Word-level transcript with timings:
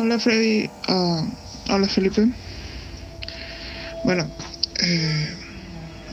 Hola 0.00 0.20
Freddy, 0.20 0.70
Ah, 0.86 1.26
hola 1.70 1.88
Felipe. 1.88 2.28
Bueno, 4.04 4.30
eh, 4.80 5.36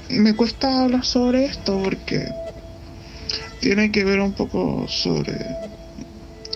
me 0.09 0.35
cuesta 0.35 0.81
hablar 0.81 1.05
sobre 1.05 1.45
esto 1.45 1.79
porque 1.83 2.27
tiene 3.61 3.91
que 3.91 4.03
ver 4.03 4.21
un 4.21 4.33
poco 4.33 4.87
sobre 4.87 5.37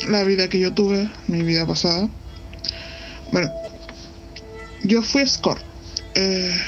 la 0.07 0.23
vida 0.23 0.50
que 0.50 0.59
yo 0.59 0.73
tuve, 0.73 1.07
mi 1.27 1.43
vida 1.43 1.68
pasada. 1.68 2.09
Bueno, 3.32 3.52
yo 4.82 5.04
fui 5.04 5.21
escort. 5.21 5.61
Eh, 6.16 6.59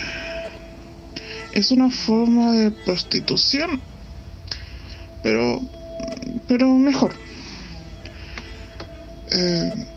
es 1.53 1.71
una 1.71 1.89
forma 1.89 2.51
de 2.51 2.69
prostitución, 2.69 3.81
pero, 5.23 5.59
pero 6.47 6.67
mejor. 6.67 7.15
Eh, 9.31 9.90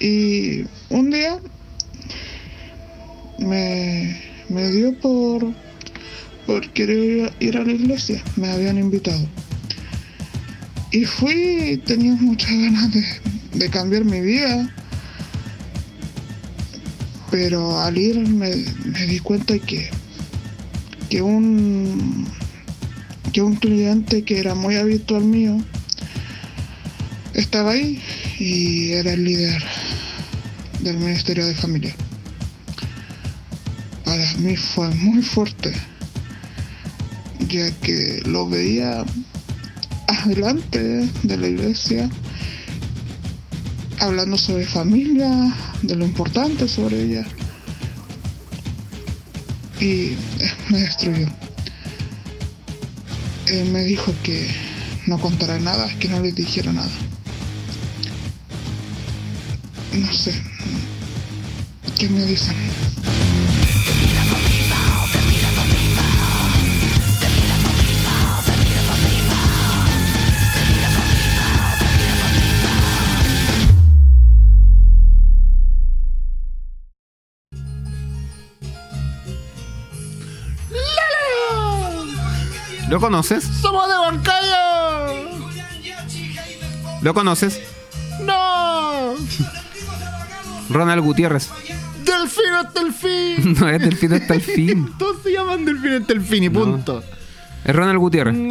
y 0.00 0.66
un 0.90 1.10
día 1.10 1.38
me, 3.38 4.20
me 4.48 4.70
dio 4.70 4.98
por, 4.98 5.52
por 6.46 6.68
querer 6.72 7.32
ir 7.40 7.56
a 7.56 7.64
la 7.64 7.72
iglesia, 7.72 8.22
me 8.36 8.50
habían 8.50 8.78
invitado. 8.78 9.26
Y 10.92 11.04
fui, 11.04 11.82
tenía 11.84 12.14
muchas 12.14 12.50
ganas 12.50 12.92
de, 12.92 13.04
de 13.54 13.70
cambiar 13.70 14.04
mi 14.04 14.20
vida, 14.20 14.72
pero 17.30 17.78
al 17.80 17.98
ir 17.98 18.18
me, 18.18 18.54
me 18.84 19.06
di 19.06 19.18
cuenta 19.18 19.58
que, 19.58 19.90
que 21.10 21.22
un 21.22 22.26
que 23.36 23.42
un 23.42 23.56
cliente 23.56 24.22
que 24.22 24.38
era 24.38 24.54
muy 24.54 24.76
habitual 24.76 25.24
mío 25.24 25.58
estaba 27.34 27.72
ahí 27.72 28.00
y 28.38 28.92
era 28.92 29.12
el 29.12 29.24
líder 29.24 29.62
del 30.86 30.98
Ministerio 30.98 31.44
de 31.44 31.54
Familia. 31.54 31.92
Para 34.04 34.32
mí 34.34 34.56
fue 34.56 34.88
muy 34.94 35.20
fuerte, 35.20 35.72
ya 37.48 37.72
que 37.80 38.22
lo 38.24 38.48
veía 38.48 39.04
adelante 40.06 41.10
de 41.24 41.36
la 41.36 41.48
iglesia, 41.48 42.08
hablando 43.98 44.38
sobre 44.38 44.64
familia, 44.64 45.28
de 45.82 45.96
lo 45.96 46.04
importante 46.04 46.68
sobre 46.68 47.02
ella. 47.02 47.26
Y 49.80 50.12
eh, 50.12 50.16
me 50.68 50.78
destruyó. 50.82 51.26
Él 53.48 53.70
me 53.72 53.82
dijo 53.82 54.14
que 54.22 54.48
no 55.06 55.18
contara 55.18 55.58
nada, 55.58 55.88
que 55.98 56.08
no 56.08 56.20
le 56.20 56.30
dijera 56.30 56.72
nada. 56.72 56.90
No 59.92 60.12
sé. 60.12 60.55
¿Qué 61.98 62.10
me 62.10 62.22
dicen? 62.26 62.54
¿Lo 82.90 83.00
conoces? 83.00 83.44
¡Somos 83.44 83.88
de 83.88 83.98
Huancayo! 83.98 84.56
¿Lo 87.00 87.14
conoces? 87.14 87.60
¡No! 88.20 89.14
Ronald 90.68 91.02
Gutiérrez. 91.02 91.50
¡Delfino 92.26 92.58
hasta 92.58 92.80
el 92.80 92.92
fin! 92.92 93.54
No 93.60 93.68
es 93.68 93.80
Delfino 93.80 94.16
hasta 94.16 94.34
el 94.34 94.40
fin. 94.40 94.90
Todos 94.98 95.22
se 95.22 95.32
llaman 95.32 95.64
Delfino 95.64 95.96
hasta 95.96 96.12
el 96.12 96.20
fin 96.22 96.44
y 96.44 96.48
No. 96.48 96.60
punto. 96.64 97.04
Es 97.64 97.74
Ronald 97.74 97.98
Gutiérrez. 97.98 98.34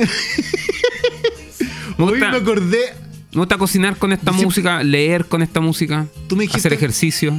Me 1.98 2.04
Hoy 2.06 2.20
me 2.20 2.26
acordé. 2.28 2.94
me 3.32 3.40
gusta 3.40 3.58
cocinar 3.58 3.96
con 3.98 4.12
esta 4.12 4.32
Dice- 4.32 4.44
música, 4.46 4.84
leer 4.84 5.26
con 5.26 5.42
esta 5.42 5.62
música, 5.62 6.08
Tú 6.28 6.36
me 6.36 6.44
dijiste- 6.44 6.60
hacer 6.60 6.74
ejercicio. 6.74 7.34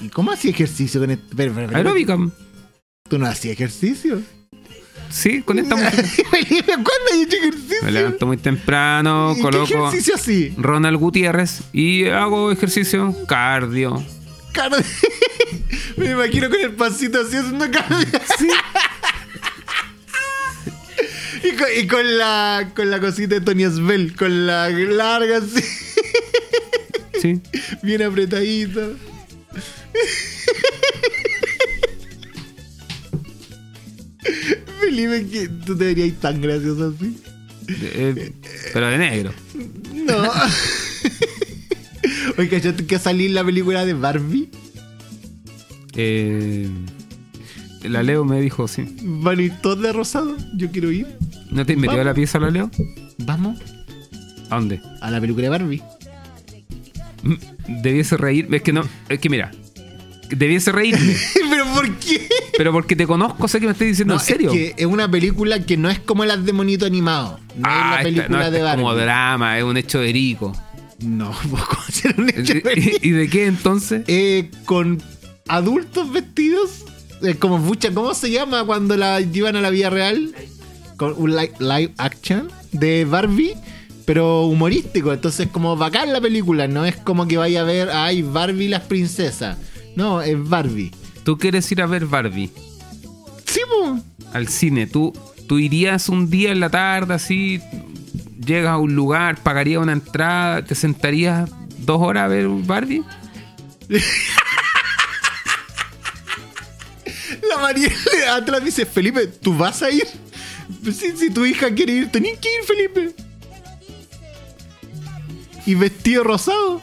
¿Y 0.00 0.08
cómo 0.08 0.30
hacía 0.32 0.50
ejercicio 0.52 1.00
con 1.00 1.10
este? 1.10 1.42
Aeróbica. 1.74 2.16
¿Tú 3.08 3.18
no 3.18 3.26
hacías 3.26 3.52
ejercicio? 3.54 4.22
Sí, 5.10 5.42
con 5.42 5.58
esta 5.58 5.74
música. 5.76 6.02
¿cuándo 6.66 6.86
has 7.12 7.18
hecho 7.26 7.36
ejercicio? 7.36 7.78
Me 7.82 7.92
levanto 7.92 8.26
muy 8.26 8.36
temprano, 8.36 9.32
¿Y 9.32 9.36
¿Qué 9.36 9.42
coloco 9.42 9.88
ejercicio 9.88 10.14
así? 10.14 10.54
Ronald 10.56 10.98
Gutiérrez 10.98 11.62
y 11.72 12.06
hago 12.06 12.50
ejercicio 12.52 13.14
cardio. 13.26 14.02
Me 15.96 16.10
imagino 16.10 16.50
con 16.50 16.60
el 16.60 16.72
pasito 16.72 17.20
así 17.20 17.36
haciendo 17.36 17.70
cardio. 17.70 17.98
Y 21.40 21.52
con, 21.56 21.66
y 21.76 21.86
con 21.86 22.18
la 22.18 22.72
con 22.74 22.90
la 22.90 22.98
cosita 22.98 23.36
de 23.36 23.40
Tony 23.40 23.64
Svel, 23.64 24.16
con 24.16 24.46
la 24.46 24.68
larga 24.70 25.36
así, 25.38 25.62
Sí. 27.22 27.40
bien 27.82 28.02
apretadita. 28.02 28.80
Felipe, 34.80 35.26
que 35.30 35.48
tú 35.48 35.76
te 35.76 35.84
verías 35.86 36.18
tan 36.20 36.40
gracioso 36.40 36.94
así. 36.96 37.18
Eh, 37.68 38.32
pero 38.72 38.88
de 38.88 38.98
negro. 38.98 39.32
No. 39.94 40.32
Oye, 42.36 42.48
¿cachaste 42.48 42.86
que 42.86 42.98
salir 42.98 43.30
la 43.32 43.44
película 43.44 43.84
de 43.86 43.94
Barbie? 43.94 44.50
Eh, 45.94 46.68
la 47.84 48.02
Leo 48.02 48.24
me 48.24 48.40
dijo, 48.40 48.68
sí. 48.68 48.96
Van 49.02 49.38
a 49.38 49.42
ir 49.42 49.52
todos 49.62 49.80
de 49.80 49.92
rosado. 49.92 50.36
Yo 50.54 50.70
quiero 50.70 50.90
ir. 50.92 51.06
¿No 51.50 51.64
te 51.64 51.76
metió 51.76 52.00
a 52.00 52.04
la 52.04 52.14
pieza 52.14 52.38
la 52.38 52.50
Leo? 52.50 52.70
Vamos 53.18 53.58
¿A 54.50 54.56
dónde? 54.56 54.80
a 55.00 55.10
la 55.10 55.20
película 55.20 55.44
de 55.44 55.48
Barbie. 55.50 55.82
Mm, 57.22 57.34
Debiese 57.82 58.16
reírme. 58.16 58.58
Es 58.58 58.62
que 58.62 58.72
no. 58.72 58.82
Es 59.08 59.18
que 59.18 59.28
mira. 59.28 59.50
Debiese 60.30 60.72
reírme. 60.72 61.16
¿Pero 61.50 61.64
por 61.74 61.90
qué? 61.96 62.28
pero 62.58 62.72
porque 62.72 62.96
te 62.96 63.06
conozco, 63.06 63.46
sé 63.48 63.60
que 63.60 63.66
me 63.66 63.72
estás 63.72 63.86
diciendo 63.88 64.14
No, 64.14 64.20
en 64.20 64.26
serio. 64.26 64.52
Es 64.52 64.56
que 64.56 64.74
es 64.76 64.86
una 64.86 65.08
película 65.10 65.64
que 65.64 65.76
no 65.76 65.88
es 65.88 66.00
como 66.00 66.24
las 66.24 66.44
de 66.44 66.52
monito 66.52 66.84
animado. 66.86 67.38
No 67.56 67.62
Ah, 67.64 67.70
es 67.70 67.78
la 67.78 67.90
esta- 67.90 68.02
película 68.02 68.28
no, 68.28 68.38
esta 68.38 68.50
de 68.50 68.58
es 68.58 68.64
Barbie. 68.64 68.82
como 68.82 68.94
drama, 68.94 69.58
es 69.58 69.64
un 69.64 69.76
hecho 69.76 70.00
verico. 70.00 70.52
No, 71.00 71.32
pues 71.50 71.62
¿cómo 71.64 71.82
hacer 71.88 72.14
un 72.18 72.28
hecho 72.30 72.54
¿Y 73.02 73.10
de 73.10 73.28
qué 73.28 73.46
entonces? 73.46 74.02
eh, 74.08 74.50
Con 74.64 75.00
adultos 75.46 76.12
vestidos. 76.12 76.84
eh, 77.22 77.34
como 77.34 77.58
mucha, 77.58 77.92
¿Cómo 77.92 78.14
se 78.14 78.30
llama 78.30 78.64
cuando 78.64 78.96
la 78.96 79.20
llevan 79.20 79.56
a 79.56 79.60
la 79.60 79.70
vida 79.70 79.90
real? 79.90 80.34
Con 80.96 81.14
un 81.16 81.36
li- 81.36 81.50
live 81.60 81.92
action 81.98 82.50
de 82.72 83.04
Barbie. 83.04 83.54
Pero 84.04 84.44
humorístico, 84.46 85.12
entonces 85.12 85.48
como 85.48 85.76
bacán 85.76 86.12
la 86.14 86.20
película, 86.20 86.66
no 86.66 86.86
es 86.86 86.96
como 86.96 87.28
que 87.28 87.36
vaya 87.36 87.60
a 87.60 87.64
ver, 87.64 87.90
ay, 87.90 88.22
Barbie 88.22 88.68
las 88.68 88.82
princesas. 88.84 89.58
No, 89.96 90.22
es 90.22 90.36
Barbie. 90.48 90.90
Tú 91.24 91.36
quieres 91.36 91.70
ir 91.72 91.82
a 91.82 91.86
ver 91.86 92.06
Barbie 92.06 92.50
Sí, 93.44 93.60
po. 93.68 93.98
al 94.32 94.48
cine. 94.48 94.86
Tú, 94.86 95.12
tú 95.46 95.58
irías 95.58 96.08
un 96.08 96.30
día 96.30 96.52
en 96.52 96.60
la 96.60 96.70
tarde 96.70 97.12
así, 97.14 97.60
llegas 98.48 98.72
a 98.72 98.78
un 98.78 98.94
lugar, 98.94 99.40
pagarías 99.42 99.82
una 99.82 99.92
entrada, 99.92 100.64
te 100.64 100.74
sentarías 100.74 101.50
dos 101.78 102.00
horas 102.00 102.24
a 102.24 102.28
ver 102.28 102.48
Barbie. 102.48 103.04
La 107.48 107.58
María 107.60 107.90
atrás 108.34 108.64
dice, 108.64 108.86
Felipe, 108.86 109.26
¿tú 109.26 109.56
vas 109.56 109.82
a 109.82 109.90
ir? 109.90 110.06
Si, 110.84 111.16
si 111.16 111.30
tu 111.30 111.44
hija 111.46 111.72
quiere 111.74 111.92
ir, 111.92 112.10
tenés 112.10 112.38
que 112.38 112.48
ir, 112.48 112.64
Felipe. 112.64 113.14
Y 115.66 115.74
vestido 115.74 116.24
rosado. 116.24 116.80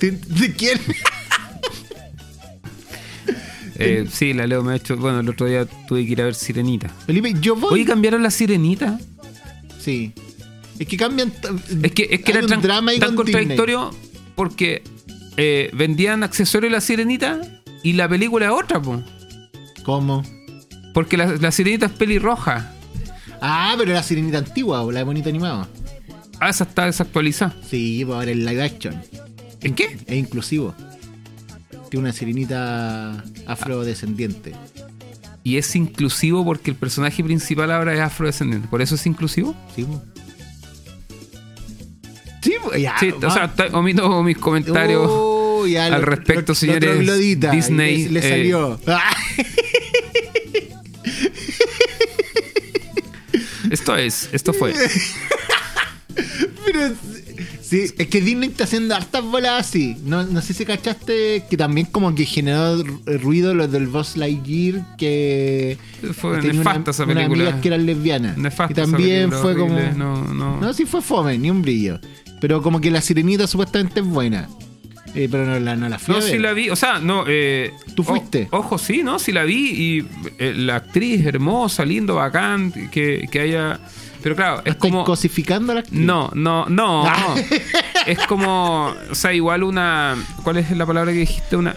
¿De, 0.00 0.10
de 0.10 0.52
quién? 0.52 0.80
Eh, 3.78 4.06
sí, 4.10 4.32
la 4.32 4.46
Leo 4.46 4.62
me 4.62 4.72
ha 4.72 4.76
hecho. 4.76 4.96
Bueno, 4.96 5.20
el 5.20 5.28
otro 5.28 5.46
día 5.46 5.66
tuve 5.66 6.06
que 6.06 6.12
ir 6.12 6.22
a 6.22 6.24
ver 6.24 6.34
Sirenita. 6.34 6.88
Felipe, 6.88 7.34
yo 7.40 7.56
voy. 7.56 7.74
Oye, 7.74 7.84
cambiaron 7.84 8.22
la 8.22 8.30
Sirenita. 8.30 8.98
Sí. 9.86 10.12
Es 10.80 10.88
que 10.88 10.96
cambian. 10.96 11.32
Es 11.80 11.92
que, 11.92 12.08
es 12.10 12.20
que 12.22 12.32
era 12.32 12.44
tan, 12.44 12.60
drama 12.60 12.90
tan 12.98 13.14
con 13.14 13.24
contradictorio 13.24 13.94
porque 14.34 14.82
eh, 15.36 15.70
vendían 15.74 16.24
accesorios 16.24 16.72
de 16.72 16.76
la 16.76 16.80
Sirenita 16.80 17.40
y 17.84 17.92
la 17.92 18.08
película 18.08 18.46
es 18.46 18.50
otra, 18.50 18.82
po. 18.82 19.00
¿Cómo? 19.84 20.24
Porque 20.92 21.16
la, 21.16 21.26
la 21.36 21.52
Sirenita 21.52 21.86
es 21.86 21.92
pelirroja. 21.92 22.72
Ah, 23.40 23.76
pero 23.78 23.92
la 23.92 24.02
sirenita 24.02 24.38
antigua 24.38 24.82
o 24.82 24.90
la 24.90 24.98
de 25.00 25.04
bonito 25.04 25.28
animado. 25.28 25.68
Ah, 26.40 26.48
esa 26.48 26.64
está 26.64 26.86
desactualizada. 26.86 27.54
Sí, 27.68 28.02
pues 28.04 28.16
ahora 28.16 28.32
el 28.32 28.44
live 28.44 28.62
action. 28.64 29.00
¿En 29.60 29.72
qué? 29.72 29.96
Es 30.04 30.16
inclusivo. 30.16 30.74
Tiene 31.90 32.06
una 32.06 32.12
sirenita 32.12 33.22
afrodescendiente. 33.46 34.52
Y 35.46 35.58
es 35.58 35.76
inclusivo 35.76 36.44
porque 36.44 36.72
el 36.72 36.76
personaje 36.76 37.22
principal 37.22 37.70
ahora 37.70 37.94
es 37.94 38.00
afrodescendiente. 38.00 38.66
¿Por 38.66 38.82
eso 38.82 38.96
es 38.96 39.06
inclusivo? 39.06 39.54
Sí, 39.76 39.86
pues, 42.64 42.82
ya, 42.82 42.98
Sí, 42.98 43.12
o 43.12 43.30
sea, 43.30 43.54
omito 43.72 44.24
mis 44.24 44.36
comentarios 44.38 45.08
ya, 45.68 45.86
al 45.86 45.92
lo- 45.92 46.00
respecto, 46.00 46.50
lo- 46.50 46.56
señores. 46.56 46.98
Disney. 47.52 48.06
Le, 48.06 48.10
le 48.10 48.26
eh, 48.26 48.28
salió. 48.28 48.80
esto 53.70 53.96
es, 53.96 54.28
esto 54.32 54.52
fue. 54.52 54.74
Pero 56.64 56.92
sí, 57.68 57.84
es 57.98 58.06
que 58.08 58.20
Disney 58.20 58.48
está 58.50 58.64
haciendo 58.64 58.94
hartas 58.94 59.22
bolas 59.24 59.66
así. 59.66 59.96
No, 60.04 60.22
no 60.24 60.40
sé 60.40 60.54
si 60.54 60.64
cachaste 60.64 61.44
que 61.50 61.56
también 61.56 61.86
como 61.86 62.14
que 62.14 62.24
generó 62.24 62.82
ruido 63.04 63.54
lo 63.54 63.68
del 63.68 63.86
Buzz 63.88 64.16
Lightyear 64.16 64.96
que 64.96 65.78
Fue 66.14 66.36
tenía 66.38 66.52
nefasta 66.58 66.80
una- 66.80 66.90
esa 66.90 67.06
película. 67.06 67.44
amigas 67.44 67.60
que 67.60 67.68
eran 67.68 67.86
lesbianas. 67.86 68.36
Nefasta 68.38 68.80
y 68.80 68.82
esa 68.82 68.90
también 68.92 69.30
película, 69.30 69.38
fue 69.40 69.52
horrible, 69.52 69.88
como 69.92 69.98
No, 69.98 70.34
no. 70.34 70.60
No, 70.60 70.72
sí 70.72 70.84
fue 70.86 71.02
fome, 71.02 71.38
ni 71.38 71.50
un 71.50 71.62
brillo. 71.62 71.98
Pero 72.40 72.62
como 72.62 72.80
que 72.80 72.90
la 72.90 73.00
sirenita 73.00 73.46
supuestamente 73.46 74.00
es 74.00 74.06
buena. 74.06 74.48
Eh, 75.14 75.28
pero 75.30 75.46
no 75.46 75.58
la, 75.58 75.74
no 75.76 75.88
la 75.88 75.98
fui 75.98 76.12
No, 76.12 76.20
a 76.20 76.24
ver. 76.24 76.30
sí 76.30 76.38
la 76.38 76.52
vi, 76.52 76.68
o 76.68 76.76
sea, 76.76 76.98
no. 76.98 77.24
Eh, 77.26 77.72
¿Tú 77.94 78.02
o- 78.02 78.04
fuiste? 78.04 78.48
ojo, 78.50 78.76
sí, 78.76 79.02
¿no? 79.02 79.18
Sí 79.18 79.32
la 79.32 79.44
vi 79.44 79.70
y 79.70 80.06
eh, 80.38 80.52
la 80.54 80.76
actriz 80.76 81.24
hermosa, 81.24 81.86
lindo, 81.86 82.16
bacán, 82.16 82.70
que, 82.90 83.26
que 83.30 83.40
haya. 83.40 83.80
Pero 84.26 84.34
claro, 84.34 84.54
es 84.64 84.72
¿Estáis 84.74 84.92
como. 84.92 85.04
cosificando 85.04 85.70
a 85.70 85.76
la 85.76 85.80
actriz? 85.82 86.00
No, 86.00 86.32
no, 86.34 86.66
no. 86.66 87.06
Ah. 87.06 87.36
no. 87.36 87.42
Es 88.06 88.18
como. 88.26 88.92
O 89.08 89.14
sea, 89.14 89.32
igual 89.32 89.62
una. 89.62 90.16
¿Cuál 90.42 90.56
es 90.56 90.68
la 90.72 90.84
palabra 90.84 91.12
que 91.12 91.18
dijiste? 91.18 91.54
Una. 91.54 91.76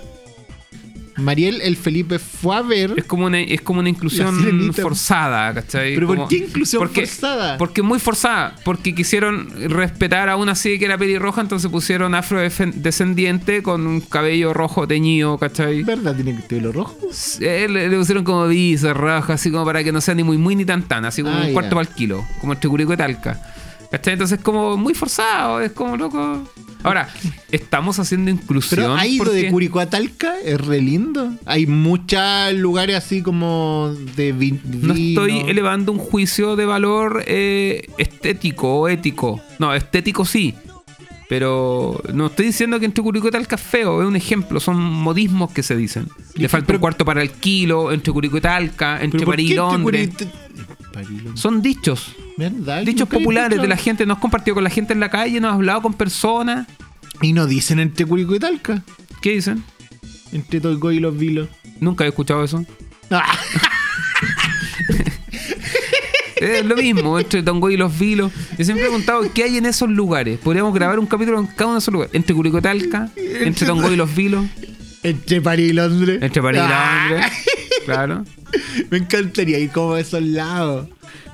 Mariel, 1.19 1.61
el 1.61 1.75
Felipe 1.77 2.19
fue 2.19 2.55
a 2.55 2.61
ver. 2.61 2.93
Es 2.97 3.05
como 3.05 3.25
una, 3.25 3.39
es 3.39 3.61
como 3.61 3.79
una 3.79 3.89
inclusión 3.89 4.73
forzada, 4.73 5.53
¿cachai? 5.53 5.93
¿Pero 5.95 6.07
por 6.07 6.15
Como- 6.17 6.27
qué 6.29 6.37
inclusión 6.37 6.79
porque, 6.81 7.01
forzada? 7.05 7.57
Porque 7.57 7.81
muy 7.81 7.99
forzada. 7.99 8.55
Porque 8.65 8.93
quisieron 8.95 9.49
respetar 9.69 10.29
a 10.29 10.35
una 10.35 10.53
así 10.53 10.79
que 10.79 10.85
era 10.85 10.97
pelirroja, 10.97 11.41
entonces 11.41 11.69
pusieron 11.71 12.15
afrodescendiente 12.15 13.63
con 13.63 13.85
un 13.87 14.01
cabello 14.01 14.53
rojo 14.53 14.87
teñido, 14.87 15.37
¿cachai? 15.37 15.83
¿Verdad? 15.83 16.15
Tiene 16.15 16.35
que 16.35 16.41
pelo 16.43 16.71
rojo. 16.71 16.95
Eh, 17.39 17.67
le, 17.69 17.89
le 17.89 17.97
pusieron 17.97 18.23
como 18.23 18.47
visas 18.47 18.95
rojas, 18.95 19.29
así 19.41 19.51
como 19.51 19.65
para 19.65 19.83
que 19.83 19.91
no 19.91 20.01
sea 20.01 20.15
ni 20.15 20.23
muy 20.23 20.37
muy 20.37 20.55
ni 20.55 20.65
tan 20.65 20.83
tan, 20.83 21.05
así 21.05 21.21
como 21.21 21.35
Ah, 21.35 21.41
un 21.41 21.47
ya. 21.47 21.53
cuarto 21.53 21.75
para 21.75 21.87
el 21.87 21.93
kilo, 21.95 22.25
como 22.39 22.53
entre 22.53 22.69
Curicó 22.69 22.93
y 22.93 22.97
Talca. 22.97 23.39
¿Cachai? 23.91 24.13
Entonces 24.13 24.39
como 24.41 24.77
muy 24.77 24.93
forzado, 24.93 25.61
es 25.61 25.71
como 25.71 25.97
loco. 25.97 26.43
Ahora, 26.83 27.09
estamos 27.51 27.99
haciendo 27.99 28.31
inclusión. 28.31 28.79
Pero 28.81 28.95
ha 28.95 29.05
ido 29.05 29.25
porque- 29.25 29.43
de 29.43 29.51
Curicó 29.51 29.79
a 29.79 29.89
Talca, 29.89 30.35
es 30.39 30.61
re 30.61 30.79
lindo. 30.81 31.33
Hay 31.45 31.65
muchos 31.65 32.53
lugares 32.53 32.95
así 32.95 33.21
como 33.21 33.93
de 34.15 34.33
No 34.63 34.93
estoy 34.93 35.39
elevando 35.47 35.91
un 35.91 35.97
juicio 35.97 36.55
de 36.55 36.65
valor 36.65 37.23
eh, 37.27 37.89
estético 37.97 38.79
o 38.81 38.87
ético. 38.87 39.41
No, 39.57 39.73
estético 39.73 40.23
sí. 40.23 40.53
Pero 41.27 42.01
no 42.13 42.27
estoy 42.27 42.47
diciendo 42.47 42.79
que 42.79 42.85
entre 42.85 43.03
Curicó 43.03 43.27
y 43.27 43.31
Talca 43.31 43.55
es 43.55 43.61
feo, 43.61 44.01
es 44.01 44.07
un 44.07 44.15
ejemplo, 44.15 44.59
son 44.59 44.77
modismos 44.81 45.51
que 45.51 45.61
se 45.61 45.75
dicen. 45.75 46.07
Le 46.33 46.49
falta 46.49 46.73
un 46.73 46.79
cuarto 46.79 47.05
para 47.05 47.21
el 47.21 47.29
kilo, 47.31 47.91
entre 47.91 48.11
Curicó 48.13 48.37
y 48.37 48.41
Talca, 48.41 48.95
¿Pero 48.95 49.05
entre 49.05 49.25
París 49.27 49.51
y 49.51 49.53
Londres. 49.55 50.09
Son 51.35 51.61
dichos. 51.61 52.15
¿Verdad? 52.39 52.83
Dichos 52.83 53.09
populares 53.09 53.61
de 53.61 53.67
la 53.67 53.75
gente. 53.75 54.05
Nos 54.05 54.15
has 54.17 54.21
compartido 54.21 54.55
con 54.55 54.63
la 54.63 54.69
gente 54.69 54.93
en 54.93 54.99
la 55.01 55.09
calle, 55.09 55.39
nos 55.41 55.49
has 55.49 55.55
hablado 55.55 55.81
con 55.81 55.93
personas. 55.93 56.67
Y 57.21 57.33
no 57.33 57.45
dicen 57.47 57.79
entre 57.79 58.05
Curicó 58.05 58.33
y 58.35 58.39
Talca. 58.39 58.81
¿Qué 59.21 59.31
dicen? 59.31 59.61
Entre 60.31 60.61
Toigo 60.61 60.91
y 60.93 60.99
los 61.01 61.17
Vilos. 61.17 61.49
Nunca 61.81 62.05
he 62.05 62.07
escuchado 62.07 62.43
eso. 62.45 62.65
Ah, 63.11 63.25
Es 66.37 66.63
lo 66.65 66.77
mismo, 66.77 67.19
entre 67.19 67.43
Tongoy 67.43 67.73
y 67.73 67.77
los 67.77 67.99
Vilos. 67.99 68.31
Yo 68.57 68.63
siempre 68.63 68.85
he 68.85 68.87
preguntado 68.87 69.21
qué 69.33 69.43
hay 69.43 69.57
en 69.57 69.65
esos 69.65 69.89
lugares. 69.89 70.39
Podríamos 70.39 70.73
grabar 70.73 70.97
un 70.97 71.05
capítulo 71.05 71.37
en 71.37 71.47
cada 71.47 71.65
uno 71.65 71.73
de 71.73 71.79
esos 71.79 71.93
lugares. 71.93 72.15
Entre 72.15 72.33
Curicó 72.33 72.59
y 72.59 72.61
Talca, 72.61 73.09
entre 73.17 73.67
Tongoy 73.67 73.93
y 73.93 73.97
los 73.97 74.15
Vilos, 74.15 74.45
entre 75.03 75.41
París 75.41 75.71
y 75.71 75.73
Londres. 75.73 76.19
entre 76.21 76.41
París 76.41 76.61
y 76.63 76.65
Ah, 76.65 77.07
Londres. 77.09 77.31
Claro. 77.83 78.23
Me 78.89 78.99
encantaría 78.99 79.59
ir 79.59 79.69
como 79.71 79.95
a 79.95 79.99
esos 79.99 80.21
lados. 80.21 80.87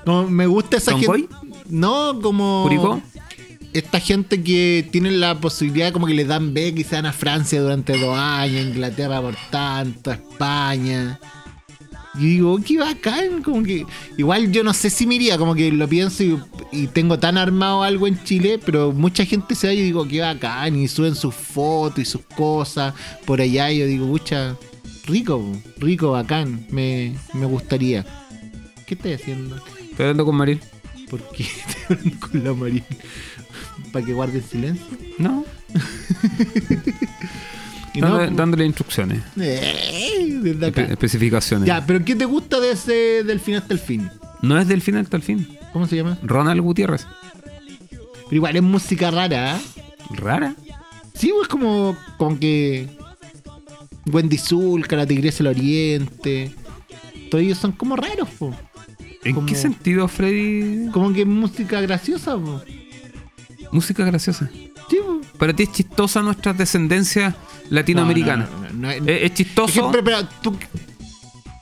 Como 0.05 0.29
me 0.29 0.47
gusta 0.47 0.77
esa 0.77 0.91
¿Tongoy? 0.91 1.27
gente. 1.29 1.35
No, 1.69 2.19
como. 2.21 2.63
¿Curicó? 2.63 3.01
Esta 3.73 3.99
gente 3.99 4.41
que 4.41 4.87
tiene 4.89 5.11
la 5.11 5.39
posibilidad, 5.41 5.91
como 5.91 6.07
que 6.07 6.13
les 6.13 6.27
dan 6.27 6.53
beca 6.53 6.79
y 6.79 6.83
se 6.85 6.95
van 6.95 7.07
a 7.07 7.11
Francia 7.11 7.61
durante 7.61 7.97
dos 7.97 8.17
años, 8.17 8.67
Inglaterra 8.67 9.21
por 9.21 9.35
tanto, 9.51 10.11
España. 10.11 11.19
Y 12.17 12.27
digo, 12.27 12.57
qué 12.65 12.77
bacán, 12.77 13.43
como 13.43 13.61
que. 13.63 13.85
Igual 14.17 14.49
yo 14.53 14.63
no 14.63 14.73
sé 14.73 14.89
si 14.89 15.05
me 15.05 15.15
iría, 15.15 15.37
como 15.37 15.53
que 15.55 15.69
lo 15.73 15.89
pienso 15.89 16.23
y, 16.23 16.39
y 16.71 16.87
tengo 16.87 17.19
tan 17.19 17.37
armado 17.37 17.83
algo 17.83 18.07
en 18.07 18.23
Chile, 18.23 18.57
pero 18.65 18.93
mucha 18.93 19.25
gente 19.25 19.53
se 19.55 19.67
va 19.67 19.73
y 19.73 19.81
digo, 19.81 20.07
qué 20.07 20.21
bacán, 20.21 20.77
y 20.77 20.87
suben 20.87 21.15
sus 21.15 21.35
fotos 21.35 21.99
y 21.99 22.05
sus 22.05 22.21
cosas 22.37 22.93
por 23.25 23.41
allá, 23.41 23.69
y 23.71 23.79
yo 23.79 23.85
digo, 23.87 24.07
pucha, 24.07 24.55
rico, 25.05 25.45
rico, 25.77 26.11
bacán, 26.11 26.65
me, 26.69 27.13
me 27.33 27.45
gustaría. 27.45 28.05
¿Qué 28.85 28.93
estás 28.93 29.19
haciendo? 29.19 29.57
Estoy 29.95 30.03
hablando 30.07 30.25
con 30.25 30.35
Maril. 30.35 30.59
¿Por 31.09 31.21
qué 31.31 31.43
estoy 31.43 31.97
hablando 31.97 32.27
con 32.27 32.43
la 32.43 32.53
Marina? 32.53 32.85
¿Para 33.93 34.05
que 34.05 34.13
guarde 34.13 34.41
silencio? 34.41 34.85
No, 35.17 35.45
Y 37.93 38.01
no, 38.01 38.07
dándole, 38.09 38.31
dándole 38.35 38.65
instrucciones, 38.65 39.21
Eh, 39.39 40.37
desde 40.41 40.67
espe- 40.67 40.67
acá. 40.67 40.81
especificaciones. 40.91 41.65
Ya, 41.65 41.85
pero 41.85 42.03
¿qué 42.03 42.13
te 42.15 42.25
gusta 42.25 42.59
de 42.59 42.71
ese 42.71 43.23
del 43.23 43.39
fin 43.39 43.55
hasta 43.55 43.73
el 43.73 43.79
fin? 43.79 44.09
No 44.41 44.59
es 44.59 44.67
del 44.67 44.81
fin 44.81 44.97
hasta 44.97 45.15
el 45.15 45.23
fin. 45.23 45.47
¿Cómo 45.71 45.87
se 45.87 45.95
llama? 45.95 46.17
Ronald 46.23 46.59
Gutiérrez. 46.61 47.07
Pero 47.89 48.31
igual 48.35 48.55
es 48.57 48.63
música 48.63 49.11
rara, 49.11 49.55
¿eh? 49.55 49.61
Rara. 50.09 50.55
Sí, 51.13 51.31
pues 51.33 51.47
como, 51.47 51.95
como 52.17 52.37
que 52.37 52.89
Wendy 54.11 54.37
Zulka, 54.37 54.97
la 54.97 55.07
Tigresa 55.07 55.37
del 55.45 55.55
Oriente. 55.55 56.51
Todos 57.31 57.45
ellos 57.45 57.57
son 57.57 57.71
como 57.71 57.95
raros, 57.95 58.27
po. 58.37 58.53
¿En 59.25 59.35
Como- 59.35 59.47
qué 59.47 59.55
sentido, 59.55 60.07
Freddy? 60.07 60.89
Como 60.91 61.11
que 61.11 61.25
música 61.25 61.81
graciosa, 61.81 62.37
po. 62.37 62.61
Música 63.71 64.05
graciosa. 64.05 64.49
Sí, 64.89 64.97
po. 65.05 65.19
Para 65.37 65.53
ti 65.53 65.63
es 65.63 65.71
chistosa 65.73 66.21
nuestra 66.21 66.53
descendencia 66.53 67.35
latinoamericana. 67.69 68.47
No, 68.51 68.69
no, 68.69 68.79
no, 68.81 68.91
¿Es, 68.91 69.01
es 69.01 69.23
Es 69.31 69.33
chistoso? 69.33 69.91
que, 69.91 70.01
pero, 70.01 70.03
pero, 70.03 70.29
tú- 70.41 70.57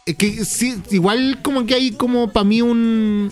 es 0.06 0.16
que 0.16 0.44
sí, 0.46 0.76
igual 0.92 1.40
como 1.42 1.66
que 1.66 1.74
hay 1.76 1.92
como 1.92 2.32
para 2.32 2.44
mí 2.44 2.62
un... 2.62 3.32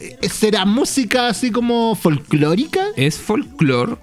eh, 0.00 0.28
¿Será 0.28 0.64
música 0.64 1.28
así 1.28 1.50
como 1.52 1.94
folclórica? 1.94 2.80
Es 2.96 3.16
folclore. 3.18 3.96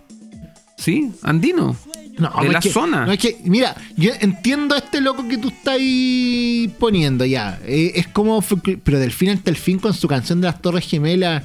Sí, 0.77 1.12
andino. 1.24 1.75
No, 2.17 2.31
de 2.41 2.48
es 2.48 2.53
la 2.53 2.60
que- 2.62 2.69
zona. 2.69 3.05
No, 3.05 3.12
es 3.12 3.19
que, 3.19 3.38
mira, 3.43 3.75
yo 3.98 4.12
entiendo 4.22 4.74
a 4.75 4.77
este 4.79 5.01
loco 5.01 5.27
que 5.27 5.38
tú 5.38 5.50
estás 5.50 5.75
ahí 5.75 6.74
poniendo 6.79 7.25
ya. 7.25 7.60
Eh, 7.65 7.91
es 7.95 8.07
como, 8.07 8.41
pero 8.84 9.00
del 9.00 9.12
fin 9.12 9.29
hasta 9.31 9.50
el 9.50 9.57
fin 9.57 9.79
con 9.79 9.93
su 9.93 10.07
canción 10.07 10.39
de 10.41 10.48
las 10.48 10.62
Torres 10.62 10.88
Gemelas, 10.88 11.43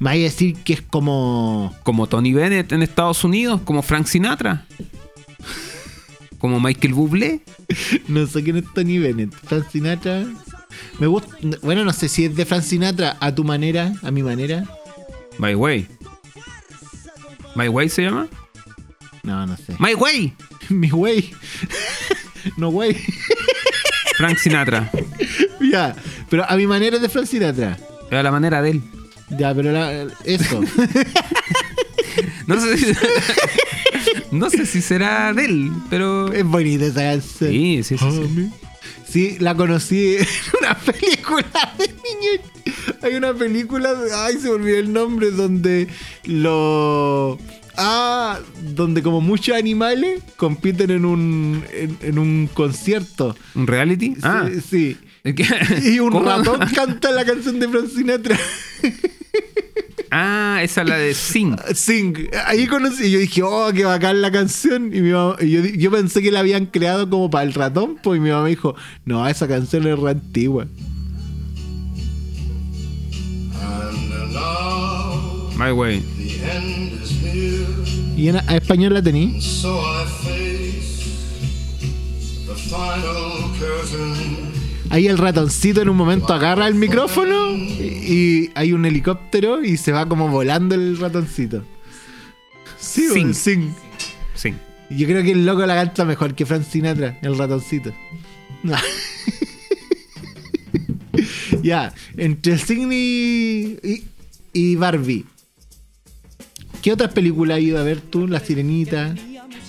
me 0.00 0.10
vais 0.10 0.20
a 0.20 0.24
decir 0.24 0.54
que 0.64 0.74
es 0.74 0.82
como... 0.82 1.74
Como 1.82 2.06
Tony 2.06 2.32
Bennett 2.32 2.70
en 2.72 2.82
Estados 2.82 3.24
Unidos, 3.24 3.60
como 3.64 3.82
Frank 3.82 4.06
Sinatra. 4.06 4.66
Como 6.38 6.60
Michael 6.60 6.94
Bublé. 6.94 7.40
No 8.08 8.26
sé 8.26 8.42
quién 8.44 8.56
es 8.58 8.64
Tony 8.74 8.98
Bennett. 8.98 9.32
Frank 9.32 9.64
Sinatra. 9.70 10.24
Me 10.98 11.06
gusta... 11.06 11.34
Bueno, 11.62 11.84
no 11.84 11.92
sé 11.92 12.08
si 12.08 12.26
es 12.26 12.36
de 12.36 12.44
Frank 12.44 12.62
Sinatra 12.62 13.16
a 13.20 13.34
tu 13.34 13.42
manera, 13.44 13.92
a 14.02 14.10
mi 14.10 14.22
manera. 14.22 14.64
My 15.38 15.54
Way. 15.54 15.88
My 17.56 17.68
Way 17.68 17.88
se 17.88 18.02
llama. 18.02 18.28
No, 19.24 19.46
no 19.46 19.56
sé. 19.56 19.74
My 19.78 19.94
Way. 19.94 20.32
Mi 20.68 20.88
güey. 20.90 21.30
no 22.56 22.70
güey. 22.70 22.94
Frank 24.16 24.38
Sinatra. 24.38 24.90
ya. 25.60 25.96
Pero 26.30 26.48
a 26.48 26.56
mi 26.56 26.66
manera 26.66 26.96
es 26.96 27.02
de 27.02 27.08
Frank 27.08 27.26
Sinatra. 27.26 27.76
Era 28.10 28.22
la 28.22 28.30
manera 28.30 28.62
de 28.62 28.70
él. 28.70 28.82
Ya, 29.30 29.54
pero 29.54 29.72
la- 29.72 30.06
eso. 30.24 30.60
No 32.46 32.60
sé 32.60 32.76
si, 32.78 32.92
no 34.30 34.50
sé 34.50 34.66
si 34.66 34.82
será 34.82 35.32
de 35.32 35.46
él, 35.46 35.72
pero. 35.90 36.32
es 36.32 36.44
bonita 36.44 36.84
esa 36.84 37.00
canción. 37.00 37.50
Sí, 37.50 37.82
sí, 37.82 37.96
sí. 37.98 38.04
sí. 38.34 38.50
Sí, 39.08 39.36
la 39.40 39.54
conocí 39.54 40.16
en 40.16 40.26
una 40.60 40.76
película 40.76 41.74
de 41.78 41.86
niño. 41.88 42.74
Hay 43.02 43.14
una 43.14 43.32
película, 43.32 43.94
ay, 44.24 44.34
se 44.34 44.48
me 44.48 44.50
olvidó 44.50 44.78
el 44.78 44.92
nombre, 44.92 45.30
donde 45.30 45.88
lo... 46.24 47.38
Ah, 47.76 48.38
donde 48.74 49.02
como 49.02 49.20
muchos 49.20 49.56
animales 49.56 50.22
compiten 50.36 50.90
en 50.90 51.04
un, 51.04 51.64
en, 51.72 51.98
en 52.02 52.18
un 52.18 52.48
concierto. 52.52 53.36
¿Un 53.54 53.66
reality? 53.66 54.14
Ah. 54.22 54.48
Sí. 54.68 54.96
Y 55.82 55.98
un 56.00 56.10
¿Cómo? 56.10 56.26
ratón 56.28 56.60
canta 56.74 57.10
la 57.10 57.24
canción 57.24 57.58
de 57.58 57.68
Frank 57.68 57.88
Sinatra. 57.88 58.38
Ah, 60.16 60.60
esa 60.62 60.82
es 60.82 60.88
la 60.88 60.96
de 60.96 61.12
Sing. 61.12 61.56
Sing. 61.74 62.14
Ahí 62.46 62.68
conocí. 62.68 63.06
Y 63.06 63.10
yo 63.10 63.18
dije, 63.18 63.42
oh, 63.42 63.72
qué 63.74 63.84
bacán 63.84 64.22
la 64.22 64.30
canción. 64.30 64.94
Y, 64.94 65.00
mi 65.00 65.10
mamá- 65.10 65.34
y 65.40 65.50
yo, 65.50 65.64
yo 65.64 65.90
pensé 65.90 66.22
que 66.22 66.30
la 66.30 66.38
habían 66.38 66.66
creado 66.66 67.10
como 67.10 67.28
para 67.30 67.44
el 67.44 67.52
ratón. 67.52 67.98
Pues 68.00 68.18
y 68.18 68.20
mi 68.20 68.30
mamá 68.30 68.44
me 68.44 68.50
dijo, 68.50 68.76
no, 69.06 69.26
esa 69.26 69.48
canción 69.48 69.88
es 69.88 69.98
re 69.98 70.10
antigua. 70.12 70.68
My 75.58 75.72
Way. 75.72 76.02
¿Y 78.16 78.28
en 78.28 78.36
a 78.36 78.56
español 78.56 78.94
la 78.94 79.02
tení? 79.02 79.40
Ahí 84.90 85.06
el 85.08 85.18
ratoncito 85.18 85.82
en 85.82 85.88
un 85.88 85.96
momento 85.96 86.32
agarra 86.32 86.68
el 86.68 86.74
micrófono 86.74 87.56
y, 87.56 87.82
y 88.06 88.50
hay 88.54 88.72
un 88.72 88.84
helicóptero 88.86 89.64
y 89.64 89.76
se 89.76 89.92
va 89.92 90.08
como 90.08 90.28
volando 90.28 90.74
el 90.74 90.98
ratoncito. 90.98 91.64
Sí, 92.78 93.08
Sing. 93.08 93.12
weón, 93.14 93.34
sing. 93.34 93.74
Sí. 94.34 94.54
Yo 94.90 95.06
creo 95.06 95.22
que 95.22 95.32
el 95.32 95.44
loco 95.46 95.64
la 95.66 95.74
canta 95.74 96.04
mejor 96.04 96.34
que 96.34 96.46
Frank 96.46 96.64
Sinatra, 96.64 97.18
el 97.22 97.36
ratoncito. 97.36 97.92
ya, 101.62 101.92
entre 102.16 102.58
Sing 102.58 102.92
y, 102.92 103.78
y, 103.82 104.04
y 104.52 104.76
Barbie. 104.76 105.24
¿Qué 106.84 106.92
otras 106.92 107.14
películas 107.14 107.56
has 107.56 107.62
ido 107.62 107.78
a 107.78 107.82
ver 107.82 108.02
tú? 108.02 108.28
La 108.28 108.40
Sirenita. 108.40 109.14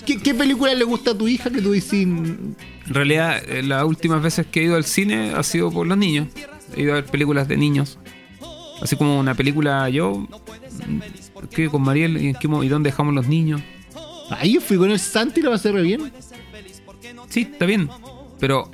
¿Qué, 0.04 0.18
qué 0.18 0.34
película 0.34 0.74
le 0.74 0.84
gusta 0.84 1.12
a 1.12 1.14
tu 1.18 1.26
hija 1.26 1.48
que 1.48 1.62
tú 1.62 1.72
dices? 1.72 1.94
En 2.02 2.54
realidad, 2.88 3.42
eh, 3.48 3.62
las 3.62 3.84
últimas 3.84 4.22
veces 4.22 4.46
que 4.46 4.60
he 4.60 4.64
ido 4.64 4.76
al 4.76 4.84
cine 4.84 5.32
ha 5.34 5.42
sido 5.42 5.70
por 5.70 5.86
los 5.86 5.96
niños. 5.96 6.28
He 6.76 6.82
ido 6.82 6.92
a 6.92 6.96
ver 6.96 7.06
películas 7.06 7.48
de 7.48 7.56
niños. 7.56 7.98
Así 8.82 8.96
como 8.96 9.18
una 9.18 9.34
película 9.34 9.88
yo. 9.88 10.18
mm, 10.18 11.00
¿Qué? 11.50 11.70
Con 11.70 11.80
Mariel. 11.80 12.18
¿Y, 12.22 12.28
en 12.28 12.34
qué 12.34 12.48
mo- 12.48 12.62
¿y 12.62 12.68
dónde 12.68 12.90
dejamos 12.90 13.14
los 13.14 13.26
niños? 13.26 13.62
Ahí 14.28 14.52
yo 14.52 14.60
fui 14.60 14.76
con 14.76 14.90
el 14.90 14.98
Santi 14.98 15.40
y 15.40 15.42
lo 15.42 15.52
pasé 15.52 15.72
re 15.72 15.80
bien. 15.80 16.12
Sí, 17.30 17.48
está 17.50 17.64
bien. 17.64 17.88
Pero 18.38 18.70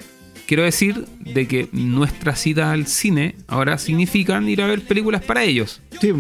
quiero 0.48 0.64
decir 0.64 1.06
de 1.20 1.46
que 1.46 1.68
nuestras 1.70 2.40
citas 2.40 2.66
al 2.72 2.88
cine 2.88 3.36
ahora 3.46 3.78
significan 3.78 4.48
ir 4.48 4.62
a 4.62 4.66
ver 4.66 4.82
películas 4.82 5.22
para 5.22 5.44
ellos. 5.44 5.80
Sí. 6.00 6.12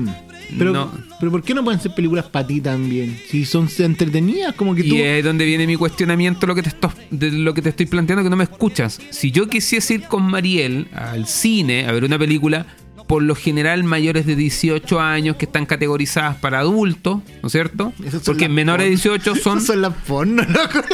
Pero, 0.58 0.72
No. 0.72 0.92
pero 1.18 1.30
¿por 1.32 1.42
qué 1.42 1.54
no 1.54 1.64
pueden 1.64 1.80
ser 1.80 1.94
películas 1.94 2.26
para 2.26 2.46
ti 2.46 2.60
también? 2.60 3.18
Si 3.28 3.44
son 3.44 3.68
entretenidas, 3.78 4.54
como 4.54 4.74
que 4.74 4.82
tú... 4.84 4.94
Y 4.94 5.00
es 5.02 5.24
donde 5.24 5.44
viene 5.44 5.66
mi 5.66 5.76
cuestionamiento 5.76 6.46
lo 6.46 6.54
que 6.54 6.62
te 6.62 6.68
esto- 6.70 6.92
de 7.10 7.30
lo 7.30 7.54
que 7.54 7.62
te 7.62 7.68
estoy 7.70 7.86
planteando 7.86 8.22
que 8.22 8.30
no 8.30 8.36
me 8.36 8.44
escuchas. 8.44 8.98
Si 9.10 9.30
yo 9.30 9.48
quisiese 9.48 9.94
ir 9.94 10.02
con 10.08 10.22
Mariel 10.24 10.88
al 10.94 11.26
cine 11.26 11.86
a 11.86 11.92
ver 11.92 12.04
una 12.04 12.18
película, 12.18 12.66
por 13.08 13.22
lo 13.22 13.34
general 13.34 13.84
mayores 13.84 14.26
de 14.26 14.36
18 14.36 15.00
años 15.00 15.36
que 15.36 15.44
están 15.46 15.66
categorizadas 15.66 16.36
para 16.36 16.60
adultos, 16.60 17.20
¿no 17.42 17.46
es 17.46 17.52
cierto? 17.52 17.92
Porque 18.24 18.48
menores 18.48 18.86
de 18.90 18.96
porno. 18.96 19.22
18 19.24 19.34
son... 19.42 19.60
Son 19.60 19.82
las 19.82 19.92
porno, 20.06 20.42
loco. 20.44 20.80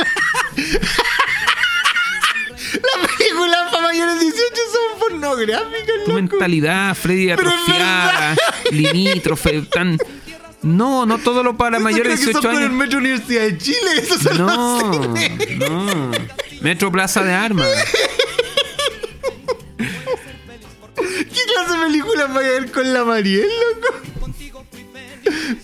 Las 2.73 3.13
películas 3.17 3.59
para 3.73 3.83
mayores 3.89 4.19
de 4.19 4.25
18 4.27 4.39
tu 6.05 6.13
mentalidad, 6.13 6.95
Freddy 6.95 7.31
atrofiada, 7.31 8.37
limítrofe, 8.71 9.63
tan... 9.63 9.99
No, 10.61 11.07
no 11.07 11.19
todo 11.19 11.45
lo 11.45 11.57
para 11.57 11.77
Eso 11.77 11.85
mayores 11.85 12.19
de 12.21 12.33
creo 12.33 12.41
que 12.41 12.41
18 12.41 12.43
son 12.43 12.51
con 12.53 12.57
el 12.61 12.67
años. 12.69 12.79
Metro 12.79 12.99
Universidad 12.99 13.43
de 13.43 13.59
Chile. 13.59 14.05
Son 14.23 14.37
No, 14.39 15.15
no. 15.69 16.11
Metro 16.63 16.91
Plaza 16.91 17.23
de 17.23 17.33
Armas. 17.33 17.69
¿Qué 19.77 21.41
clase 21.53 21.73
de 21.79 21.85
películas 21.87 22.35
vaya 22.35 22.49
a 22.49 22.53
ver 22.53 22.71
con 22.73 22.93
la 22.93 23.05
Mariel, 23.05 23.47
loco? 23.47 24.01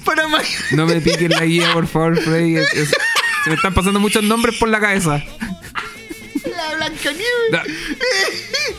Para 0.04 0.28
mayores. 0.28 0.72
No 0.72 0.86
me 0.86 1.00
piquen 1.00 1.30
la 1.32 1.44
guía, 1.44 1.72
por 1.72 1.86
favor, 1.88 2.20
Freddy. 2.20 2.56
Es- 2.56 2.72
es- 2.74 2.90
se 3.42 3.50
me 3.50 3.56
están 3.56 3.74
pasando 3.74 3.98
muchos 4.00 4.22
nombres 4.22 4.56
por 4.58 4.68
la 4.68 4.78
cabeza. 4.80 5.22
La 6.44 6.76
Blancanieves. 6.76 7.50
La- 7.50 7.62
Ay, 7.66 8.74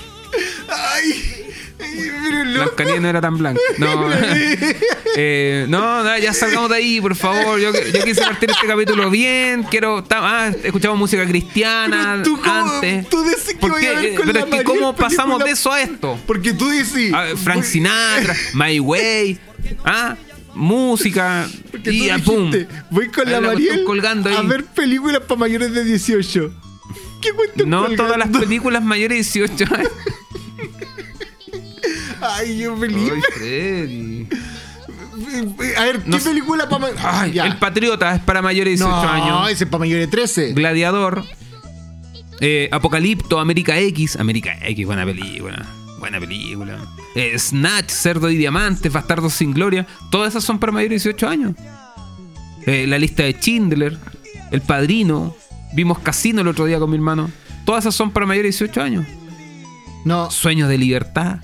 ay. 0.70 1.42
Blancanieves 2.54 3.02
no 3.02 3.10
era 3.10 3.22
tan 3.22 3.38
blanca. 3.38 3.62
No. 3.78 4.10
Eh, 5.18 5.66
no, 5.70 6.04
no, 6.04 6.18
ya 6.18 6.34
salgamos 6.34 6.70
de 6.70 6.76
ahí, 6.76 7.00
por 7.00 7.16
favor. 7.16 7.58
Yo, 7.58 7.72
yo 7.72 8.04
quise 8.04 8.20
partir 8.20 8.50
este 8.52 8.68
capítulo 8.68 9.10
bien. 9.10 9.64
Quiero. 9.64 10.04
Ah, 10.10 10.52
escuchamos 10.62 10.98
música 11.00 11.26
cristiana 11.26 12.20
tú 12.22 12.38
cómo- 12.38 12.74
antes. 12.74 13.08
tú 13.08 13.24
decís 13.24 13.46
que 13.54 13.56
¿Por 13.56 13.72
voy 13.72 13.86
a 13.86 13.94
ver 13.94 14.06
Eh, 14.08 14.16
con 14.16 14.26
Pero 14.26 14.40
la 14.40 14.46
es 14.46 14.52
que, 14.52 14.64
¿cómo 14.66 14.94
pasamos 14.94 15.42
de 15.42 15.52
eso 15.52 15.72
a 15.72 15.82
esto? 15.82 16.20
Porque 16.28 16.52
tú 16.52 16.70
dices. 16.70 17.14
Ah, 17.14 17.28
Frank 17.42 17.64
Sinatra, 17.64 18.36
My 18.56 18.78
Way. 18.82 19.40
Ah, 19.86 20.18
música. 20.54 21.48
Porque 21.72 21.92
Y 21.94 22.10
pum. 22.22 22.52
voy 22.90 23.08
con 23.08 23.24
la 23.32 23.40
la 23.40 23.48
Mariel 23.48 23.86
colgando 23.86 24.30
ahí. 24.30 24.36
a 24.36 24.42
ver 24.42 24.66
películas 24.66 25.22
para 25.26 25.40
mayores 25.40 25.74
de 25.74 25.86
18. 25.86 26.52
¿Qué 27.26 27.34
cuestión 27.36 27.70
No 27.70 27.80
colgando? 27.82 28.04
todas 28.04 28.18
las 28.18 28.30
películas 28.30 28.84
mayores 28.84 29.34
de 29.34 29.40
18 29.46 29.76
años. 29.76 29.90
Ay, 32.22 32.58
yo. 32.58 32.76
Ay, 32.82 33.22
Freddy. 33.36 34.28
A 35.78 35.84
ver, 35.84 36.02
¿qué 36.04 36.10
No 36.10 36.18
película 36.20 36.68
para 36.70 36.80
mayores? 36.80 37.04
Ay, 37.06 37.40
El 37.40 37.58
Patriota 37.58 38.16
es 38.16 38.22
para 38.22 38.42
mayores 38.42 38.80
de 38.80 38.86
18 38.86 39.04
no, 39.06 39.10
años. 39.10 39.50
ese 39.52 39.64
es 39.66 39.70
para 39.70 39.80
mayores 39.80 40.06
de 40.08 40.12
13. 40.12 40.54
Gladiador. 40.54 41.24
eh, 42.42 42.70
Apocalipto, 42.72 43.40
América 43.40 43.78
X. 43.80 44.16
América 44.18 44.56
X, 44.62 44.86
buena 44.86 45.06
película. 45.06 45.66
Buena 46.00 46.20
película. 46.20 46.78
Eh, 47.16 47.38
Snatch, 47.40 47.90
Cerdo 47.90 48.30
y 48.30 48.38
Diamantes, 48.38 48.92
Bastardos 48.92 49.34
sin 49.34 49.54
Gloria. 49.54 49.88
Todas 50.12 50.30
esas 50.34 50.44
son 50.44 50.60
para 50.60 50.72
mayores 50.72 51.04
de 51.04 51.10
18 51.12 51.28
años. 51.30 51.54
Eh, 52.66 52.86
la 52.88 52.98
lista 53.00 53.24
de 53.24 53.34
Schindler. 53.34 53.98
El 54.52 54.62
Padrino. 54.62 55.36
Vimos 55.76 56.00
Casino 56.00 56.42
el 56.42 56.48
otro 56.48 56.66
día 56.66 56.80
con 56.80 56.90
mi 56.90 56.96
hermano. 56.96 57.30
Todas 57.66 57.84
esas 57.84 57.96
son 57.96 58.12
para 58.12 58.26
mayores 58.26 58.58
de 58.58 58.66
18 58.66 58.82
años. 58.82 59.06
No, 60.06 60.30
Sueños 60.32 60.70
de 60.70 60.78
libertad. 60.78 61.40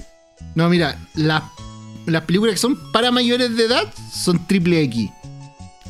no, 0.55 0.69
mira, 0.69 0.97
las, 1.15 1.43
las 2.05 2.23
películas 2.23 2.53
que 2.55 2.59
son 2.59 2.77
para 2.91 3.11
mayores 3.11 3.55
de 3.55 3.65
edad 3.65 3.91
son 4.11 4.45
triple 4.47 4.81
X. 4.83 5.09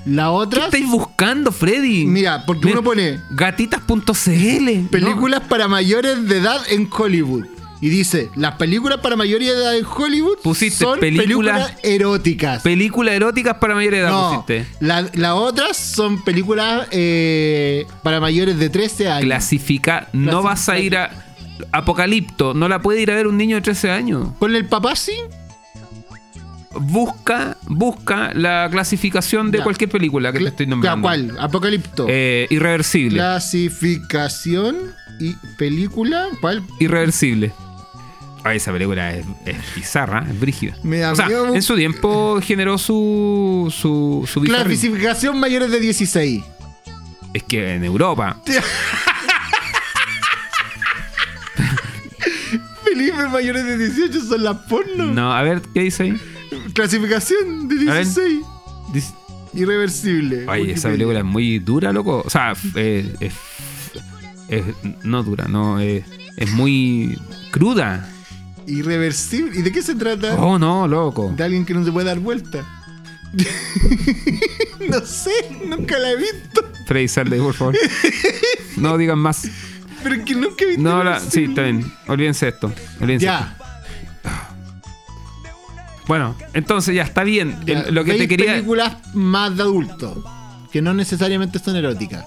La 0.06 0.24
¿Qué 0.24 0.30
otra, 0.30 0.66
estáis 0.66 0.90
buscando, 0.90 1.52
Freddy? 1.52 2.06
mira, 2.08 2.44
porque 2.48 2.66
Mira, 2.66 2.80
uno 2.80 2.84
pone 2.90 3.20
Gatitas.cl. 3.32 4.88
películas 4.90 5.42
para 5.48 5.68
mayores 5.68 6.28
de 6.28 6.38
edad 6.38 6.60
en 6.70 6.90
Hollywood. 6.92 7.46
Y 7.82 7.90
dice, 7.90 8.30
las 8.36 8.56
películas 8.56 9.00
para 9.00 9.16
mayores 9.16 9.48
de 9.48 9.54
edad 9.56 9.76
en 9.76 9.84
Hollywood 9.86 10.38
Pusiste 10.44 10.84
son 10.86 11.00
películas- 11.00 11.72
películas 11.72 11.74
eróticas. 11.84 12.62
Películas 12.62 13.16
eróticas 13.16 13.56
para 13.58 13.74
mayores 13.74 14.02
de 14.02 14.06
edad 14.06 14.12
no, 14.12 14.30
pusiste. 14.46 14.68
la- 14.80 15.10
las 15.14 15.32
otras 15.34 15.78
son 15.78 16.24
películas 16.24 16.88
eh, 16.92 17.88
para 18.04 18.20
mayores 18.20 18.60
de 18.60 18.70
13 18.70 19.08
años. 19.10 19.26
Clasifica. 19.26 20.08
No 20.14 20.44
vas 20.44 20.70
a 20.70 20.78
ir 20.80 20.96
a. 20.96 21.10
Apocalipto. 21.72 22.54
No 22.54 22.68
la 22.68 22.82
puede 22.82 23.02
ir 23.02 23.12
a 23.12 23.16
ver 23.16 23.28
un 23.28 23.38
niño 23.38 23.56
de 23.56 23.62
13 23.62 23.90
años. 23.92 24.30
Con 24.40 24.56
el 24.56 24.66
papá 24.68 24.96
sí. 24.96 25.14
Busca, 26.74 27.58
busca 27.68 28.32
la 28.34 28.70
clasificación 28.72 29.52
de 29.52 29.58
Ya. 29.58 29.64
cualquier 29.66 29.90
película 29.90 30.32
que 30.32 30.40
te 30.40 30.48
estoy 30.48 30.68
nombrando. 30.68 31.02
¿Cuál? 31.02 31.36
Apocalipto. 31.40 32.06
Eh, 32.10 32.48
irreversible. 32.50 33.18
Clasificación 33.18 34.78
y 35.20 35.34
película. 35.58 36.28
¿Cuál? 36.40 36.64
Irreversible. 36.80 37.52
Ay, 38.44 38.58
esa 38.58 38.72
película 38.72 39.14
es, 39.16 39.26
es 39.46 39.56
bizarra, 39.76 40.26
es 40.30 40.40
brígida. 40.40 40.76
Me 40.84 40.98
da 41.00 41.12
o 41.12 41.16
sea, 41.16 41.28
miedo. 41.28 41.54
en 41.56 41.62
su 41.62 41.76
tiempo 41.76 42.40
generó 42.42 42.78
su. 42.78 43.72
su, 43.76 44.28
su. 44.32 44.42
Clasificación 44.42 45.40
mayores 45.40 45.70
de 45.72 45.80
16. 45.80 46.44
Es 47.34 47.44
que 47.44 47.76
en 47.76 47.84
Europa. 47.84 48.42
Felipe, 52.84 53.28
mayores 53.30 53.66
de 53.66 53.78
18 53.78 54.22
son 54.22 54.44
las 54.44 54.58
porno. 54.68 55.06
No, 55.06 55.34
a 55.34 55.42
ver, 55.42 55.62
¿qué 55.74 55.82
dice 55.82 56.04
ahí? 56.04 56.22
Clasificación 56.74 57.68
de 57.68 57.76
A 57.92 57.94
ver. 57.94 58.06
16. 58.06 58.40
Dice- 58.94 59.14
Irreversible. 59.54 60.48
Oye, 60.48 60.72
esa 60.74 60.90
película 60.90 61.20
es 61.20 61.26
muy 61.26 61.60
dura, 61.60 61.92
loco. 61.92 62.24
O 62.26 62.30
sea, 62.30 62.54
eh, 62.76 63.14
es, 63.20 63.34
es- 64.48 64.64
no 65.04 65.24
dura, 65.24 65.48
no, 65.48 65.80
es, 65.80 66.04
es 66.38 66.52
muy 66.52 67.20
cruda. 67.52 68.10
Irreversible. 68.72 69.60
¿Y 69.60 69.62
de 69.62 69.72
qué 69.72 69.82
se 69.82 69.96
trata? 69.96 70.36
Oh, 70.36 70.58
no, 70.60 70.88
loco. 70.88 71.34
De 71.36 71.44
alguien 71.44 71.66
que 71.66 71.74
no 71.74 71.84
se 71.84 71.92
puede 71.92 72.06
dar 72.08 72.20
vuelta. 72.20 72.66
no 74.90 75.00
sé, 75.06 75.32
nunca 75.66 75.98
la 75.98 76.12
he 76.12 76.16
visto. 76.18 76.70
Freddy, 76.86 77.08
sal 77.08 77.30
de 77.30 77.36
ahí, 77.38 77.42
por 77.42 77.54
favor. 77.54 77.76
No 78.78 78.98
digan 78.98 79.20
más. 79.20 79.48
Pero 80.04 80.16
es 80.16 80.24
que 80.24 80.36
nunca 80.36 80.64
he 80.64 80.68
visto. 80.68 80.82
No, 80.84 81.04
la, 81.04 81.20
sí, 81.20 81.44
está 81.46 81.64
bien. 81.64 81.92
Olvídense 82.08 82.46
de 82.48 82.52
esto. 82.52 82.74
Olvídense 83.00 83.26
esto. 83.28 83.36
Ya. 83.38 83.58
Bueno, 86.08 86.36
entonces 86.54 86.96
ya 86.96 87.04
está 87.04 87.24
bien. 87.24 87.58
ya. 87.66 87.82
El- 87.82 87.94
lo 87.96 88.04
que 88.04 88.16
te 88.16 88.28
quería. 88.28 88.54
películas 88.54 88.98
más 89.14 89.56
de 89.56 89.64
adultos. 89.64 90.18
Que 90.72 90.82
no 90.82 90.94
necesariamente 90.94 91.60
son 91.60 91.76
eróticas. 91.76 92.26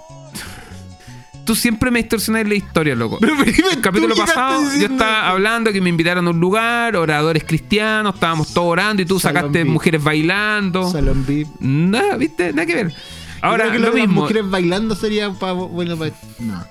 Tú 1.44 1.54
siempre 1.54 1.90
me 1.90 2.00
distorsionas 2.00 2.46
la 2.48 2.54
historia, 2.54 2.94
loco. 2.94 3.18
Pero 3.20 3.36
Felipe, 3.36 3.62
El 3.72 3.80
capítulo 3.80 4.14
pasado 4.14 4.62
yo 4.78 4.86
estaba 4.86 5.28
hablando 5.28 5.72
que 5.72 5.80
me 5.80 5.90
invitaron 5.90 6.26
a 6.26 6.30
un 6.30 6.40
lugar, 6.40 6.96
oradores 6.96 7.44
cristianos, 7.44 8.14
estábamos 8.14 8.52
todos 8.54 8.68
orando 8.68 9.02
y 9.02 9.06
tú 9.06 9.20
Salón 9.20 9.42
sacaste 9.42 9.64
mujeres 9.64 10.02
bailando. 10.02 10.90
Salón 10.90 11.24
VIP. 11.26 11.48
Nada, 11.60 12.16
viste, 12.16 12.52
nada 12.52 12.66
que 12.66 12.74
ver. 12.74 12.94
Ahora, 13.42 13.64
Yo 13.66 13.70
creo 13.72 13.82
que 13.82 13.86
lo 13.88 13.92
de 13.94 13.98
las 14.00 14.08
mismo. 14.08 14.22
mujeres 14.22 14.50
bailando 14.50 14.94
sería 14.94 15.30
para. 15.32 15.52
Bueno, 15.52 15.96
para. 15.98 16.12
No. 16.38 16.64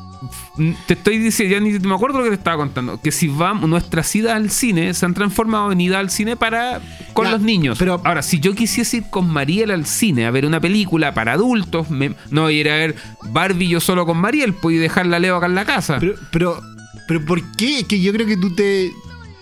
Te 0.87 0.95
estoy 0.95 1.19
diciendo, 1.19 1.55
ya 1.55 1.61
ni 1.61 1.79
me 1.87 1.95
acuerdo 1.95 2.19
lo 2.19 2.25
que 2.25 2.31
te 2.31 2.37
estaba 2.37 2.57
contando. 2.57 3.01
Que 3.01 3.13
si 3.13 3.29
vamos, 3.29 3.69
nuestras 3.69 4.15
idas 4.17 4.35
al 4.35 4.51
cine 4.51 4.95
se 4.95 5.05
han 5.07 5.15
transformado 5.15 5.71
en 5.73 5.81
ida 5.81 5.99
al 5.99 6.11
cine 6.11 6.37
para 6.37 6.81
con 7.13 7.27
Ya, 7.27 7.33
los 7.33 7.41
niños. 7.43 7.79
pero- 7.79 8.01
Ahora, 8.05 8.23
si 8.23 8.41
yo 8.41 8.55
quisiese 8.55 8.99
ir 8.99 9.05
con 9.11 9.29
Mariel 9.31 9.71
al 9.71 9.87
cine 9.87 10.27
a 10.27 10.31
ver 10.31 10.47
una 10.47 10.61
película 10.61 11.13
para 11.15 11.33
adultos, 11.33 11.91
me- 11.91 12.15
no 12.31 12.51
ir 12.51 12.71
a 12.71 12.77
ver 12.77 12.97
Barbie 13.31 13.69
yo 13.69 13.81
solo 13.81 14.07
con 14.07 14.17
Mariel, 14.19 14.55
pues 14.55 14.77
y 14.77 14.79
dejarla 14.79 15.19
Leo 15.19 15.37
acá 15.37 15.47
en 15.47 15.55
la 15.55 15.65
casa. 15.65 15.99
Pero, 16.01 16.15
pero, 16.33 16.61
pero 17.07 17.25
¿por 17.25 17.43
qué? 17.57 17.81
Es 17.81 17.85
que 17.87 18.01
yo 18.01 18.13
creo 18.13 18.27
que 18.27 18.37
tú 18.37 18.55
te. 18.55 18.93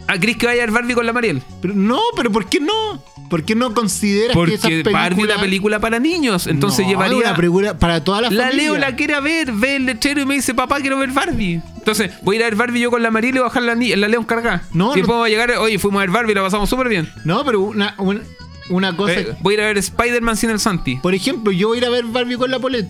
ah, 0.09 0.19
¿crees 0.19 0.37
que 0.37 0.47
vaya 0.47 0.62
a 0.62 0.66
ver 0.66 0.73
Barbie 0.75 0.95
con 0.95 1.07
la 1.07 1.12
Mariel? 1.12 1.43
Pero, 1.62 1.75
no, 1.75 2.00
pero 2.16 2.31
¿por 2.33 2.47
qué 2.47 2.61
no? 2.61 3.02
¿Por 3.31 3.43
qué 3.45 3.54
no 3.54 3.75
consideras 3.75 4.37
que 4.37 4.54
esas 4.54 4.61
Porque 4.61 4.83
películas... 4.85 4.93
Barbie 5.02 5.23
es 5.23 5.28
una 5.33 5.40
película 5.40 5.81
para 5.81 5.99
niños, 5.99 6.47
entonces 6.47 6.85
No, 6.85 6.90
llevaría... 6.90 7.16
una 7.16 7.35
película 7.35 7.78
para 7.78 8.04
toda 8.04 8.21
la, 8.23 8.31
La 8.31 8.45
familia. 8.45 8.62
Leo 8.71 8.78
la 8.78 8.95
quiere 8.95 9.19
ver, 9.21 9.50
ve 9.52 9.76
el 9.76 9.87
lechero 9.87 10.21
y 10.21 10.26
me 10.26 10.35
dice, 10.35 10.54
papá, 10.54 10.81
quiero 10.81 10.99
ver 10.99 11.11
Barbie. 11.11 11.61
Entonces, 11.76 12.11
voy 12.23 12.37
a 12.37 12.38
ir 12.38 12.43
a 12.45 12.47
ver 12.47 12.57
Barbie 12.57 12.81
yo 12.81 12.90
con 12.90 13.02
la 13.02 13.11
Mariel 13.11 13.37
y 13.37 13.38
bajar 13.40 13.62
la, 13.62 13.75
la 13.75 14.09
León 14.09 14.25
cargada. 14.25 14.62
No, 14.73 14.97
y 14.97 15.02
no- 15.02 15.25
a 15.25 15.28
llegar, 15.28 15.50
oye, 15.52 15.78
fuimos 15.78 15.99
a 15.99 16.02
ver 16.02 16.11
Barbie 16.11 16.33
y 16.33 16.35
la 16.35 16.43
pasamos 16.43 16.69
súper 16.69 16.88
bien. 16.88 17.09
No, 17.25 17.45
pero 17.45 17.61
una, 17.61 17.95
una, 17.99 18.21
una 18.69 18.97
cosa... 18.97 19.14
Eh, 19.14 19.35
voy 19.40 19.54
a 19.54 19.57
ir 19.57 19.62
a 19.62 19.66
ver 19.66 19.78
Spider-Man 19.78 20.37
sin 20.37 20.50
el 20.50 20.61
Santi. 20.61 20.97
Por 20.97 21.14
ejemplo, 21.14 21.50
yo 21.50 21.69
voy 21.69 21.78
a 21.78 21.81
ir 21.81 21.87
a 21.87 21.90
ver 21.90 22.04
Barbie 22.04 22.37
con 22.37 22.50
la 22.50 22.59
Polet. 22.59 22.87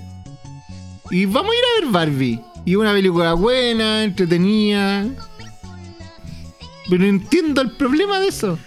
Y 1.10 1.26
vamos 1.26 1.52
a 1.52 1.54
ir 1.54 1.62
a 1.64 1.80
ver 1.84 1.92
Barbie. 1.92 2.40
Y 2.66 2.76
una 2.76 2.92
película 2.92 3.34
buena, 3.34 4.04
entretenida. 4.04 5.06
Pero 6.90 7.02
no 7.02 7.08
entiendo 7.08 7.60
el 7.62 7.70
problema 7.72 8.20
de 8.20 8.28
eso. 8.28 8.58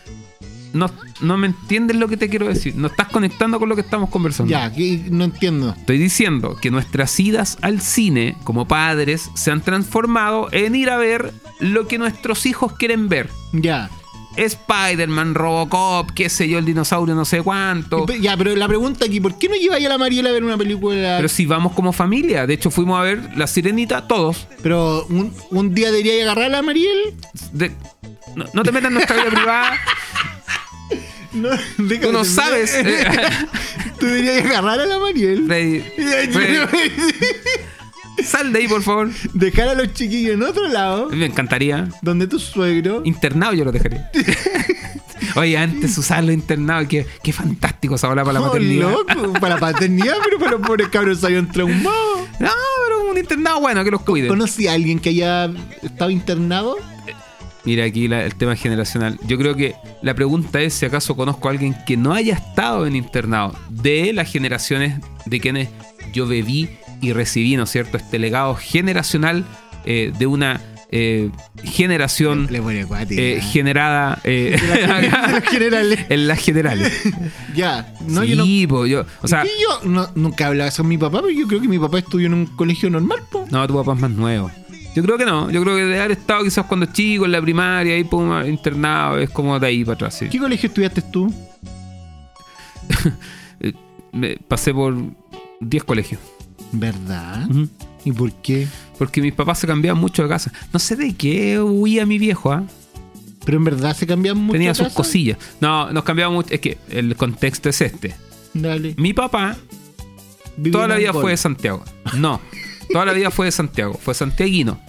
No, 0.74 0.92
no 1.22 1.38
me 1.38 1.48
entiendes 1.48 1.98
lo 1.98 2.08
que 2.08 2.18
te 2.18 2.30
quiero 2.30 2.48
decir. 2.48 2.76
No 2.76 2.88
estás 2.88 3.08
conectando 3.08 3.60
con 3.60 3.70
lo 3.70 3.76
que 3.76 3.82
estamos 3.82 4.10
conversando. 4.10 4.52
Ya, 4.52 4.72
que 4.72 5.06
no 5.10 5.24
entiendo. 5.24 5.74
Estoy 5.78 5.98
diciendo 5.98 6.56
que 6.62 6.72
nuestras 6.72 7.20
idas 7.20 7.58
al 7.62 7.82
cine 7.82 8.36
como 8.44 8.68
padres 8.68 9.30
se 9.36 9.52
han 9.52 9.62
transformado 9.62 10.50
en 10.52 10.76
ir 10.76 10.90
a 10.90 10.98
ver 10.98 11.34
lo 11.60 11.88
que 11.88 11.98
nuestros 11.98 12.46
hijos 12.46 12.74
quieren 12.74 13.08
ver. 13.10 13.30
Ya. 13.54 13.90
Spider-Man, 14.36 15.34
Robocop, 15.34 16.12
qué 16.12 16.30
sé 16.30 16.48
yo, 16.48 16.60
el 16.60 16.66
dinosaurio 16.66 17.16
no 17.16 17.26
sé 17.26 17.42
cuánto. 17.42 18.06
Ya, 18.22 18.38
pero 18.38 18.56
la 18.56 18.68
pregunta 18.68 19.06
aquí, 19.06 19.20
¿por 19.20 19.38
qué 19.40 19.50
no 19.50 19.56
lleváis 19.56 19.86
a 19.86 19.90
la 19.90 19.98
Mariela 19.98 20.30
a 20.30 20.32
ver 20.34 20.44
una 20.44 20.58
película? 20.58 21.16
Pero 21.18 21.28
si 21.28 21.46
vamos 21.48 21.74
como 21.74 21.92
familia, 21.92 22.46
de 22.46 22.54
hecho 22.54 22.70
fuimos 22.70 23.00
a 23.00 23.04
ver 23.04 23.32
La 23.36 23.48
Sirenita 23.48 24.08
todos. 24.08 24.48
Pero 24.62 25.06
un, 25.10 25.34
un 25.50 25.74
día 25.74 25.92
debería 25.92 26.22
agarrar 26.24 26.46
a 26.46 26.50
la 26.50 26.62
Mariel. 26.62 27.16
De- 27.52 27.72
no, 28.36 28.46
no 28.54 28.62
te 28.64 28.72
metas 28.72 28.90
en 28.90 28.94
nuestra 28.94 29.16
vida 29.16 29.30
privada. 29.32 29.72
No, 31.42 31.50
Tú 32.02 32.12
no 32.12 32.24
sabes. 32.26 32.74
Tú 34.00 34.06
deberías 34.06 34.46
agarrar 34.46 34.80
a 34.82 34.86
la 34.86 35.00
Mariel. 35.00 35.46
Freddy, 35.48 35.80
Freddy, 36.32 36.58
sal 38.24 38.52
de 38.54 38.60
ahí, 38.60 38.68
por 38.68 38.82
favor. 38.84 39.10
Dejar 39.34 39.70
a 39.70 39.74
los 39.76 39.94
chiquillos 39.94 40.34
en 40.36 40.44
otro 40.44 40.68
lado, 40.68 41.10
Me 41.10 41.26
encantaría. 41.26 41.88
donde 42.02 42.28
tu 42.28 42.40
suegro. 42.40 43.02
Internado 43.06 43.54
yo 43.54 43.66
lo 43.66 43.72
dejaría. 43.72 44.10
Oye, 45.36 45.58
antes 45.58 45.98
usarlo 45.98 46.32
internado, 46.32 46.88
qué, 46.88 47.06
qué 47.24 47.34
fantástico 47.34 47.96
esa 47.96 48.08
bola 48.08 48.24
para 48.24 48.34
la 48.40 48.42
Oh, 48.42 48.48
maternidad. 48.48 48.92
loco, 48.92 49.34
para 49.40 49.56
la 49.56 49.60
paternidad, 49.60 50.16
pero 50.24 50.40
para 50.40 50.52
los 50.54 50.62
pobres 50.62 50.88
cabros 50.90 51.20
salieron 51.20 51.52
traumados. 51.52 52.28
No, 52.40 52.50
pero 52.88 53.10
un 53.12 53.18
internado 53.18 53.60
bueno 53.60 53.84
que 53.84 53.92
los 53.92 54.02
cuide. 54.02 54.28
¿Conocí 54.28 54.68
a 54.68 54.74
alguien 54.74 55.00
que 55.00 55.10
haya 55.10 55.50
estado 55.84 56.10
internado? 56.12 56.78
Mira 57.68 57.84
aquí 57.84 58.08
la- 58.08 58.24
el 58.24 58.34
tema 58.36 58.56
generacional. 58.56 59.20
Yo 59.28 59.38
creo 59.38 59.54
que 59.56 59.76
la 60.02 60.14
pregunta 60.14 60.62
es 60.62 60.74
si 60.74 60.86
acaso 60.86 61.18
conozco 61.18 61.50
a 61.50 61.52
alguien 61.52 61.76
que 61.86 61.98
no 61.98 62.14
haya 62.14 62.36
estado 62.36 62.88
en 62.88 62.96
internado 62.96 63.54
de 63.70 64.14
las 64.14 64.32
generaciones 64.32 65.02
de 65.26 65.40
quienes 65.42 65.68
yo 66.14 66.26
bebí 66.28 66.70
y 67.02 67.12
recibí, 67.12 67.58
¿no 67.58 67.64
es 67.64 67.70
cierto? 67.70 67.98
Este 67.98 68.20
legado 68.20 68.56
generacional 68.56 69.44
eh, 69.86 70.14
de 70.18 70.26
una 70.28 70.62
eh, 70.92 71.30
generación 71.66 72.48
eh, 73.18 73.42
generada 73.42 74.20
eh, 74.24 74.56
en 76.10 76.28
las 76.28 76.40
generales. 76.40 76.90
Ya, 77.54 77.94
no, 78.08 78.24
yo 78.24 78.36
no. 78.38 78.46
sí, 78.46 78.66
po, 78.68 78.86
yo, 78.86 79.04
o 79.22 79.28
sea, 79.28 79.44
yo 79.44 79.90
no- 79.90 80.10
nunca 80.16 80.48
hablaba 80.48 80.70
con 80.72 80.88
mi 80.88 80.98
papá, 80.98 81.22
pero 81.22 81.32
yo 81.32 81.48
creo 81.48 81.60
que 81.60 81.68
mi 81.68 81.80
papá 81.80 82.00
estudió 82.00 82.28
en 82.28 82.36
un 82.36 82.46
colegio 82.46 82.90
normal, 82.90 83.20
po. 83.32 83.46
no, 83.52 83.68
tu 83.68 83.74
papá 83.76 83.94
es 83.96 84.00
más 84.00 84.12
nuevo. 84.12 84.50
Yo 84.98 85.04
creo 85.04 85.16
que 85.16 85.26
no, 85.26 85.52
yo 85.52 85.62
creo 85.62 85.76
que 85.76 85.86
de 85.86 86.00
haber 86.00 86.14
estado 86.18 86.44
quizás 86.44 86.66
cuando 86.66 86.88
chico, 86.88 87.26
en 87.26 87.32
la 87.32 87.40
primaria, 87.40 87.94
ahí 87.94 88.04
pum, 88.04 88.32
internado, 88.48 89.20
es 89.20 89.30
como 89.30 89.60
de 89.60 89.68
ahí 89.68 89.86
para 89.86 89.94
atrás. 89.94 90.18
sí. 90.18 90.28
¿Qué 90.28 90.40
colegio 90.40 90.66
estudiaste 90.70 91.04
tú? 91.04 91.32
Eh, 93.60 93.74
me 94.12 94.38
pasé 94.38 94.74
por 94.74 94.96
10 95.62 95.84
colegios. 95.84 96.20
¿Verdad? 96.72 97.48
¿Y 98.06 98.12
por 98.12 98.32
qué? 98.34 98.68
Porque 98.98 99.22
mis 99.22 99.34
papás 99.34 99.60
se 99.60 99.68
cambiaban 99.68 100.02
mucho 100.02 100.24
de 100.24 100.30
casa. 100.30 100.52
No 100.74 100.80
sé 100.80 100.96
de 100.96 101.14
qué 101.16 101.60
huía 101.60 102.08
mi 102.08 102.18
viejo, 102.18 102.52
¿ah? 102.52 102.64
Pero 103.46 103.58
en 103.60 103.66
verdad 103.66 103.96
se 103.96 104.08
cambian 104.08 104.38
mucho. 104.38 104.54
Tenía 104.54 104.70
de 104.70 104.76
sus 104.76 104.86
casa? 104.88 104.96
cosillas. 104.96 105.38
No, 105.62 105.92
nos 105.92 106.04
cambiaba 106.04 106.32
mucho. 106.34 106.52
Es 106.52 106.60
que 106.60 106.80
el 106.90 107.16
contexto 107.16 107.70
es 107.70 107.82
este. 107.82 108.16
Dale. 108.56 108.96
Mi 108.98 109.14
papá 109.14 109.56
Vivía 110.58 110.72
toda 110.72 110.88
la 110.88 110.96
vida 110.98 111.10
Angol. 111.10 111.22
fue 111.22 111.32
de 111.32 111.38
Santiago. 111.38 111.84
No, 112.16 112.42
toda 112.92 113.06
la 113.06 113.14
vida 113.14 113.32
fue 113.32 113.46
de 113.48 113.52
Santiago. 113.52 113.94
Fue 114.02 114.14
santiaguino. 114.14 114.80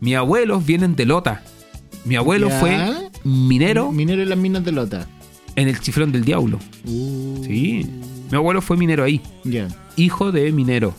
Mis 0.00 0.14
abuelos 0.16 0.64
vienen 0.64 0.94
de 0.96 1.06
Lota. 1.06 1.42
Mi 2.04 2.16
abuelo 2.16 2.48
Ya. 2.48 2.60
fue 2.60 3.10
minero 3.24 3.90
Minero 3.92 4.22
en 4.22 4.28
las 4.28 4.38
minas 4.38 4.64
de 4.64 4.72
Lota. 4.72 5.06
en 5.56 5.68
el 5.68 5.80
chiflón 5.80 6.12
del 6.12 6.24
diablo. 6.24 6.58
Uh, 6.86 7.42
Sí. 7.44 7.86
Mi 8.30 8.36
abuelo 8.36 8.60
fue 8.62 8.76
minero 8.76 9.04
ahí. 9.04 9.20
Ya. 9.44 9.68
Hijo 9.96 10.30
de 10.32 10.52
minero. 10.52 10.94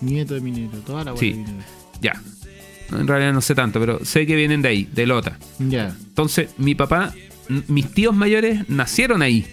Nieto 0.00 0.34
de 0.34 0.40
minero. 0.40 0.78
Toda 0.86 1.04
la 1.04 1.16
Sí. 1.16 1.30
de 1.32 1.36
minero. 1.38 1.58
Ya. 2.00 2.20
En 2.92 3.06
realidad 3.06 3.32
no 3.32 3.40
sé 3.40 3.54
tanto, 3.54 3.78
pero 3.78 4.04
sé 4.04 4.26
que 4.26 4.34
vienen 4.34 4.62
de 4.62 4.68
ahí, 4.68 4.88
de 4.92 5.06
Lota. 5.06 5.38
Ya. 5.58 5.94
Entonces, 6.08 6.48
mi 6.58 6.74
papá, 6.74 7.14
mis 7.68 7.88
tíos 7.92 8.14
mayores 8.16 8.68
nacieron 8.68 9.22
ahí. 9.22 9.46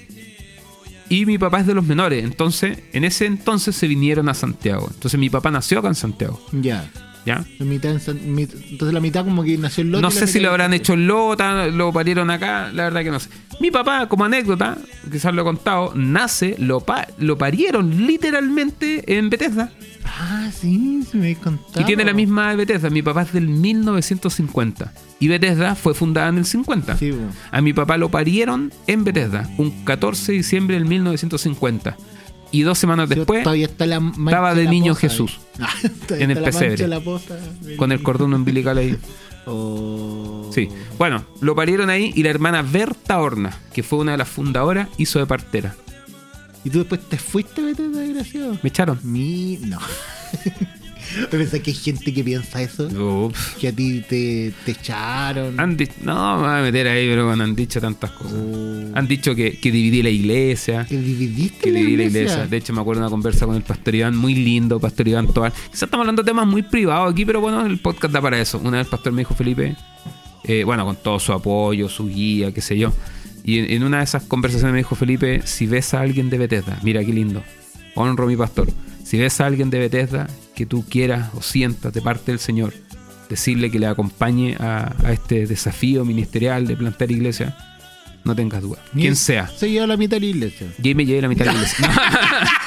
Y 1.09 1.25
mi 1.25 1.37
papá 1.37 1.61
es 1.61 1.67
de 1.67 1.73
los 1.73 1.85
menores. 1.85 2.23
Entonces, 2.23 2.79
en 2.93 3.03
ese 3.03 3.25
entonces 3.25 3.75
se 3.75 3.87
vinieron 3.87 4.27
a 4.29 4.33
Santiago. 4.33 4.89
Entonces, 4.93 5.19
mi 5.19 5.29
papá 5.29 5.51
nació 5.51 5.79
acá 5.79 5.87
en 5.89 5.95
Santiago. 5.95 6.41
Ya. 6.51 6.89
¿Ya? 7.25 7.43
La 7.59 7.65
mitad 7.65 7.91
en 7.91 7.99
San- 7.99 8.17
entonces 8.19 8.93
la 8.93 9.01
mitad 9.01 9.25
como 9.25 9.43
que 9.43 9.57
nació 9.57 9.81
en 9.81 9.91
Lota. 9.91 10.01
No 10.01 10.11
sé 10.11 10.27
si 10.27 10.39
lo 10.39 10.45
en- 10.47 10.51
habrán 10.51 10.73
hecho 10.73 10.93
en 10.93 11.07
Lota, 11.07 11.67
lo 11.67 11.91
parieron 11.91 12.29
acá, 12.29 12.71
la 12.73 12.83
verdad 12.83 13.03
que 13.03 13.11
no 13.11 13.19
sé. 13.19 13.29
Mi 13.59 13.69
papá, 13.69 14.07
como 14.07 14.23
anécdota, 14.23 14.77
quizás 15.11 15.33
lo 15.33 15.41
he 15.41 15.43
contado, 15.43 15.91
nace, 15.93 16.55
lo, 16.57 16.79
pa- 16.79 17.05
lo 17.17 17.37
parieron 17.37 18.07
literalmente 18.07 19.17
en 19.17 19.29
Bethesda. 19.29 19.71
Ah, 20.07 20.49
sí, 20.53 21.03
se 21.03 21.17
me 21.17 21.35
contado. 21.35 21.81
Y 21.81 21.85
tiene 21.85 22.03
la 22.03 22.13
misma 22.13 22.49
de 22.51 22.57
Bethesda. 22.57 22.89
Mi 22.89 23.01
papá 23.01 23.23
es 23.23 23.33
del 23.33 23.47
1950. 23.47 24.93
Y 25.19 25.27
Bethesda 25.27 25.75
fue 25.75 25.93
fundada 25.93 26.29
en 26.29 26.37
el 26.37 26.45
50. 26.45 26.97
Sí. 26.97 27.13
A 27.51 27.61
mi 27.61 27.73
papá 27.73 27.97
lo 27.97 28.09
parieron 28.09 28.71
en 28.87 29.03
Bethesda, 29.03 29.49
un 29.57 29.71
14 29.83 30.31
de 30.31 30.37
diciembre 30.39 30.75
del 30.75 30.85
1950. 30.85 31.97
Y 32.51 32.61
dos 32.61 32.77
semanas 32.79 33.09
Sí, 33.09 33.15
después, 33.15 33.43
todavía 33.43 33.65
está 33.65 33.85
la 33.85 33.97
estaba 33.97 34.55
de 34.55 34.63
la 34.63 34.71
niño 34.71 34.95
Jesús. 34.95 35.39
Ah, 35.59 35.73
En 36.11 36.29
el 36.29 36.37
pesebre. 36.43 36.87
con 37.77 37.91
el 37.91 38.03
cordón 38.03 38.33
umbilical 38.33 38.77
ahí. 38.77 38.95
Oh. 39.49 40.49
Sí. 40.53 40.67
Bueno, 40.97 41.23
lo 41.39 41.55
parieron 41.55 41.89
ahí 41.89 42.11
y 42.13 42.21
la 42.23 42.31
hermana 42.31 42.61
Berta 42.63 43.17
Horna, 43.21 43.57
que 43.73 43.81
fue 43.81 43.99
una 43.99 44.11
de 44.11 44.17
las 44.17 44.27
fundadoras, 44.27 44.89
hizo 44.97 45.19
de 45.19 45.25
partera. 45.25 45.73
¿Y 46.67 46.69
tú 46.69 46.79
después 46.79 46.99
te 46.99 47.17
fuiste, 47.17 47.61
Bethesda, 47.61 48.01
desgraciado? 48.01 48.59
Me 48.61 48.67
echaron. 48.67 48.99
Mi... 49.01 49.57
No. 49.61 49.79
Pensé 51.31 51.61
que 51.61 51.71
hay 51.71 51.77
gente 51.77 52.13
que 52.13 52.25
piensa 52.25 52.61
eso. 52.61 52.87
Ups. 52.87 53.55
Que 53.57 53.69
a 53.69 53.71
ti 53.71 54.01
te, 54.01 54.51
te 54.65 54.71
echaron. 54.71 55.57
Han 55.61 55.77
no, 56.01 56.35
me 56.35 56.41
voy 56.41 56.57
a 56.57 56.61
meter 56.63 56.89
ahí, 56.89 57.07
pero 57.07 57.25
bueno, 57.25 57.45
han 57.45 57.55
dicho 57.55 57.79
tantas 57.79 58.11
cosas. 58.11 58.33
Oh. 58.33 58.97
Han 58.97 59.07
dicho 59.07 59.33
que, 59.33 59.57
que 59.57 59.71
dividí 59.71 60.03
la 60.03 60.09
iglesia. 60.09 60.85
Que 60.85 60.97
dividiste 60.97 61.57
que 61.57 61.71
la 61.71 61.79
dividí 61.79 61.95
la 61.95 62.03
iglesia. 62.03 62.21
iglesia. 62.33 62.47
De 62.47 62.57
hecho, 62.57 62.73
me 62.73 62.81
acuerdo 62.81 62.99
de 62.99 63.05
una 63.05 63.11
conversa 63.11 63.45
con 63.45 63.55
el 63.55 63.63
pastor 63.63 63.95
Iván, 63.95 64.17
muy 64.17 64.35
lindo, 64.35 64.77
pastor 64.77 65.07
Iván 65.07 65.33
Tobar. 65.33 65.53
Quizás 65.53 65.83
estamos 65.83 66.03
hablando 66.03 66.21
de 66.21 66.29
temas 66.29 66.47
muy 66.47 66.63
privados 66.63 67.13
aquí, 67.13 67.25
pero 67.25 67.39
bueno, 67.39 67.65
el 67.65 67.79
podcast 67.79 68.13
da 68.13 68.21
para 68.21 68.41
eso. 68.41 68.59
Una 68.61 68.71
vez 68.71 68.87
el 68.87 68.91
pastor 68.91 69.13
me 69.13 69.21
dijo, 69.21 69.33
Felipe, 69.35 69.77
eh, 70.43 70.65
bueno, 70.65 70.83
con 70.83 70.97
todo 70.97 71.17
su 71.17 71.31
apoyo, 71.31 71.87
su 71.87 72.09
guía, 72.09 72.51
qué 72.51 72.59
sé 72.59 72.77
yo. 72.77 72.91
Y 73.47 73.59
en, 73.59 73.71
en 73.71 73.83
una 73.83 73.99
de 73.99 74.03
esas 74.03 74.23
conversaciones 74.23 74.73
me 74.73 74.79
dijo, 74.79 74.95
Felipe, 74.95 75.41
si 75.45 75.65
ves 75.65 75.93
a 75.95 76.01
alguien 76.01 76.29
de 76.29 76.37
Bethesda, 76.37 76.77
mira 76.83 77.03
qué 77.03 77.13
lindo, 77.13 77.41
honro 77.95 78.25
a 78.25 78.27
mi 78.27 78.35
pastor. 78.35 78.67
Si 79.03 79.17
ves 79.17 79.39
a 79.41 79.45
alguien 79.47 79.69
de 79.71 79.79
Bethesda 79.79 80.27
que 80.53 80.65
tú 80.65 80.85
quieras 80.87 81.29
o 81.33 81.41
sientas 81.41 81.93
de 81.93 82.01
parte 82.01 82.31
del 82.31 82.39
Señor, 82.39 82.73
decirle 83.29 83.71
que 83.71 83.79
le 83.79 83.87
acompañe 83.87 84.55
a, 84.59 84.93
a 85.03 85.11
este 85.13 85.47
desafío 85.47 86.05
ministerial 86.05 86.67
de 86.67 86.75
plantar 86.77 87.09
iglesia, 87.09 87.57
no 88.25 88.35
tengas 88.35 88.61
duda. 88.61 88.79
Ni- 88.93 89.03
Quien 89.03 89.15
sea. 89.15 89.47
Se 89.47 89.71
lleva 89.71 89.87
la 89.87 89.95
mitad 89.97 90.17
de 90.17 90.21
la 90.21 90.25
iglesia. 90.27 90.67
Y 90.83 90.93
me 90.93 91.05
llevé 91.05 91.21
la 91.21 91.29
mitad 91.29 91.45
de 91.45 91.51
la 91.53 91.57
iglesia. 91.57 91.89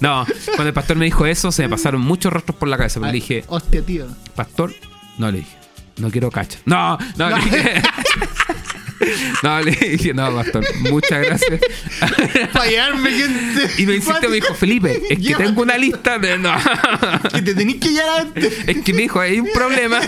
No, 0.00 0.24
cuando 0.46 0.68
el 0.68 0.72
pastor 0.72 0.96
me 0.96 1.04
dijo 1.06 1.26
eso, 1.26 1.50
se 1.52 1.62
me 1.62 1.68
pasaron 1.68 2.00
muchos 2.00 2.32
rostros 2.32 2.56
por 2.56 2.68
la 2.68 2.76
cabeza. 2.76 3.00
Pero 3.00 3.06
le 3.08 3.12
dije, 3.14 3.44
Hostia, 3.48 3.82
tío. 3.82 4.06
pastor, 4.34 4.72
no 5.18 5.30
le 5.30 5.38
dije, 5.38 5.56
no 5.98 6.10
quiero 6.10 6.30
cacha. 6.30 6.58
No, 6.64 6.96
no, 7.16 7.30
le 7.30 7.36
dije. 7.44 7.82
No, 9.42 9.60
le 9.60 9.70
dije, 9.72 10.12
no, 10.14 10.34
pastor, 10.34 10.64
muchas 10.90 11.22
gracias. 11.24 11.60
Fallarme, 12.52 13.10
gente. 13.10 13.82
Y 13.82 13.86
me 13.86 13.94
insiste, 13.96 14.28
me 14.28 14.36
dijo, 14.36 14.54
Felipe, 14.54 15.00
es 15.10 15.18
que 15.18 15.34
tengo 15.34 15.62
una 15.62 15.78
lista 15.78 16.18
de. 16.18 16.38
No, 16.38 16.52
Que 17.32 17.42
te 17.42 17.54
tenés 17.54 17.76
que 17.76 17.90
llevar 17.90 18.20
antes. 18.22 18.52
es 18.66 18.78
que 18.82 18.92
me 18.92 19.02
dijo, 19.02 19.20
hay 19.20 19.40
un 19.40 19.48
problema. 19.52 20.00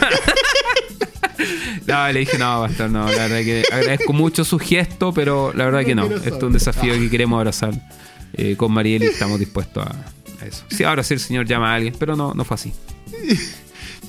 No, 1.86 2.12
le 2.12 2.20
dije, 2.20 2.38
no, 2.38 2.60
Pastor, 2.60 2.90
no, 2.90 3.10
la 3.10 3.28
verdad 3.28 3.38
que 3.38 3.64
agradezco 3.72 4.12
mucho 4.12 4.44
su 4.44 4.58
gesto, 4.58 5.12
pero 5.12 5.52
la 5.54 5.64
verdad 5.64 5.84
que 5.84 5.94
no. 5.94 6.04
Esto 6.06 6.36
es 6.36 6.42
un 6.42 6.52
desafío 6.52 6.92
que 6.94 7.08
queremos 7.08 7.38
abrazar 7.38 7.72
eh, 8.34 8.56
con 8.56 8.72
Mariel 8.72 9.02
y 9.04 9.06
estamos 9.06 9.38
dispuestos 9.38 9.86
a, 9.86 9.90
a 10.42 10.46
eso. 10.46 10.64
Sí, 10.68 10.84
ahora 10.84 11.02
sí 11.02 11.14
el 11.14 11.20
Señor 11.20 11.46
llama 11.46 11.72
a 11.72 11.76
alguien, 11.76 11.94
pero 11.98 12.16
no, 12.16 12.34
no 12.34 12.44
fue 12.44 12.56
así. 12.56 12.72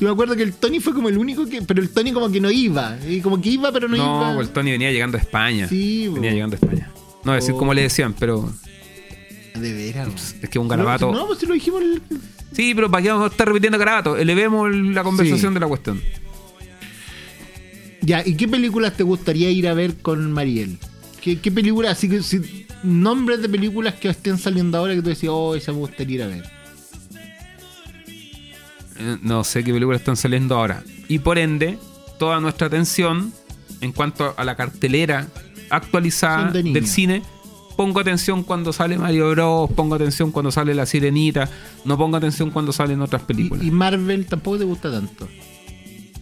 Yo 0.01 0.07
me 0.07 0.13
acuerdo 0.13 0.35
que 0.35 0.41
el 0.43 0.53
Tony 0.53 0.79
fue 0.79 0.93
como 0.93 1.07
el 1.09 1.17
único 1.17 1.45
que. 1.45 1.61
Pero 1.61 1.79
el 1.81 1.89
Tony 1.91 2.11
como 2.11 2.29
que 2.31 2.41
no 2.41 2.49
iba. 2.51 2.97
Y 3.07 3.21
como 3.21 3.39
que 3.39 3.49
iba, 3.49 3.71
pero 3.71 3.87
no, 3.87 3.95
No, 3.95 4.03
iba. 4.23 4.33
pues 4.35 4.47
el 4.47 4.53
Tony 4.53 4.71
venía 4.71 4.91
llegando 4.91 5.15
a 5.17 5.21
España. 5.21 5.67
Sí, 5.67 6.07
bo. 6.07 6.15
venía 6.15 6.31
llegando 6.31 6.55
a 6.55 6.59
España. 6.59 6.91
No 7.23 7.33
decir 7.33 7.53
Oh. 7.53 7.57
cómo 7.57 7.73
le 7.73 7.83
decían, 7.83 8.13
pero 8.17 8.51
De 9.53 9.73
veras. 9.73 10.35
es 10.41 10.49
que 10.49 10.57
un 10.57 10.67
garabato. 10.67 11.11
No, 11.11 11.19
no, 11.19 11.27
pues 11.27 11.37
si 11.39 11.45
lo 11.45 11.53
dijimos. 11.53 11.83
el- 11.83 12.01
Sí, 12.51 12.73
pero 12.75 12.89
para 12.91 13.03
qué 13.03 13.09
vamos 13.11 13.25
a 13.29 13.31
estar 13.31 13.47
repitiendo 13.47 13.77
garabato. 13.77 14.17
Elevemos 14.17 14.69
la 14.75 15.03
conversación 15.03 15.51
Sí. 15.51 15.53
de 15.53 15.59
la 15.59 15.67
cuestión. 15.67 16.01
Ya, 18.01 18.23
¿y 18.25 18.35
qué 18.35 18.47
películas 18.47 18.93
te 18.97 19.03
gustaría 19.03 19.51
ir 19.51 19.67
a 19.67 19.73
ver 19.75 19.97
con 20.01 20.31
Mariel? 20.31 20.77
¿Qué, 21.21 21.39
qué 21.39 21.51
películas? 21.51 21.91
Así 21.91 22.09
que 22.09 22.23
si, 22.23 22.65
nombres 22.83 23.41
de 23.43 23.49
películas 23.49 23.93
que 23.93 24.09
estén 24.09 24.39
saliendo 24.39 24.79
ahora 24.79 24.95
que 24.95 25.01
tú 25.03 25.09
decías, 25.09 25.31
oh, 25.33 25.55
esa 25.55 25.71
me 25.71 25.77
gustaría 25.77 26.15
ir 26.15 26.23
a 26.23 26.27
ver. 26.27 26.43
Eh, 29.01 29.17
No 29.21 29.43
sé 29.43 29.63
qué 29.63 29.73
películas 29.73 30.01
están 30.01 30.15
saliendo 30.15 30.55
ahora. 30.55 30.83
Y 31.07 31.19
por 31.19 31.37
ende, 31.37 31.77
toda 32.19 32.39
nuestra 32.39 32.67
atención 32.67 33.33
en 33.81 33.91
cuanto 33.91 34.33
a 34.37 34.43
la 34.43 34.55
cartelera 34.55 35.27
actualizada 35.69 36.51
de 36.51 36.63
del 36.63 36.87
cine. 36.87 37.23
Pongo 37.75 37.99
atención 37.99 38.43
cuando 38.43 38.73
sale 38.73 38.97
Mario 38.97 39.31
Bros. 39.31 39.71
Pongo 39.71 39.95
atención 39.95 40.31
cuando 40.31 40.51
sale 40.51 40.75
La 40.75 40.85
Sirenita. 40.85 41.49
No 41.85 41.97
pongo 41.97 42.17
atención 42.17 42.51
cuando 42.51 42.71
salen 42.71 43.01
otras 43.01 43.23
películas. 43.23 43.63
Y, 43.63 43.69
y 43.69 43.71
Marvel 43.71 44.25
tampoco 44.27 44.59
te 44.59 44.65
gusta 44.65 44.91
tanto. 44.91 45.27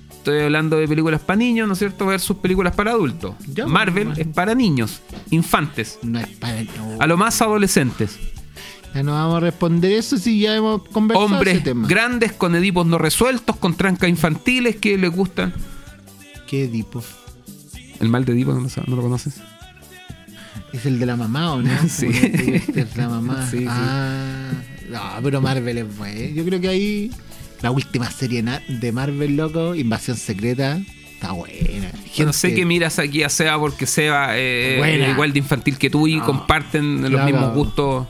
Estoy 0.09 0.41
hablando 0.41 0.77
de 0.77 0.87
películas 0.87 1.21
para 1.21 1.37
niños, 1.37 1.67
¿no 1.67 1.73
es 1.73 1.79
cierto? 1.79 2.05
Versus 2.05 2.37
películas 2.37 2.75
para 2.75 2.91
adultos. 2.91 3.35
Ya, 3.47 3.65
Marvel 3.65 4.07
pues, 4.07 4.19
es 4.19 4.27
para 4.27 4.53
niños, 4.53 5.01
infantes. 5.31 5.97
No 6.03 6.19
es 6.19 6.27
para. 6.27 6.63
A 6.99 7.07
lo 7.07 7.17
más 7.17 7.41
adolescentes. 7.41 8.19
Ya 8.93 9.03
no 9.03 9.11
vamos 9.13 9.37
a 9.37 9.39
responder 9.41 9.91
eso 9.91 10.17
si 10.17 10.39
ya 10.39 10.55
hemos 10.55 10.81
conversado 10.89 11.25
Hombres 11.27 11.55
ese 11.55 11.63
tema. 11.63 11.87
grandes 11.87 12.31
con 12.33 12.55
edipos 12.55 12.85
no 12.87 12.97
resueltos, 12.97 13.55
con 13.57 13.75
trancas 13.75 14.09
infantiles 14.09 14.77
que 14.77 14.97
les 14.97 15.11
gustan. 15.11 15.53
¿Qué 16.47 16.67
tipo? 16.67 17.03
El 17.99 18.09
mal 18.09 18.25
de 18.25 18.33
Edipo, 18.33 18.53
¿no? 18.53 18.61
¿No 18.87 18.95
lo 18.95 19.01
conoces? 19.03 19.41
Es 20.73 20.85
el 20.85 20.99
de 20.99 21.05
la 21.05 21.15
mamá, 21.15 21.53
¿o 21.53 21.61
no? 21.61 21.71
Sí. 21.89 22.07
Que 22.09 22.63
Es 22.81 22.95
la 22.95 23.09
mamá. 23.09 23.47
Sí, 23.51 23.59
sí. 23.59 23.65
Ah, 23.67 24.51
no, 24.89 25.01
pero 25.23 25.41
Marvel 25.41 25.77
es 25.77 25.97
bueno. 25.97 26.33
Yo 26.33 26.43
creo 26.45 26.59
que 26.59 26.69
ahí 26.69 27.11
la 27.61 27.71
última 27.71 28.09
serie 28.09 28.43
de 28.67 28.91
Marvel, 28.91 29.35
loco, 29.35 29.75
Invasión 29.75 30.17
Secreta, 30.17 30.79
está 31.13 31.33
buena. 31.33 31.91
Yo 32.15 32.25
no 32.25 32.33
sé 32.33 32.47
Gente- 32.47 32.61
qué 32.61 32.65
miras 32.65 32.97
aquí 32.99 33.21
a 33.23 33.29
Seba 33.29 33.59
porque 33.59 33.85
Seba 33.85 34.37
eh, 34.37 35.01
es 35.03 35.09
igual 35.09 35.31
de 35.33 35.39
infantil 35.39 35.77
que 35.77 35.89
tú 35.89 36.07
y 36.07 36.15
No. 36.15 36.25
comparten 36.25 37.01
los 37.01 37.11
Claro. 37.11 37.25
mismos 37.25 37.53
gustos. 37.53 38.07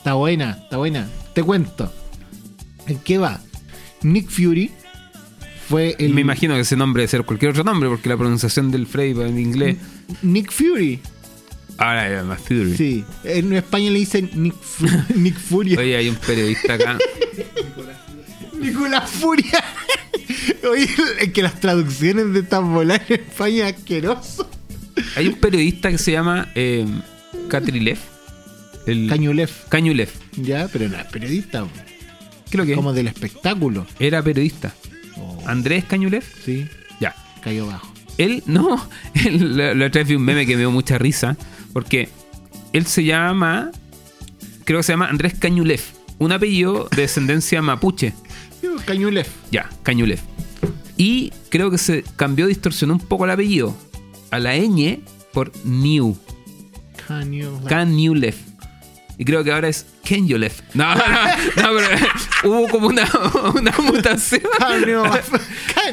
Está 0.00 0.14
buena, 0.14 0.58
está 0.62 0.78
buena. 0.78 1.06
Te 1.34 1.42
cuento. 1.42 1.92
¿En 2.86 2.98
qué 3.00 3.18
va? 3.18 3.38
Nick 4.02 4.30
Fury 4.30 4.70
fue 5.68 5.94
el. 5.98 6.14
Me 6.14 6.22
imagino 6.22 6.54
que 6.54 6.60
ese 6.60 6.74
nombre 6.74 7.02
debe 7.02 7.10
ser 7.10 7.24
cualquier 7.24 7.50
otro 7.50 7.64
nombre 7.64 7.88
porque 7.90 8.08
la 8.08 8.16
pronunciación 8.16 8.70
del 8.70 8.86
Frey 8.86 9.10
en 9.12 9.38
inglés. 9.38 9.76
Nick 10.22 10.50
Fury. 10.50 11.00
Ahora 11.76 12.18
es 12.20 12.24
más 12.24 12.40
Fury. 12.40 12.76
Sí. 12.76 13.04
En 13.24 13.52
España 13.52 13.90
le 13.90 13.98
dicen 13.98 14.30
Nick, 14.34 14.54
Fu- 14.58 14.86
Nick 15.14 15.38
Fury. 15.38 15.76
Oye, 15.76 15.96
hay 15.96 16.08
un 16.08 16.16
periodista 16.16 16.74
acá. 16.74 16.96
Nicolás 18.58 19.10
Furia. 19.10 19.62
Oye, 20.70 20.88
es 21.20 21.32
que 21.32 21.42
las 21.42 21.60
traducciones 21.60 22.32
de 22.32 22.40
estas 22.40 22.62
bolas 22.62 23.00
en 23.08 23.20
España 23.20 23.68
es 23.68 23.76
asqueroso. 23.76 24.48
Hay 25.16 25.28
un 25.28 25.34
periodista 25.34 25.90
que 25.90 25.98
se 25.98 26.12
llama 26.12 26.48
eh, 26.54 26.86
Katrilev. 27.48 27.98
El 28.86 29.08
Cañulev. 29.08 29.50
Cañulev. 29.68 30.08
Ya, 30.36 30.68
pero 30.72 30.88
no 30.88 30.96
es 30.98 31.04
periodista. 31.06 31.66
¿Qué 32.50 32.56
lo 32.58 32.64
que 32.64 32.72
es? 32.72 32.76
Como 32.76 32.92
del 32.92 33.06
espectáculo. 33.08 33.86
Era 33.98 34.22
periodista. 34.22 34.74
Oh, 35.16 35.42
Andrés 35.46 35.84
Cañulev. 35.84 36.24
sí, 36.44 36.66
Ya. 37.00 37.14
cayó 37.42 37.66
bajo. 37.66 37.92
Él, 38.18 38.42
no, 38.46 38.86
él, 39.14 39.56
la, 39.56 39.74
la 39.74 39.86
otra 39.86 40.00
vez 40.00 40.08
vi 40.08 40.14
un 40.16 40.22
meme 40.22 40.46
que 40.46 40.54
me 40.54 40.60
dio 40.60 40.70
mucha 40.70 40.98
risa, 40.98 41.36
porque 41.72 42.08
él 42.72 42.86
se 42.86 43.04
llama, 43.04 43.70
creo 44.64 44.80
que 44.80 44.82
se 44.82 44.92
llama 44.92 45.08
Andrés 45.08 45.34
Cañulev, 45.38 45.80
un 46.18 46.32
apellido 46.32 46.88
de 46.94 47.02
descendencia 47.02 47.62
mapuche, 47.62 48.12
Cañulev. 48.84 49.26
ya, 49.50 49.68
Cañulev. 49.82 50.18
Y 50.96 51.32
creo 51.48 51.70
que 51.70 51.78
se 51.78 52.04
cambió, 52.16 52.46
distorsionó 52.46 52.94
un 52.94 53.00
poco 53.00 53.24
el 53.24 53.30
apellido, 53.30 53.74
a 54.30 54.38
la 54.38 54.54
ñ 54.56 55.00
por 55.32 55.50
New, 55.64 56.16
Cañulev. 57.08 57.64
Cañulev. 57.64 58.34
Y 59.20 59.24
creo 59.26 59.44
que 59.44 59.52
ahora 59.52 59.68
es 59.68 59.84
Kenyulev. 60.02 60.52
No, 60.74 60.94
no, 60.94 61.02
no, 61.04 61.04
pero 61.54 61.88
hubo 62.44 62.68
como 62.68 62.86
una, 62.86 63.06
una 63.54 63.70
mutación. 63.78 64.40
Cañulev. 64.58 65.22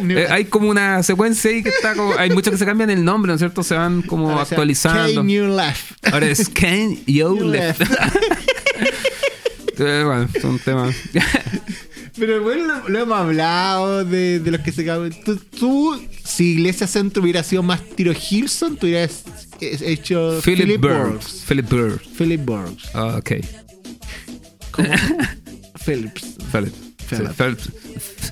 Eh, 0.09 0.27
hay 0.29 0.45
como 0.45 0.69
una 0.69 1.01
secuencia 1.01 1.49
ahí 1.49 1.63
que 1.63 1.69
está 1.69 1.95
como. 1.95 2.13
Hay 2.17 2.29
muchos 2.29 2.51
que 2.51 2.57
se 2.57 2.65
cambian 2.65 2.91
el 2.91 3.03
nombre, 3.03 3.29
¿no 3.29 3.33
es 3.33 3.39
cierto? 3.39 3.63
Se 3.63 3.73
van 3.73 4.03
como 4.03 4.29
Ahora 4.29 4.43
actualizando. 4.43 5.23
Ahora 6.11 6.27
es 6.27 6.49
Ken 6.49 7.03
Yo 7.07 7.33
Left. 7.33 7.79
Left. 7.79 7.91
Eh, 9.79 10.03
bueno, 10.05 10.29
es 10.31 10.43
un 10.43 10.59
tema. 10.59 10.91
Pero 12.19 12.41
bueno, 12.41 12.65
lo, 12.65 12.89
lo 12.89 12.99
hemos 12.99 13.17
hablado 13.17 14.03
de, 14.06 14.39
de 14.39 14.51
los 14.51 14.62
que 14.62 14.71
se 14.71 14.84
cagan. 14.86 15.13
Tú, 15.23 15.36
tú, 15.38 16.01
si 16.23 16.53
Iglesia 16.53 16.88
Centro 16.88 17.21
hubiera 17.21 17.43
sido 17.43 17.62
más 17.63 17.82
tiro 17.95 18.12
Hilson, 18.13 18.75
tú 18.77 18.88
hubieras 18.88 19.23
hecho 19.62 20.39
Philip 20.43 20.80
Burks. 20.82 21.12
Burks. 21.12 21.43
Philip 21.47 21.69
Burks. 21.69 22.08
Philip 22.17 22.45
Burks. 22.45 22.84
Ah, 22.95 23.17
ok. 23.17 23.32
¿Cómo? 24.71 24.89
Phillips. 25.86 26.21
Philip. 26.51 26.73
Philip. 27.10 27.27
Sí, 27.30 27.34
Phelps. 27.38 27.69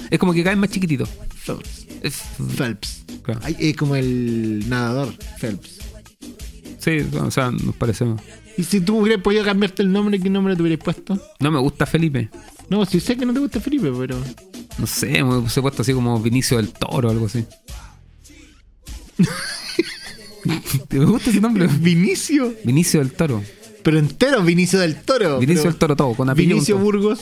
Es 0.10 0.20
como 0.20 0.34
que 0.34 0.44
cae 0.44 0.56
más 0.56 0.70
chiquitito. 0.70 1.08
Phelps. 1.46 1.88
Es- 2.02 2.22
Phelps. 2.58 3.04
Claro. 3.24 3.40
Ay, 3.44 3.56
es 3.60 3.76
como 3.78 3.96
el 3.96 4.68
nadador, 4.70 5.14
Phelps. 5.40 5.80
Sí, 6.80 6.98
o 7.20 7.32
sea, 7.32 7.52
nos 7.52 7.76
parecemos. 7.76 8.22
Y 8.58 8.64
si 8.64 8.80
tú 8.82 8.98
hubieras 9.00 9.22
podido 9.24 9.44
cambiarte 9.44 9.82
el 9.82 9.92
nombre, 9.92 10.20
¿qué 10.20 10.30
nombre 10.30 10.56
te 10.56 10.62
hubieras 10.62 10.84
puesto? 10.84 11.20
No 11.40 11.52
me 11.52 11.60
gusta 11.60 11.86
Felipe. 11.86 12.30
No, 12.70 12.86
si 12.86 13.00
sé 13.00 13.16
que 13.18 13.26
no 13.26 13.34
te 13.34 13.40
gusta 13.40 13.60
Felipe, 13.60 13.92
pero. 13.98 14.18
No 14.78 14.88
sé, 14.88 15.24
me 15.24 15.38
he 15.40 15.62
puesto 15.62 15.82
así 15.82 15.94
como 15.94 16.20
Vinicio 16.20 16.58
del 16.58 16.70
Toro 16.74 17.08
o 17.10 17.12
algo 17.12 17.26
así. 17.28 17.46
¿Me 20.90 21.06
gusta 21.06 21.30
ese 21.32 21.42
nombre? 21.42 21.68
Vinicio. 21.68 22.54
Vinicio 22.64 23.00
del 23.00 23.12
Toro. 23.12 23.44
Pero 23.84 24.00
entero, 24.00 24.42
Vinicio 24.44 24.80
del 24.80 24.96
Toro. 24.96 25.40
Vinicio 25.40 25.64
pero- 25.64 25.72
del 25.72 25.80
Toro 25.80 25.96
todo, 25.96 26.14
con 26.16 26.30
apellido. 26.30 26.56
Vinicio. 26.56 26.78
Burgos. 26.78 27.22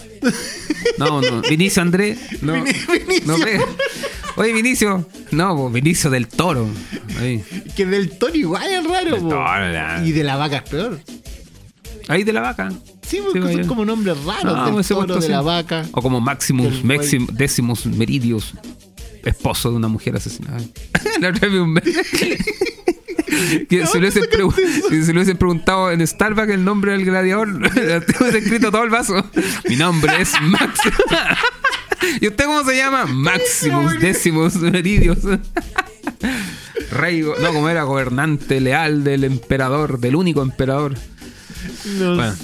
No, 0.97 1.21
no. 1.21 1.41
Vinicio 1.41 1.81
Andrés. 1.81 2.19
No, 2.41 2.53
Vini- 2.53 2.73
Vinicio. 3.07 3.37
no. 3.37 3.65
Oye, 4.35 4.53
Vinicio. 4.53 5.07
No, 5.31 5.69
Vinicio 5.69 6.09
del 6.09 6.27
Toro. 6.27 6.67
Ahí. 7.19 7.43
Que 7.75 7.85
del 7.85 8.11
Toro 8.17 8.35
igual 8.35 8.63
es 8.71 8.83
raro, 8.83 9.11
Del. 9.11 9.19
Toro. 9.21 10.05
Y 10.05 10.11
de 10.11 10.23
la 10.23 10.35
vaca 10.37 10.57
es 10.57 10.63
peor. 10.69 10.99
Ahí 12.07 12.23
de 12.23 12.33
la 12.33 12.41
vaca. 12.41 12.71
Sí, 13.07 13.19
porque 13.23 13.41
Sí, 13.47 13.53
son 13.59 13.67
como 13.67 13.85
nombres 13.85 14.21
raros. 14.23 14.43
No, 14.55 14.65
del 14.71 14.79
ese 14.79 14.93
toro, 14.93 15.07
puesto 15.07 15.23
de 15.25 15.29
la 15.29 15.41
vaca. 15.41 15.85
O 15.93 16.01
como 16.01 16.19
Maximus, 16.21 16.83
Maxim, 16.83 17.27
Decimus 17.27 17.85
Meridius, 17.85 18.53
esposo 19.23 19.69
de 19.71 19.77
una 19.77 19.87
mujer 19.87 20.15
asesinada. 20.15 20.59
La 21.21 21.29
otra 21.29 21.47
vez 21.47 21.59
un 21.59 21.75
que 23.69 23.85
se, 23.87 23.99
lo 23.99 23.99
hubiesen 23.99 24.23
pregu- 24.25 24.53
si 24.89 25.03
se 25.03 25.13
lo 25.13 25.19
hubiesen 25.19 25.37
preguntado 25.37 25.91
en 25.91 26.05
Starbucks 26.05 26.49
el 26.51 26.63
nombre 26.63 26.91
del 26.93 27.05
gladiador, 27.05 27.49
te 27.73 28.15
hubiese 28.19 28.37
escrito 28.39 28.71
todo 28.71 28.83
el 28.83 28.89
vaso. 28.89 29.23
Mi 29.69 29.75
nombre 29.75 30.21
es 30.21 30.33
Max. 30.41 30.79
¿Y 32.21 32.27
usted 32.27 32.45
cómo 32.45 32.63
se 32.63 32.75
llama? 32.77 33.05
Maximus 33.05 33.99
Decimus 33.99 34.55
Meridius. 34.55 35.19
Rey, 36.91 37.21
no, 37.21 37.53
como 37.53 37.69
era 37.69 37.83
gobernante 37.83 38.59
leal 38.59 39.03
del 39.03 39.23
emperador, 39.23 39.99
del 39.99 40.15
único 40.15 40.41
emperador. 40.41 40.95
No, 41.99 42.15
Bueno. 42.15 42.35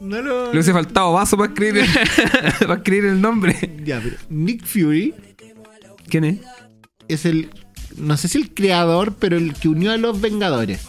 no 0.00 0.22
lo. 0.22 0.44
Le 0.46 0.50
hubiese 0.52 0.72
faltado 0.72 1.12
vaso 1.12 1.36
para 1.36 1.52
escribir, 1.52 1.84
para 2.60 2.74
escribir 2.74 3.04
el 3.06 3.20
nombre. 3.20 3.54
Ya, 3.84 4.00
pero 4.02 4.16
Nick 4.28 4.64
Fury 4.66 5.14
¿Quién 6.08 6.24
es? 6.24 6.38
es 7.08 7.24
el. 7.24 7.50
No 7.96 8.16
sé 8.16 8.28
si 8.28 8.38
el 8.38 8.52
creador, 8.52 9.14
pero 9.18 9.36
el 9.36 9.54
que 9.54 9.68
unió 9.68 9.92
a 9.92 9.96
los 9.96 10.20
Vengadores. 10.20 10.80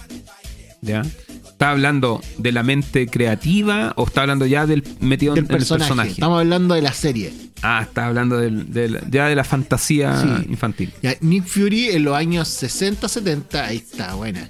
¿Ya? 0.81 1.01
¿Está 1.45 1.71
hablando 1.71 2.21
de 2.37 2.51
la 2.51 2.63
mente 2.63 3.07
creativa 3.07 3.93
o 3.95 4.05
está 4.05 4.21
hablando 4.21 4.45
ya 4.45 4.65
del 4.65 4.83
metido 4.99 5.33
Del 5.33 5.45
en 5.45 5.51
el 5.51 5.57
personaje. 5.57 5.87
personaje? 5.87 6.11
Estamos 6.11 6.39
hablando 6.41 6.75
de 6.75 6.81
la 6.81 6.91
serie. 6.93 7.31
Ah, 7.61 7.81
está 7.83 8.07
hablando 8.07 8.37
del, 8.37 8.71
del- 8.73 8.99
ya 9.09 9.27
de 9.27 9.35
la 9.35 9.43
fantasía 9.45 10.21
Sí. 10.21 10.49
infantil. 10.49 10.91
Ya, 11.01 11.15
Nick 11.21 11.45
Fury 11.45 11.91
en 11.91 12.03
los 12.03 12.15
años 12.15 12.49
60, 12.49 13.07
70, 13.07 13.65
ahí 13.65 13.77
está, 13.77 14.15
buena. 14.15 14.49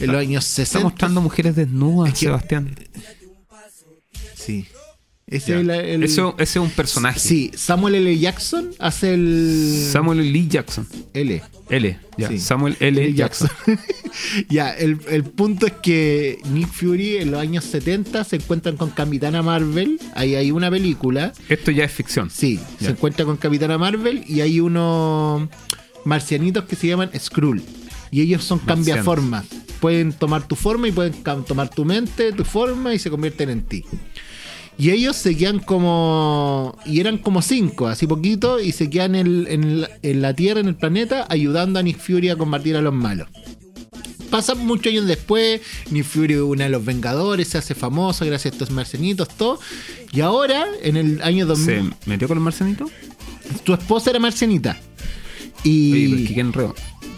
En 0.00 0.08
los 0.12 0.16
años 0.16 0.44
60. 0.44 0.62
Está 0.78 0.80
mostrando 0.80 1.20
mujeres 1.20 1.56
desnudas, 1.56 2.12
Es 2.12 2.18
que- 2.18 2.26
Sebastián. 2.26 2.74
Sí. 4.34 4.66
Ese 5.26 5.58
es 5.58 5.64
la- 5.66 5.80
el- 5.80 6.02
Eso- 6.02 6.34
ese 6.38 6.58
es 6.58 6.62
un 6.64 6.70
personaje. 6.70 7.18
Sí, 7.18 7.50
Samuel 7.56 7.94
L. 7.94 8.18
Jackson 8.18 8.70
hace 8.78 9.14
el. 9.14 9.88
Samuel 9.90 10.30
Lee 10.32 10.46
Jackson. 10.48 10.86
L. 11.14 11.42
L. 11.70 11.98
Ya. 12.18 12.28
Sí. 12.28 12.38
Samuel 12.38 12.76
L. 12.78 13.02
L. 13.02 13.14
Jackson. 13.14 13.48
ya, 14.50 14.70
el, 14.72 14.98
el 15.08 15.24
punto 15.24 15.66
es 15.66 15.72
que 15.82 16.38
Nick 16.52 16.68
Fury 16.70 17.16
en 17.16 17.30
los 17.30 17.40
años 17.40 17.64
70 17.64 18.22
se 18.24 18.36
encuentran 18.36 18.76
con 18.76 18.90
Capitana 18.90 19.42
Marvel. 19.42 19.98
Ahí 20.14 20.34
hay 20.34 20.50
una 20.50 20.70
película. 20.70 21.32
Esto 21.48 21.70
ya 21.70 21.84
es 21.84 21.92
ficción. 21.92 22.28
Sí, 22.30 22.60
se 22.78 22.90
encuentra 22.90 23.24
con 23.24 23.38
Capitana 23.38 23.78
Marvel 23.78 24.24
y 24.28 24.42
hay 24.42 24.60
unos 24.60 25.48
marcianitos 26.04 26.64
que 26.64 26.76
se 26.76 26.88
llaman 26.88 27.10
Skrull. 27.18 27.62
Y 28.10 28.20
ellos 28.22 28.44
son 28.44 28.58
cambiaformas. 28.60 29.44
Pueden 29.80 30.12
tomar 30.12 30.46
tu 30.46 30.56
forma 30.56 30.88
y 30.88 30.92
pueden 30.92 31.12
tomar 31.46 31.68
tu 31.68 31.84
mente, 31.84 32.32
tu 32.32 32.44
forma 32.44 32.94
y 32.94 32.98
se 32.98 33.10
convierten 33.10 33.50
en 33.50 33.62
ti. 33.62 33.84
Y 34.78 34.90
ellos 34.90 35.14
se 35.16 35.36
quedan 35.36 35.58
como. 35.60 36.76
Y 36.84 37.00
eran 37.00 37.18
como 37.18 37.42
cinco, 37.42 37.86
así 37.86 38.06
poquito, 38.06 38.58
y 38.60 38.72
se 38.72 38.90
quedan 38.90 39.14
en, 39.14 39.46
en 39.48 39.80
la- 39.82 39.90
en 40.02 40.20
la 40.22 40.34
Tierra, 40.34 40.60
en 40.60 40.66
el 40.68 40.74
planeta, 40.74 41.26
ayudando 41.28 41.78
a 41.78 41.82
Nick 41.82 41.98
Fury 41.98 42.28
a 42.30 42.36
combatir 42.36 42.76
a 42.76 42.80
los 42.82 42.92
malos. 42.92 43.28
Pasan 44.30 44.66
muchos 44.66 44.90
años 44.92 45.06
después, 45.06 45.60
Nick 45.92 46.04
Fury 46.04 46.34
es 46.34 46.40
uno 46.40 46.64
de 46.64 46.68
los 46.70 46.84
Vengadores, 46.84 47.46
se 47.48 47.58
hace 47.58 47.76
famoso 47.76 48.24
gracias 48.24 48.52
a 48.52 48.56
estos 48.56 48.70
marcianitos, 48.72 49.28
todo. 49.28 49.60
Y 50.12 50.22
ahora, 50.22 50.64
en 50.82 50.96
el 50.96 51.22
año 51.22 51.46
2000, 51.46 51.92
¿Se 52.02 52.10
metió 52.10 52.26
con 52.26 52.36
los 52.36 52.42
marcianitos? 52.44 52.90
tu 53.62 53.74
esposa 53.74 54.10
era 54.10 54.18
marcianita. 54.18 54.76
Oye, 55.64 56.00
pero 56.02 56.14
es 56.16 56.20
Y 56.22 56.24
que 56.26 56.34
qué 56.34 56.40
enredo. 56.40 56.74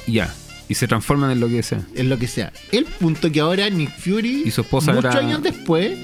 Y 0.07 0.12
Ya. 0.12 0.35
Y 0.69 0.75
se 0.75 0.89
transforman 0.89 1.31
en 1.31 1.41
lo 1.41 1.49
que 1.49 1.63
sea. 1.63 1.81
en 1.95 2.09
lo 2.09 2.19
que 2.19 2.27
sea. 2.27 2.53
El 2.73 2.85
punto 2.87 3.31
que 3.31 3.41
ahora 3.41 3.69
Nick 3.71 3.97
Fury, 3.99 4.43
Y 4.47 4.51
su 4.51 4.63
esposa 4.63 4.93
muchos 4.93 5.15
era- 5.15 5.25
años 5.25 5.43
después, 5.43 5.97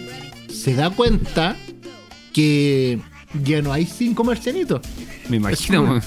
se 0.53 0.75
da 0.75 0.91
cuenta 0.91 1.57
que 2.33 2.99
ya 3.45 3.61
no 3.63 3.73
hay 3.73 3.87
cinco 3.87 4.25
marcianitos. 4.25 4.81
Me 5.29 5.37
imagino. 5.39 6.01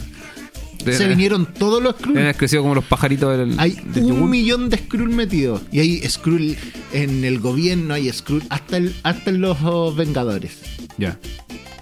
De- 0.84 0.94
Se 0.96 1.08
vinieron 1.08 1.48
todos 1.52 1.82
los 1.82 1.96
Skrull. 1.96 2.18
Haber 2.18 2.36
crecido 2.38 2.62
como 2.62 2.76
los 2.76 2.84
pajaritos 2.86 3.36
del, 3.36 3.60
Hay 3.60 3.72
del 3.72 4.04
un 4.04 4.10
yogur. 4.10 4.30
millón 4.30 4.70
de 4.70 4.78
Skrull 4.78 5.10
metidos. 5.10 5.62
Y 5.72 5.80
hay 5.80 6.08
Skrull 6.08 6.56
en 6.94 7.26
el 7.26 7.40
gobierno, 7.40 7.94
hay 7.96 8.12
Skrull 8.14 8.44
hasta, 8.50 8.78
el- 8.78 8.96
hasta 9.02 9.32
en 9.32 9.42
los 9.42 9.58
oh, 9.64 9.94
Vengadores. 9.96 10.60
Ya. 11.00 11.18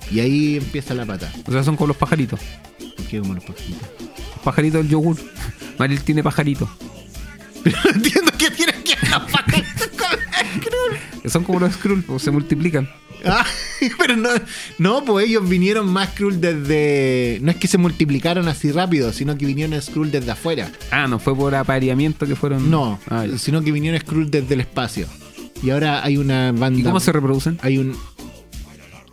Y 0.10 0.22
ahí 0.22 0.56
empieza 0.58 0.94
la 0.94 1.06
pata. 1.06 1.32
O 1.46 1.52
sea, 1.52 1.64
son 1.64 1.76
como 1.76 1.88
los 1.90 1.98
pajaritos. 1.98 2.40
¿Por 2.96 3.06
qué 3.08 3.20
como 3.20 3.34
los 3.34 3.44
pajaritos? 3.44 3.90
Los 4.44 4.54
pajaritos 4.54 4.82
del 4.82 4.90
yogur. 4.90 5.16
Mariel 5.80 6.02
tiene 6.04 6.22
pajaritos. 6.22 6.68
No 7.66 7.92
entiendo 7.96 8.30
qué 8.38 8.52
tiene 8.52 8.74
que 8.84 8.94
ver 9.02 9.10
los 9.10 9.32
pajaritos 9.32 9.88
con 9.98 10.20
Skrull. 10.62 11.32
Son 11.32 11.44
como 11.46 11.60
los 11.62 11.74
Skrull, 11.74 12.04
pues, 12.04 12.22
se 12.22 12.30
multiplican. 12.30 12.90
Ah, 13.26 13.46
pero 13.98 14.18
no, 14.18 14.30
no, 14.80 15.06
pues 15.06 15.28
ellos 15.30 15.48
vinieron 15.48 15.88
más 15.88 16.10
Skrull 16.10 16.42
desde. 16.42 17.40
No 17.42 17.52
es 17.52 17.58
que 17.58 17.70
se 17.70 17.78
multiplicaron 17.78 18.50
así 18.50 18.74
rápido, 18.74 19.14
sino 19.14 19.38
que 19.38 19.46
vinieron 19.46 19.82
Skrull 19.82 20.12
desde 20.12 20.30
afuera. 20.32 20.70
Ah, 20.92 21.08
no 21.08 21.20
fue 21.20 21.34
por 21.34 21.56
apareamiento 21.56 22.28
que 22.28 22.36
fueron. 22.36 22.70
No, 22.70 23.00
Ah, 23.10 23.26
sino 23.38 23.62
que 23.62 23.72
vinieron 23.72 23.98
Skrull 24.02 24.30
desde 24.30 24.56
el 24.56 24.60
espacio. 24.60 25.08
Y 25.64 25.70
ahora 25.70 26.04
hay 26.04 26.18
una 26.18 26.52
banda. 26.52 26.82
¿Y 26.82 26.84
cómo 26.84 27.00
se 27.00 27.14
reproducen? 27.14 27.58
Hay 27.62 27.78
un. 27.78 27.96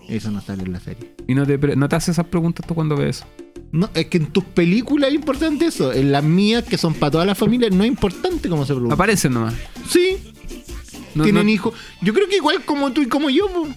Eso 0.08 0.32
no 0.32 0.40
sale 0.40 0.64
en 0.64 0.72
la 0.72 0.80
serie. 0.80 1.12
Y 1.28 1.36
no 1.36 1.46
te, 1.46 1.56
no 1.76 1.88
te 1.88 1.94
haces 1.94 2.08
esas 2.16 2.26
preguntas 2.26 2.66
tú 2.66 2.74
cuando 2.74 2.96
ves 2.96 3.18
eso. 3.18 3.26
No, 3.72 3.88
es 3.94 4.06
que 4.06 4.18
en 4.18 4.26
tus 4.26 4.42
películas 4.44 5.10
es 5.10 5.14
importante 5.14 5.66
eso. 5.66 5.92
En 5.92 6.10
las 6.10 6.24
mías, 6.24 6.64
que 6.64 6.76
son 6.76 6.92
para 6.94 7.12
toda 7.12 7.24
la 7.24 7.34
familia, 7.36 7.68
no 7.70 7.84
es 7.84 7.88
importante 7.88 8.48
cómo 8.48 8.66
se 8.66 8.74
produce. 8.74 8.92
Aparecen 8.94 9.32
nomás. 9.32 9.54
Sí, 9.88 10.16
No- 11.14 11.22
tienen 11.24 11.44
no- 11.46 11.50
hijos. 11.52 11.74
Yo 12.02 12.12
creo 12.12 12.28
que 12.28 12.36
igual 12.36 12.64
como 12.64 12.92
tú 12.92 13.00
y 13.02 13.06
como 13.06 13.30
yo, 13.30 13.48
po. 13.48 13.68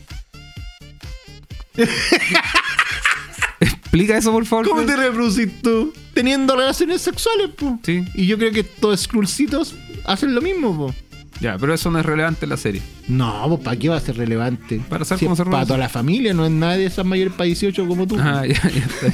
Explica 3.60 4.17
eso, 4.17 4.32
por 4.32 4.45
favor. 4.45 4.67
¿Cómo 4.67 4.82
te 4.84 4.95
reproducís 4.95 5.62
tú? 5.62 5.93
Teniendo 6.13 6.56
relaciones 6.56 7.01
sexuales, 7.01 7.49
po. 7.56 7.79
Sí. 7.84 8.03
Y 8.15 8.25
yo 8.27 8.38
creo 8.38 8.51
que 8.51 8.62
estos 8.62 9.01
Skrullcitos 9.01 9.75
hacen 10.06 10.34
lo 10.36 10.41
mismo, 10.41 10.75
po. 10.75 10.95
Ya, 11.39 11.58
pero 11.58 11.74
eso 11.74 11.91
no 11.91 12.00
es 12.00 12.06
relevante 12.06 12.46
en 12.46 12.50
la 12.50 12.58
serie. 12.58 12.82
No, 13.08 13.46
pues 13.50 13.62
¿para 13.62 13.78
qué 13.78 13.89
va 13.89 13.98
a 13.98 14.00
ser 14.00 14.17
relevante? 14.17 14.80
Para 14.88 15.04
saber 15.04 15.30
Si 15.30 15.36
se 15.36 15.46
Para 15.46 15.65
toda 15.65 15.80
la 15.80 15.89
familia, 15.89 16.34
no 16.34 16.46
es 16.46 16.52
nadie 16.52 16.80
de 16.80 16.86
esas 16.86 17.06
mayores 17.06 17.34
para 17.34 17.46
18 17.46 17.88
como 17.88 18.08
tú. 18.08 18.17
Ah, 18.19 18.46
ya, 18.46 18.54
ya 18.54 18.86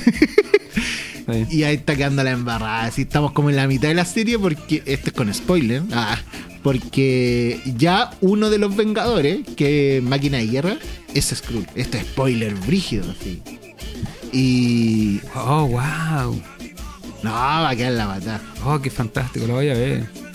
está. 1.27 1.53
Y 1.53 1.63
ahí 1.63 1.75
está 1.75 1.95
quedando 1.95 2.23
la 2.23 2.31
embarrada. 2.31 2.85
Así 2.85 3.03
estamos 3.03 3.31
como 3.31 3.49
en 3.49 3.55
la 3.55 3.67
mitad 3.67 3.87
de 3.87 3.95
la 3.95 4.05
serie 4.05 4.37
porque. 4.39 4.83
Este 4.85 5.09
es 5.09 5.13
con 5.13 5.33
spoiler. 5.33 5.83
Ah, 5.91 6.17
porque 6.63 7.61
ya 7.77 8.11
uno 8.21 8.49
de 8.49 8.57
los 8.57 8.75
Vengadores, 8.75 9.39
que 9.55 9.97
es 9.97 10.03
Máquina 10.03 10.37
de 10.37 10.47
Guerra, 10.47 10.77
es 11.13 11.25
Skrull. 11.33 11.67
Este 11.75 11.99
es 11.99 12.03
spoiler 12.05 12.53
brígido, 12.55 13.05
así. 13.11 13.41
Y. 14.31 15.19
Oh, 15.35 15.67
wow. 15.67 16.41
No, 17.23 17.31
va 17.31 17.69
a 17.69 17.75
quedar 17.75 17.93
la 17.93 18.07
patada. 18.07 18.41
Oh, 18.65 18.79
qué 18.79 18.89
fantástico, 18.89 19.45
lo 19.45 19.53
voy 19.55 19.69
a 19.69 19.73
ver. 19.73 20.28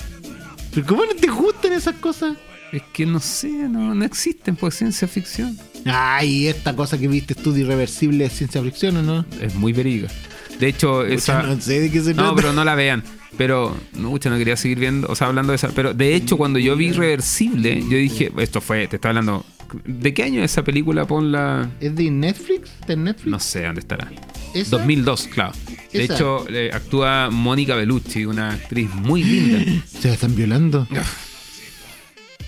¿Pero 0.75 0.87
cómo 0.87 1.05
no 1.05 1.15
te 1.15 1.29
gustan 1.29 1.73
esas 1.73 1.95
cosas? 1.97 2.37
Es 2.73 2.83
que 2.93 3.07
no 3.07 3.21
sé, 3.21 3.49
no, 3.49 3.95
no 3.95 4.05
existen 4.05 4.57
por 4.57 4.73
ciencia 4.73 5.07
ficción. 5.07 5.57
Ay, 5.85 6.49
esta 6.49 6.75
cosa 6.75 6.99
que 6.99 7.07
viste 7.07 7.35
tú 7.35 7.53
de 7.53 7.61
irreversible 7.61 8.25
es 8.25 8.33
ciencia 8.33 8.63
ficción, 8.63 8.97
¿o 8.97 9.03
no? 9.03 9.25
Es 9.41 9.55
muy 9.55 9.73
verídica. 9.73 10.13
De 10.59 10.69
hecho, 10.69 11.05
esa. 11.05 11.43
No 11.43 11.61
sé 11.61 11.81
de 11.81 11.91
qué 11.91 12.01
se 12.01 12.15
trata. 12.15 12.31
No, 12.31 12.35
pero 12.35 12.53
no 12.53 12.65
la 12.65 12.75
vean. 12.75 13.05
Pero, 13.37 13.77
no, 13.95 14.11
mucha, 14.11 14.31
no 14.31 14.39
quería 14.39 14.57
seguir 14.57 14.79
viendo, 14.79 15.09
o 15.09 15.15
sea, 15.15 15.27
hablando 15.27 15.53
de 15.53 15.57
esa. 15.57 15.69
Pero 15.69 15.95
de 15.95 16.15
hecho, 16.15 16.37
cuando 16.37 16.59
yo 16.59 16.77
vi 16.77 16.87
Irreversible, 16.87 17.81
yo 17.83 17.97
dije, 17.97 18.33
esto 18.39 18.61
fue, 18.61 18.87
te 18.87 18.97
estaba 18.97 19.11
hablando. 19.11 19.45
¿De 19.85 20.15
qué 20.15 20.23
año 20.23 20.43
es 20.43 20.53
esa 20.53 20.63
película? 20.63 21.05
Ponla. 21.05 21.71
¿Es 21.81 21.95
de 21.97 22.11
Netflix? 22.11 22.71
¿De 22.87 22.97
Netflix? 22.97 23.27
No 23.27 23.41
sé 23.41 23.65
dónde 23.65 23.81
estará. 23.81 24.11
¿Esa? 24.55 24.77
2002, 24.79 25.29
claro. 25.29 25.53
De 25.93 26.05
Esa. 26.05 26.15
hecho, 26.15 26.47
eh, 26.49 26.71
actúa 26.73 27.29
Mónica 27.31 27.75
Bellucci, 27.77 28.25
una 28.27 28.51
actriz 28.53 28.89
muy 28.95 29.23
linda. 29.25 29.83
Se 29.87 30.09
la 30.09 30.15
están 30.15 30.35
violando. 30.35 30.87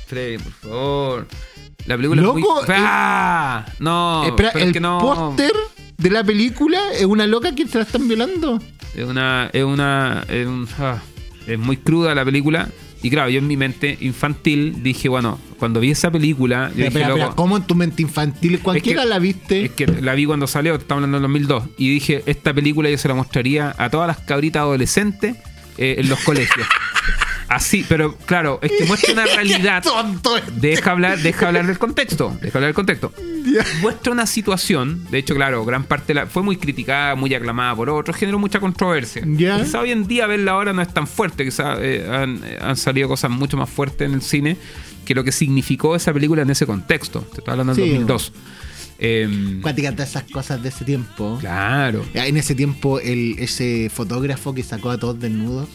Freddy, 0.06 0.38
por 0.38 0.52
favor. 0.52 1.28
La 1.86 1.96
película 1.96 2.22
Loco, 2.22 2.38
es 2.62 2.68
muy. 2.68 2.76
¡Ah! 2.78 3.64
No, 3.78 4.24
Espera, 4.26 4.50
pero 4.52 4.62
es 4.62 4.66
el 4.68 4.72
que 4.72 4.80
no. 4.80 4.98
póster 4.98 5.52
de 5.96 6.10
la 6.10 6.24
película 6.24 6.80
es 6.92 7.04
una 7.04 7.26
loca 7.26 7.54
que 7.54 7.66
se 7.66 7.78
la 7.78 7.84
están 7.84 8.06
violando. 8.08 8.60
Es 8.94 9.04
una. 9.04 9.50
Es 9.52 9.64
una. 9.64 10.24
Es, 10.28 10.46
un- 10.46 10.68
ah, 10.78 11.00
es 11.46 11.58
muy 11.58 11.76
cruda 11.76 12.14
la 12.14 12.24
película. 12.24 12.68
Y 13.02 13.10
claro, 13.10 13.28
yo 13.30 13.38
en 13.38 13.46
mi 13.46 13.56
mente 13.56 13.96
infantil 14.00 14.82
dije, 14.82 15.08
bueno, 15.08 15.38
cuando 15.58 15.80
vi 15.80 15.90
esa 15.90 16.10
película, 16.10 16.68
yo 16.70 16.76
dije, 16.76 16.88
espera, 16.88 17.08
loco. 17.10 17.36
¿cómo 17.36 17.56
en 17.56 17.62
tu 17.64 17.74
mente 17.74 18.02
infantil? 18.02 18.58
Cualquiera 18.60 19.02
que- 19.02 19.08
la 19.08 19.18
viste. 19.18 19.64
Es 19.66 19.70
que 19.72 19.86
la 19.86 20.14
vi 20.14 20.24
cuando 20.26 20.46
salió, 20.46 20.74
estamos 20.74 21.04
hablando 21.04 21.16
del 21.18 21.22
2002. 21.22 21.64
Y 21.78 21.90
dije, 21.90 22.22
esta 22.26 22.52
película 22.54 22.90
yo 22.90 22.98
se 22.98 23.08
la 23.08 23.14
mostraría 23.14 23.74
a 23.78 23.90
todas 23.90 24.06
las 24.08 24.18
cabritas 24.20 24.60
adolescentes 24.60 25.36
eh, 25.78 25.96
en 25.98 26.08
los 26.08 26.18
colegios. 26.20 26.66
Así, 27.48 27.84
pero 27.88 28.16
claro, 28.16 28.58
es 28.62 28.72
que 28.72 28.84
muestra 28.86 29.12
una 29.12 29.24
realidad. 29.34 29.82
Qué 29.82 29.88
tonto. 29.88 30.34
Deja 30.56 30.90
hablar, 30.90 31.18
deja 31.18 31.46
hablar 31.48 31.66
del 31.66 31.78
contexto. 31.78 32.36
Deja 32.40 32.58
hablar 32.58 32.68
del 32.68 32.74
contexto. 32.74 33.12
Muestra 33.80 34.12
una 34.12 34.26
situación, 34.26 35.06
de 35.10 35.18
hecho, 35.18 35.34
claro, 35.34 35.64
gran 35.64 35.84
parte 35.84 36.08
de 36.08 36.14
la, 36.14 36.26
fue 36.26 36.42
muy 36.42 36.56
criticada, 36.56 37.14
muy 37.14 37.32
aclamada 37.34 37.74
por 37.76 37.88
otros, 37.90 38.16
generó 38.16 38.38
mucha 38.38 38.58
controversia. 38.60 39.22
Ya. 39.26 39.58
Quizá 39.62 39.80
hoy 39.80 39.92
en 39.92 40.06
día 40.06 40.26
verla 40.26 40.52
ahora 40.52 40.72
no 40.72 40.82
es 40.82 40.92
tan 40.92 41.06
fuerte, 41.06 41.44
quizá 41.44 41.76
eh, 41.80 42.06
han, 42.10 42.40
han 42.60 42.76
salido 42.76 43.08
cosas 43.08 43.30
mucho 43.30 43.56
más 43.56 43.70
fuertes 43.70 44.08
en 44.08 44.14
el 44.14 44.22
cine 44.22 44.56
que 45.04 45.14
lo 45.14 45.22
que 45.22 45.30
significó 45.30 45.94
esa 45.94 46.12
película 46.12 46.42
en 46.42 46.50
ese 46.50 46.66
contexto. 46.66 47.20
Te 47.20 47.38
estoy 47.38 47.52
hablando 47.52 47.74
del 47.74 47.84
Sí. 47.84 47.90
2002. 47.90 48.32
Em, 48.98 49.60
Cuáticas 49.60 49.94
de 49.96 50.02
esas 50.04 50.24
cosas 50.24 50.62
de 50.62 50.70
ese 50.70 50.84
tiempo. 50.84 51.36
claro. 51.40 52.04
En 52.14 52.36
ese 52.36 52.54
tiempo, 52.54 52.98
el, 52.98 53.36
ese 53.38 53.90
fotógrafo 53.94 54.54
que 54.54 54.62
sacó 54.62 54.90
a 54.90 54.98
todos 54.98 55.20
desnudos, 55.20 55.68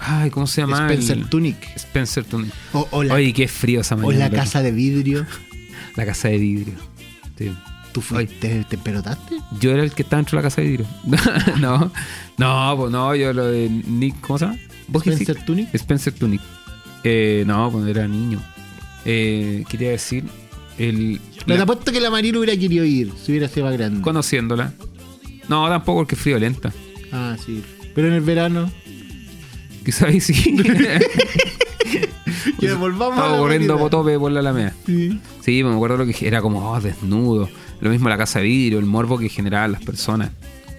Ay, 0.00 0.30
¿cómo 0.30 0.46
se 0.46 0.60
llama? 0.60 0.86
Spencer 0.88 1.18
El- 1.18 1.28
Tunic. 1.28 1.56
Spencer 1.76 2.24
Tunic. 2.24 2.52
O, 2.72 2.86
o 2.92 3.02
la, 3.04 3.14
Oye, 3.14 3.32
qué 3.32 3.48
frío 3.48 3.80
esa 3.80 3.94
o 3.94 3.98
mañana. 3.98 4.18
la 4.18 4.24
loco. 4.26 4.36
casa 4.36 4.62
de 4.62 4.72
vidrio. 4.72 5.26
La 5.96 6.06
casa 6.06 6.28
de 6.28 6.38
vidrio. 6.38 6.74
Sí. 7.36 7.50
¿Tú 7.92 8.00
fuiste, 8.00 8.64
te 8.68 8.78
pelotaste? 8.78 9.34
Yo 9.60 9.72
era 9.72 9.82
el 9.82 9.90
que 9.90 10.02
estaba 10.02 10.18
dentro 10.20 10.36
de 10.38 10.42
la 10.44 10.48
casa 10.48 10.60
de 10.60 10.68
vidrio. 10.68 10.86
no, 11.60 11.90
no, 12.36 12.74
pues 12.76 12.92
no, 12.92 13.14
yo 13.16 13.32
lo 13.32 13.46
de 13.46 13.68
Nick, 13.68 14.20
¿cómo 14.20 14.38
se 14.38 14.44
llama? 14.44 14.58
¿Vos 14.86 15.02
qué 15.02 15.10
Spencer? 15.10 15.44
Tunic. 15.44 15.74
Spencer 15.74 16.12
Tunic. 16.12 16.40
Eh, 17.02 17.42
no, 17.48 17.68
cuando 17.72 17.88
era 17.90 18.06
niño. 18.06 18.40
Eh, 19.04 19.64
quería 19.68 19.90
decir, 19.90 20.24
el, 20.78 21.20
Me 21.46 21.54
la- 21.54 21.56
te 21.56 21.62
apuesto 21.62 21.90
que 21.90 22.00
la 22.00 22.10
Marina 22.10 22.38
hubiera 22.38 22.56
querido 22.56 22.84
ir 22.84 23.12
si 23.20 23.32
hubiera 23.32 23.48
sido 23.48 23.66
más 23.66 23.76
grande. 23.76 24.00
conociéndola. 24.02 24.72
No, 25.48 25.66
tampoco 25.68 26.00
porque 26.00 26.14
es 26.14 26.20
friolenta. 26.20 26.72
Ah, 27.10 27.36
sí. 27.44 27.62
Pero 27.94 28.06
en 28.08 28.14
el 28.14 28.20
verano. 28.20 28.70
Quizás 29.88 30.10
ahí 30.10 30.20
sí. 30.20 30.34
Ya, 32.58 32.74
volvamos 32.74 33.18
a 33.18 33.22
Estaba 33.22 33.32
la 33.32 33.38
corriendo 33.38 33.78
potope 33.78 34.18
por 34.18 34.30
la 34.30 34.40
alameda. 34.40 34.74
Sí. 34.84 35.18
Sí, 35.42 35.64
me 35.64 35.72
acuerdo 35.72 35.96
lo 35.96 36.04
que 36.04 36.26
era 36.28 36.42
como 36.42 36.70
oh, 36.70 36.78
desnudo. 36.78 37.48
Lo 37.80 37.88
mismo 37.88 38.10
la 38.10 38.18
casa 38.18 38.40
de 38.40 38.44
vidrio, 38.44 38.80
el 38.80 38.84
morbo 38.84 39.16
que 39.16 39.30
generaban 39.30 39.72
las 39.72 39.82
personas. 39.82 40.30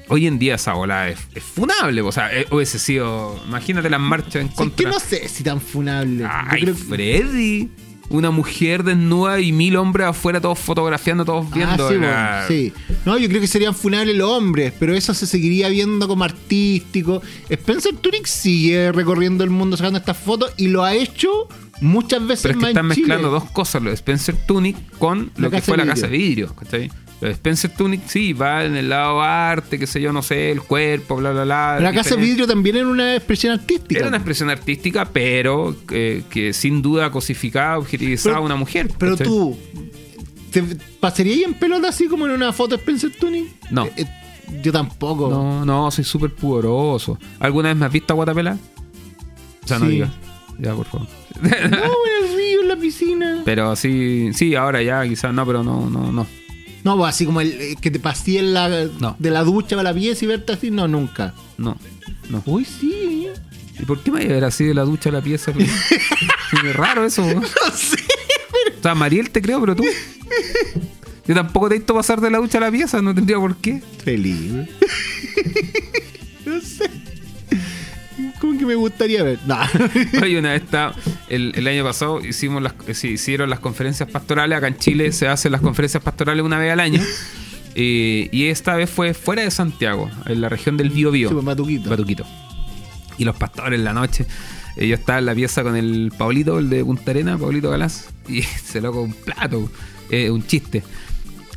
Hoy 0.10 0.28
en 0.28 0.38
día 0.38 0.56
esa 0.56 0.74
bola 0.74 1.10
es, 1.10 1.17
es 1.34 1.41
funable. 1.41 2.02
O 2.02 2.12
sea, 2.12 2.32
eh, 2.38 2.45
hubiese 2.52 2.78
sido. 2.78 3.41
Imagínate 3.48 3.89
las 3.89 4.00
marchas 4.00 4.36
en 4.36 4.48
Sí, 4.50 4.50
es 4.50 4.54
que 4.54 4.58
contra. 4.58 4.91
no 4.91 5.00
sé 5.00 5.28
si 5.28 5.43
tan 5.43 5.60
funable. 5.60 6.22
Yo 6.22 6.30
Ay, 6.30 6.65
Freddy. 6.67 7.69
Una 8.10 8.32
mujer 8.32 8.84
desnuda 8.84 9.39
y 9.39 9.52
mil 9.52 9.76
hombres 9.76 10.08
afuera 10.08 10.41
todos 10.41 10.58
fotografiando, 10.60 11.26
todos 11.26 11.52
viendo. 11.52 11.86
Ah, 11.86 11.89
sí, 11.89 11.95
Era- 11.95 12.45
bueno, 12.48 12.48
sí. 12.48 12.74
No, 13.06 13.17
yo 13.17 13.28
creo 13.30 13.39
que 13.41 13.48
serían 13.48 13.76
funables 13.76 14.15
los 14.15 14.30
hombres, 14.30 14.74
pero 14.80 14.95
eso 14.95 15.13
se 15.13 15.28
seguiría 15.28 15.69
viendo 15.69 16.08
como 16.08 16.24
artístico. 16.24 17.22
Spencer 17.50 17.95
Tunick 17.98 18.26
sigue 18.26 18.91
recorriendo 18.91 19.43
el 19.43 19.50
mundo 19.50 19.78
sacando 19.78 20.00
estas 20.00 20.17
fotos 20.17 20.52
y 20.58 20.67
lo 20.69 20.84
ha 20.84 20.93
hecho 20.95 21.48
muchas 21.82 22.26
veces 22.26 22.41
Pero 22.43 22.54
es 22.54 22.58
que 22.58 22.62
más 22.62 22.69
están 22.72 22.86
en 22.86 22.91
Chile. 22.91 23.08
mezclando 23.08 23.30
dos 23.30 23.45
cosas, 23.52 23.82
lo 23.82 23.89
de 23.89 23.95
Spencer 23.95 24.36
Tunic 24.45 24.76
con 24.98 25.32
La 25.36 25.43
lo 25.43 25.52
que 25.52 25.62
fue 25.62 25.78
la 25.78 25.86
casa 25.86 26.08
de 26.08 26.17
vidrio, 26.17 26.54
¿cachai? 26.56 26.91
Lo 27.22 27.28
de 27.28 27.34
Spencer 27.34 27.72
Tunic 27.76 28.02
sí, 28.08 28.32
va 28.32 28.64
en 28.64 28.78
el 28.78 28.88
lado 28.90 29.22
arte, 29.22 29.78
qué 29.78 29.86
sé 29.86 30.00
yo, 30.00 30.14
no 30.14 30.22
sé, 30.22 30.52
el 30.52 30.62
cuerpo, 30.62 31.18
bla, 31.18 31.32
bla, 31.32 31.44
bla. 31.44 31.74
Pero 31.78 31.90
la 31.92 31.94
casa 31.94 32.16
de 32.16 32.22
vidrio 32.22 32.48
también 32.48 32.78
era 32.78 32.88
una 32.88 33.16
expresión 33.16 33.52
artística. 33.54 34.00
Era 34.00 34.08
una 34.08 34.18
expresión 34.18 34.50
artística, 34.50 35.04
pero 35.06 35.76
eh, 35.92 36.24
que 36.30 36.54
sin 36.54 36.82
duda 36.82 37.12
cosificaba, 37.12 37.78
objetivizaba 37.78 38.36
Pero- 38.36 38.44
a 38.44 38.46
una 38.46 38.56
mujer. 38.56 38.90
Pero 38.98 39.12
¿cachai? 39.14 39.28
tú, 39.28 39.58
¿te 40.52 40.64
pasarías 41.02 41.38
ahí 41.38 41.44
en 41.44 41.54
pelota 41.56 41.90
así 41.90 42.08
como 42.08 42.26
en 42.26 42.32
una 42.32 42.54
foto 42.54 42.76
de 42.76 42.82
Spencer 42.82 43.12
Tunick? 43.20 43.48
No. 43.70 43.86
Eh, 43.86 43.92
eh, 43.98 44.08
yo 44.64 44.72
tampoco. 44.72 45.30
No, 45.30 45.66
no, 45.66 45.92
soy 45.92 46.06
súper 46.06 46.34
pudoroso. 46.34 47.20
¿Alguna 47.40 47.68
vez 47.70 47.78
me 47.78 47.86
has 47.86 47.92
visto 47.92 48.14
a 48.14 48.16
Guatapela? 48.16 48.58
O 49.64 49.68
sea, 49.68 49.78
no 49.78 49.88
digas. 49.88 50.10
Ya, 50.58 50.74
por 50.74 50.86
favor. 50.86 51.08
No, 51.42 51.50
en 51.50 51.74
el 51.74 52.36
río, 52.38 52.62
en 52.64 52.68
la 52.68 52.76
piscina. 52.76 53.42
Pero 53.46 53.76
sí, 53.76 54.30
sí, 54.34 54.56
ahora 54.56 54.82
ya 54.82 55.04
quizás 55.08 55.34
no, 55.34 55.46
pero 55.46 55.64
no, 55.64 55.90
no, 55.90 56.12
no. 56.12 56.26
No, 56.84 56.98
pues 56.98 57.10
así 57.10 57.26
como 57.26 57.42
el 57.42 57.52
eh, 57.60 57.76
que 57.80 57.92
te 57.92 58.00
pasé 58.00 58.39
en 58.39 58.54
la, 58.54 58.70
No. 59.00 59.15
de 59.20 59.30
la 59.32 59.44
ducha 59.44 59.76
para 59.76 59.92
la 59.92 59.94
pieza 59.94 60.26
y 60.26 60.28
verte 60.28 60.54
así, 60.54 60.72
no, 60.72 60.88
nunca. 60.88 61.34
No, 61.58 61.78
no. 62.30 62.42
Uy, 62.46 62.65
sí. 62.65 63.28
¿Y 63.80 63.86
por 63.86 64.02
qué 64.02 64.12
me 64.12 64.24
iba 64.24 64.32
a 64.32 64.36
ver 64.36 64.46
así 64.46 64.63
de 64.65 64.74
la 64.74 64.84
ducha 64.84 65.10
a 65.10 65.13
la 65.13 65.22
pieza? 65.22 65.52
Es 66.52 66.76
raro 66.76 67.06
eso. 67.06 67.22
¿no? 67.26 67.42
No 67.42 67.48
sé. 67.76 67.98
O 68.80 68.82
sea, 68.82 68.96
Mariel 68.96 69.30
te 69.30 69.42
creo, 69.42 69.60
pero 69.60 69.76
tú. 69.76 69.84
Yo 71.28 71.36
tampoco 71.36 71.70
te 71.70 71.76
he 71.76 71.78
visto 71.78 71.94
pasar 71.94 72.20
de 72.22 72.32
la 72.32 72.39
ducha 72.39 72.58
a 72.58 72.62
la 72.62 72.72
pieza, 72.72 73.02
no 73.02 73.13
tendría 73.13 73.38
por 73.38 73.56
qué. 73.58 73.82
Feliz. 74.04 74.52
no 76.46 76.62
sé. 76.62 76.89
¿Cómo 78.42 78.58
que 78.58 78.65
me 78.65 78.76
gustaría 78.76 79.22
ver? 79.24 79.38
No. 79.46 79.58
Oye, 80.22 80.39
una 80.39 80.54
vez 80.54 80.63
está, 80.63 80.94
el, 81.30 81.54
el 81.56 81.68
año 81.68 81.84
pasado 81.84 82.20
hicimos 82.26 82.62
las, 82.62 82.74
eh, 82.88 82.94
sí, 82.94 83.10
hicieron 83.10 83.50
las 83.50 83.60
conferencias 83.60 84.10
pastorales. 84.10 84.58
Acá 84.58 84.68
en 84.68 84.78
Chile 84.78 85.12
se 85.12 85.28
hacen 85.28 85.52
las 85.52 85.62
conferencias 85.62 86.04
pastorales 86.04 86.44
una 86.44 86.58
vez 86.60 86.72
al 86.74 86.80
año. 86.80 87.02
Eh, 87.76 88.30
y 88.32 88.48
esta 88.48 88.76
vez 88.76 88.89
fue 88.89 89.13
fuera 89.13 89.44
de 89.44 89.52
Santiago, 89.52 90.10
en 90.26 90.42
la 90.42 90.50
región 90.50 90.76
del 90.76 90.89
Bío 90.89 91.12
Bío. 91.12 91.30
Sí, 91.30 91.36
pues, 91.36 91.46
Matuquito. 91.46 92.26
Y 93.20 93.24
los 93.26 93.36
pastores 93.36 93.78
en 93.78 93.86
la 93.86 93.94
noche. 93.94 94.26
eh, 94.76 94.88
yo 94.88 94.96
estaba 94.96 95.20
en 95.20 95.28
la 95.28 95.36
pieza 95.36 95.62
con 95.63 95.76
el 95.78 96.12
Paulito, 96.18 96.58
el 96.58 96.70
de 96.70 96.84
Punta 96.84 97.12
Arena, 97.12 97.38
Paulito 97.38 97.70
Galás, 97.70 98.10
y 98.28 98.42
se 98.65 98.82
loco 98.82 99.04
un 99.04 99.13
plato, 99.13 99.72
eh, 100.10 100.32
un 100.32 100.46
chiste. 100.46 100.84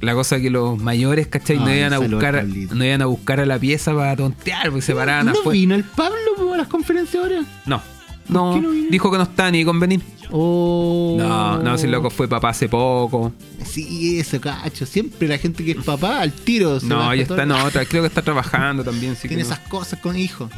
La 0.00 0.12
cosa 0.14 0.38
que 0.38 0.50
los 0.50 0.78
mayores, 0.78 1.28
¿cachai? 1.28 1.56
No 1.58 1.74
iban 1.74 1.94
a 1.94 1.98
buscar, 1.98 2.44
no 2.44 2.84
iban 2.84 3.02
a 3.02 3.06
buscar 3.06 3.40
a 3.40 3.46
la 3.46 3.58
pieza 3.58 3.94
para 3.94 4.14
tontear, 4.14 4.66
porque 4.66 4.82
se 4.82 4.94
paraban 4.94 5.26
¿No 5.26 5.32
afuera. 5.32 5.52
vino 5.52 5.74
el 5.74 5.82
Pablo 5.84 6.18
po, 6.36 6.52
a 6.52 6.58
las 6.58 6.68
conferencias 6.68 7.22
ahora? 7.22 7.42
No, 7.66 7.82
no, 8.32 8.60
dijo 8.90 9.10
que 9.10 9.16
no 9.18 9.24
está 9.24 9.50
ni 9.50 9.64
con 9.64 9.78
venir. 9.78 10.00
Oh. 10.30 11.16
No, 11.18 11.58
no, 11.58 11.76
si 11.76 11.84
el 11.84 11.92
loco 11.92 12.08
fue 12.10 12.26
papá 12.26 12.50
hace 12.50 12.68
poco. 12.68 13.32
Sí, 13.64 14.18
eso, 14.18 14.40
cacho. 14.40 14.86
Siempre 14.86 15.28
la 15.28 15.38
gente 15.38 15.64
que 15.64 15.72
es 15.72 15.76
papá 15.78 16.20
al 16.20 16.32
tiro. 16.32 16.80
se 16.80 16.86
No, 16.86 17.00
todo 17.04 17.12
está 17.12 17.42
en 17.42 17.50
otra. 17.52 17.84
Creo 17.84 18.02
que 18.02 18.08
está 18.08 18.22
trabajando 18.22 18.82
también. 18.82 19.14
sí 19.14 19.22
que 19.22 19.28
Tiene 19.28 19.42
no. 19.42 19.50
esas 19.50 19.60
cosas 19.68 20.00
con 20.00 20.16
hijos. 20.16 20.50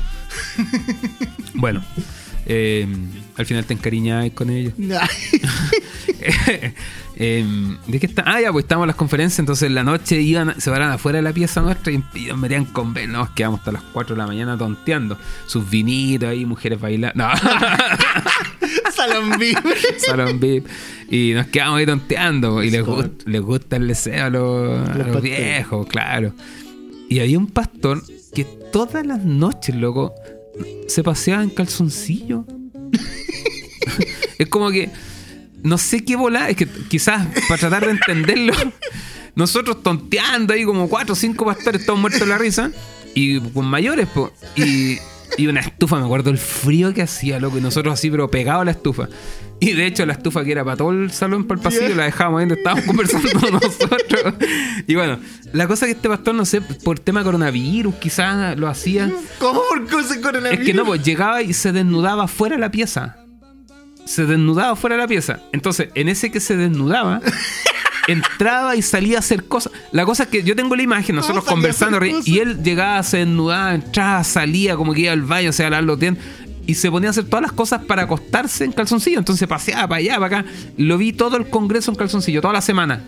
Bueno, 1.54 1.82
eh, 2.46 2.87
al 3.37 3.46
final 3.46 3.64
te 3.64 3.74
encariñáis 3.74 4.32
con 4.32 4.50
ellos. 4.50 4.74
Eh, 7.17 7.47
¿De 7.87 8.01
qué 8.01 8.07
está? 8.07 8.25
Ah, 8.27 8.40
ya, 8.40 8.51
pues 8.51 8.64
estamos 8.64 8.83
en 8.83 8.87
las 8.88 8.97
conferencias, 8.97 9.38
entonces 9.38 9.69
en 9.69 9.77
la 9.77 9.85
noche 9.85 10.21
iban, 10.21 10.61
se 10.61 10.69
paraban 10.69 10.95
afuera 10.95 11.19
de 11.19 11.23
la 11.23 11.33
pieza 11.33 11.61
nuestra 11.61 11.93
y, 11.93 12.03
y 12.12 12.25
nos 12.27 12.37
metían 12.38 12.64
con 12.64 12.93
ver, 12.93 13.09
nos 13.09 13.31
quedamos 13.31 13.61
hasta 13.61 13.71
las 13.71 13.83
4 13.93 14.17
de 14.17 14.19
la 14.21 14.27
mañana 14.27 14.59
tonteando. 14.59 15.17
Sus 15.47 15.71
vinitos 15.71 16.29
ahí, 16.29 16.45
mujeres 16.45 16.81
bailando. 16.81 17.25
No, 17.25 17.31
Salón 18.97 19.38
VIP. 19.38 19.59
salón 19.99 20.40
VIP. 20.40 20.67
Y 21.09 21.33
nos 21.35 21.47
quedamos 21.47 21.79
ahí 21.79 21.87
tonteando. 21.87 22.62
Y 22.64 22.71
les, 22.71 22.83
gust- 22.85 23.23
les 23.27 23.40
gusta 23.43 23.77
el 23.77 23.87
deseo 23.87 24.25
a 24.25 24.31
los, 24.31 24.88
a 24.88 24.95
los 24.95 25.07
pastores. 25.07 25.23
viejos, 25.23 25.87
claro. 25.87 26.33
Y 27.09 27.21
había 27.21 27.38
un 27.38 27.47
pastor 27.47 28.03
que 28.35 28.43
todas 28.73 29.07
las 29.07 29.23
noches, 29.25 29.75
loco, 29.77 30.12
se 30.88 31.05
paseaba 31.05 31.45
en 31.45 31.51
calzoncillo. 31.51 32.45
es 34.38 34.49
como 34.49 34.71
que 34.73 34.90
no 35.64 35.79
sé 35.79 36.05
qué 36.05 36.14
volar, 36.14 36.50
es 36.50 36.57
que 36.57 36.68
quizás 36.68 37.27
para 37.48 37.59
tratar 37.59 37.87
de 37.87 37.92
entenderlo, 37.92 38.53
nosotros 39.35 39.83
tonteando 39.83 40.53
ahí 40.53 40.64
como 40.64 40.88
cuatro 40.88 41.14
o 41.14 41.16
cinco 41.16 41.46
pastores, 41.46 41.85
todos 41.85 41.98
muertos 41.98 42.20
de 42.20 42.27
la 42.27 42.38
risa, 42.38 42.70
y 43.14 43.40
con 43.40 43.64
mayores, 43.64 44.07
po, 44.09 44.31
y, 44.57 44.98
y 45.38 45.46
una 45.46 45.61
estufa, 45.61 45.98
me 45.98 46.05
acuerdo 46.05 46.31
el 46.31 46.38
frío 46.38 46.92
que 46.92 47.00
hacía, 47.00 47.40
loco, 47.40 47.59
y 47.59 47.62
nosotros 47.62 47.94
así, 47.94 48.11
pero 48.11 48.31
pegados 48.31 48.62
a 48.62 48.64
la 48.66 48.70
estufa. 48.72 49.09
Y 49.59 49.72
de 49.72 49.87
hecho, 49.87 50.05
la 50.05 50.12
estufa 50.12 50.44
que 50.44 50.53
era 50.53 50.64
para 50.64 50.77
todo 50.77 50.90
el 50.90 51.11
salón, 51.11 51.44
para 51.44 51.59
el 51.59 51.64
pasillo, 51.64 51.94
la 51.94 52.05
dejábamos 52.05 52.40
ahí 52.40 52.46
donde 52.46 52.57
estábamos 52.57 52.85
conversando 52.85 53.31
nosotros. 53.53 54.35
Y 54.87 54.94
bueno, 54.96 55.18
la 55.55 55.66
cosa 55.66 55.87
que 55.87 55.92
este 55.92 56.09
pastor, 56.09 56.35
no 56.35 56.44
sé, 56.44 56.61
por 56.61 56.98
tema 56.98 57.24
coronavirus, 57.24 57.94
quizás 57.94 58.59
lo 58.59 58.68
hacía. 58.68 59.11
¿Cómo 59.38 59.62
por 59.68 60.05
se 60.05 60.20
coronavirus? 60.20 60.61
Es 60.61 60.66
que 60.66 60.74
no, 60.74 60.85
pues 60.85 61.03
llegaba 61.03 61.40
y 61.40 61.55
se 61.55 61.72
desnudaba 61.72 62.29
fuera 62.29 62.57
de 62.57 62.61
la 62.61 62.70
pieza. 62.70 63.23
Se 64.05 64.27
desnudaba 64.27 64.77
fuera 64.77 64.97
de 64.97 65.03
la 65.03 65.09
pieza. 65.09 65.40
Entonces, 65.53 65.88
en 65.95 66.09
ese 66.09 66.31
que 66.31 66.40
se 66.40 66.57
desnudaba, 66.57 67.21
entraba 68.09 68.77
y 68.77 68.83
salía 68.83 69.17
a 69.17 69.21
hacer 69.21 69.45
cosas. 69.45 69.73
La 69.93 70.05
cosa 70.05 70.25
es 70.25 70.29
que 70.29 70.43
yo 70.43 70.55
tengo 70.55 70.77
la 70.77 70.83
imagen, 70.83 71.17
nosotros 71.17 71.45
salía 71.45 71.69
a 71.69 71.71
hacer 71.71 71.88
conversando, 71.88 72.31
y 72.31 72.38
él 72.38 72.62
llegaba, 72.62 73.03
se 73.03 73.19
desnudaba, 73.19 73.75
entraba, 73.75 74.25
salía, 74.25 74.77
como 74.77 74.93
que 74.93 75.03
iba 75.03 75.12
al 75.12 75.23
baño, 75.23 75.51
o 75.51 75.53
sea, 75.53 75.71
los 75.81 75.99
dientes. 75.99 76.25
Y 76.67 76.75
se 76.75 76.90
ponía 76.90 77.09
a 77.09 77.12
hacer 77.12 77.25
todas 77.25 77.43
las 77.43 77.53
cosas 77.53 77.85
para 77.85 78.03
acostarse 78.03 78.64
en 78.64 78.73
calzoncillo. 78.73 79.19
Entonces 79.19 79.47
paseaba 79.47 79.87
para 79.87 79.99
allá, 79.99 80.19
para 80.19 80.38
acá. 80.38 80.51
Lo 80.79 80.97
vi 80.97 81.12
todo 81.12 81.37
el 81.37 81.51
congreso 81.51 81.90
en 81.90 81.97
calzoncillo, 81.97 82.40
toda 82.40 82.55
la 82.55 82.62
semana. 82.62 83.03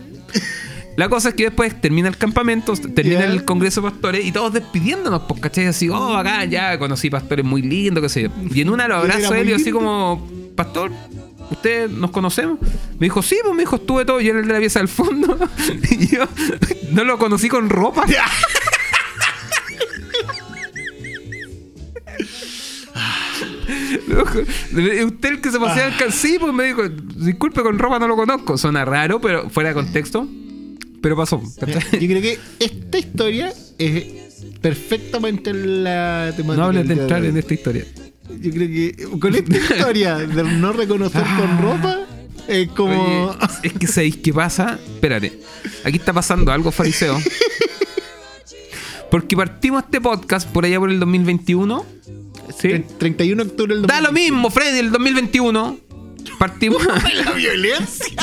La 0.95 1.09
cosa 1.09 1.29
es 1.29 1.35
que 1.35 1.43
después 1.43 1.79
termina 1.79 2.07
el 2.07 2.17
campamento, 2.17 2.73
termina 2.73 3.23
el 3.25 3.45
congreso 3.45 3.81
de 3.81 3.91
pastores 3.91 4.25
y 4.25 4.31
todos 4.31 4.51
despidiéndonos, 4.53 5.23
pues, 5.27 5.39
¿cachai? 5.39 5.67
Así, 5.67 5.89
oh, 5.89 6.17
acá 6.17 6.43
ya 6.45 6.77
conocí 6.79 7.09
pastores 7.09 7.45
muy 7.45 7.61
lindos, 7.61 8.01
qué 8.01 8.09
sé 8.09 8.21
yo. 8.23 8.29
Y 8.51 8.61
en 8.61 8.69
una 8.71 8.87
lo 8.87 8.95
abrazo 8.95 9.35
él 9.35 9.49
y 9.49 9.53
así 9.53 9.71
como, 9.71 10.27
pastor, 10.57 10.91
¿usted 11.51 11.89
nos 11.89 12.11
conocemos? 12.11 12.59
Me 12.99 13.05
dijo, 13.05 13.21
sí, 13.21 13.37
pues 13.41 13.55
me 13.55 13.61
dijo, 13.61 13.77
estuve 13.77 14.03
todo, 14.03 14.19
yo 14.19 14.31
era 14.31 14.39
el 14.41 14.47
de 14.47 14.53
la 14.53 14.59
pieza 14.59 14.79
del 14.79 14.89
fondo. 14.89 15.37
y 15.91 16.07
yo 16.07 16.25
no 16.91 17.05
lo 17.05 17.17
conocí 17.17 17.47
con 17.47 17.69
ropa. 17.69 18.03
Usted 25.05 25.29
el 25.29 25.41
que 25.41 25.51
se 25.51 25.59
pasea 25.59 25.87
el 25.87 25.97
cal- 25.97 26.11
Sí, 26.11 26.37
pues 26.39 26.53
me 26.53 26.65
dijo, 26.65 26.83
disculpe, 26.89 27.61
con 27.61 27.77
ropa 27.79 27.99
no 27.99 28.07
lo 28.07 28.15
conozco. 28.15 28.57
Suena 28.57 28.85
raro, 28.85 29.19
pero 29.21 29.49
fuera 29.49 29.69
de 29.69 29.75
contexto. 29.75 30.27
Pero 31.01 31.15
pasó. 31.15 31.41
Yo 31.41 32.07
creo 32.07 32.21
que 32.21 32.39
esta 32.59 32.97
historia 32.97 33.53
es 33.77 34.05
perfectamente 34.61 35.53
la 35.53 36.33
temática. 36.35 36.57
No 36.57 36.65
hables 36.65 36.87
de 36.87 36.93
entrar 36.95 37.23
en 37.23 37.37
esta 37.37 37.53
historia. 37.53 37.85
Yo 38.29 38.51
creo 38.51 38.67
que 38.67 39.19
con 39.19 39.35
esta 39.35 39.57
historia 39.75 40.15
de 40.17 40.43
no 40.43 40.73
reconocer 40.73 41.23
con 41.37 41.61
ropa 41.61 41.99
es 42.47 42.67
como. 42.69 43.27
Oye, 43.29 43.47
es 43.63 43.73
que 43.73 43.87
sabéis 43.87 44.17
qué 44.17 44.33
pasa. 44.33 44.79
Espérate. 44.95 45.39
Aquí 45.83 45.97
está 45.97 46.13
pasando 46.13 46.51
algo 46.51 46.71
fariseo. 46.71 47.19
Porque 49.11 49.35
partimos 49.37 49.83
este 49.83 50.01
podcast 50.01 50.47
por 50.49 50.65
allá 50.65 50.79
por 50.79 50.89
el 50.91 50.99
2021. 50.99 51.85
¿Sí? 52.59 52.67
Tre- 52.69 52.85
31 52.97 53.43
de 53.43 53.49
octubre 53.49 53.75
del 53.75 53.85
Da 53.85 54.01
lo 54.01 54.11
mismo, 54.11 54.49
Freddy, 54.49 54.79
el 54.79 54.91
2021. 54.91 55.79
Partimos. 56.37 56.83
La 57.25 57.31
violencia. 57.31 58.13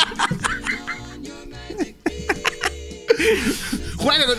Juega 3.96 4.26
con- 4.26 4.36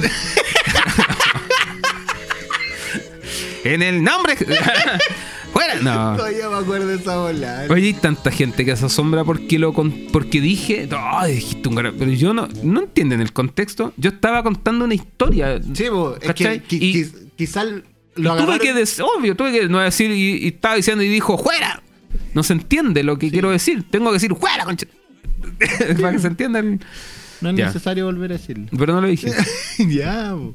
en 3.63 3.81
el 3.81 4.03
nombre. 4.03 4.35
Fuera. 5.55 5.75
No. 5.81 6.15
Todavía 6.17 6.49
me 6.49 6.55
acuerdo 6.57 6.87
de 6.87 6.95
esa 6.95 7.17
bola. 7.17 7.65
Oye, 7.69 7.87
hay 7.87 7.93
tanta 7.93 8.29
gente 8.29 8.65
que 8.65 8.75
se 8.75 8.85
asombra 8.85 9.23
porque 9.23 9.57
lo 9.57 9.73
con- 9.73 9.91
porque 10.11 10.41
dije, 10.41 10.87
"Ay, 10.91 11.35
dijiste 11.35 11.69
un 11.69 11.75
gar-". 11.75 11.93
pero 11.97 12.11
yo 12.11 12.33
no 12.33 12.47
no 12.61 12.81
entienden 12.81 13.21
el 13.21 13.31
contexto. 13.33 13.93
Yo 13.97 14.09
estaba 14.09 14.43
contando 14.43 14.83
una 14.85 14.93
historia. 14.95 15.59
Sí, 15.73 15.85
po, 15.89 16.17
es 16.21 16.33
que, 16.33 16.61
Y- 16.69 16.93
qui- 16.93 17.11
quizás 17.37 17.65
lo 17.65 17.77
Y 17.77 17.83
tuve 18.15 18.29
agarraron- 18.31 18.59
que 18.59 18.73
decir, 18.73 19.03
obvio, 19.17 19.35
tuve 19.35 19.51
que 19.53 19.67
no 19.69 19.79
decir 19.79 20.11
y, 20.11 20.43
y 20.45 20.47
estaba 20.49 20.75
diciendo 20.75 21.03
y 21.03 21.07
dijo, 21.09 21.37
¡fuera! 21.37 21.81
No 22.33 22.43
se 22.43 22.53
entiende 22.53 23.03
lo 23.03 23.17
que 23.17 23.31
quiero 23.31 23.49
decir. 23.49 23.83
Tengo 23.89 24.07
que 24.07 24.13
decir, 24.15 24.35
¡fuera, 24.35 24.65
concha! 24.65 24.87
Para 26.01 26.11
que 26.11 26.19
se 26.19 26.27
entienda. 26.27 26.59
el- 26.59 26.79
No 27.41 27.49
es 27.49 27.55
Ya. 27.57 27.65
necesario 27.67 28.05
volver 28.05 28.31
a 28.31 28.37
decirlo. 28.37 28.67
Pero 28.77 28.93
no 28.93 29.01
lo 29.01 29.07
dije. 29.07 29.31
ya, 29.89 30.31
po. 30.33 30.53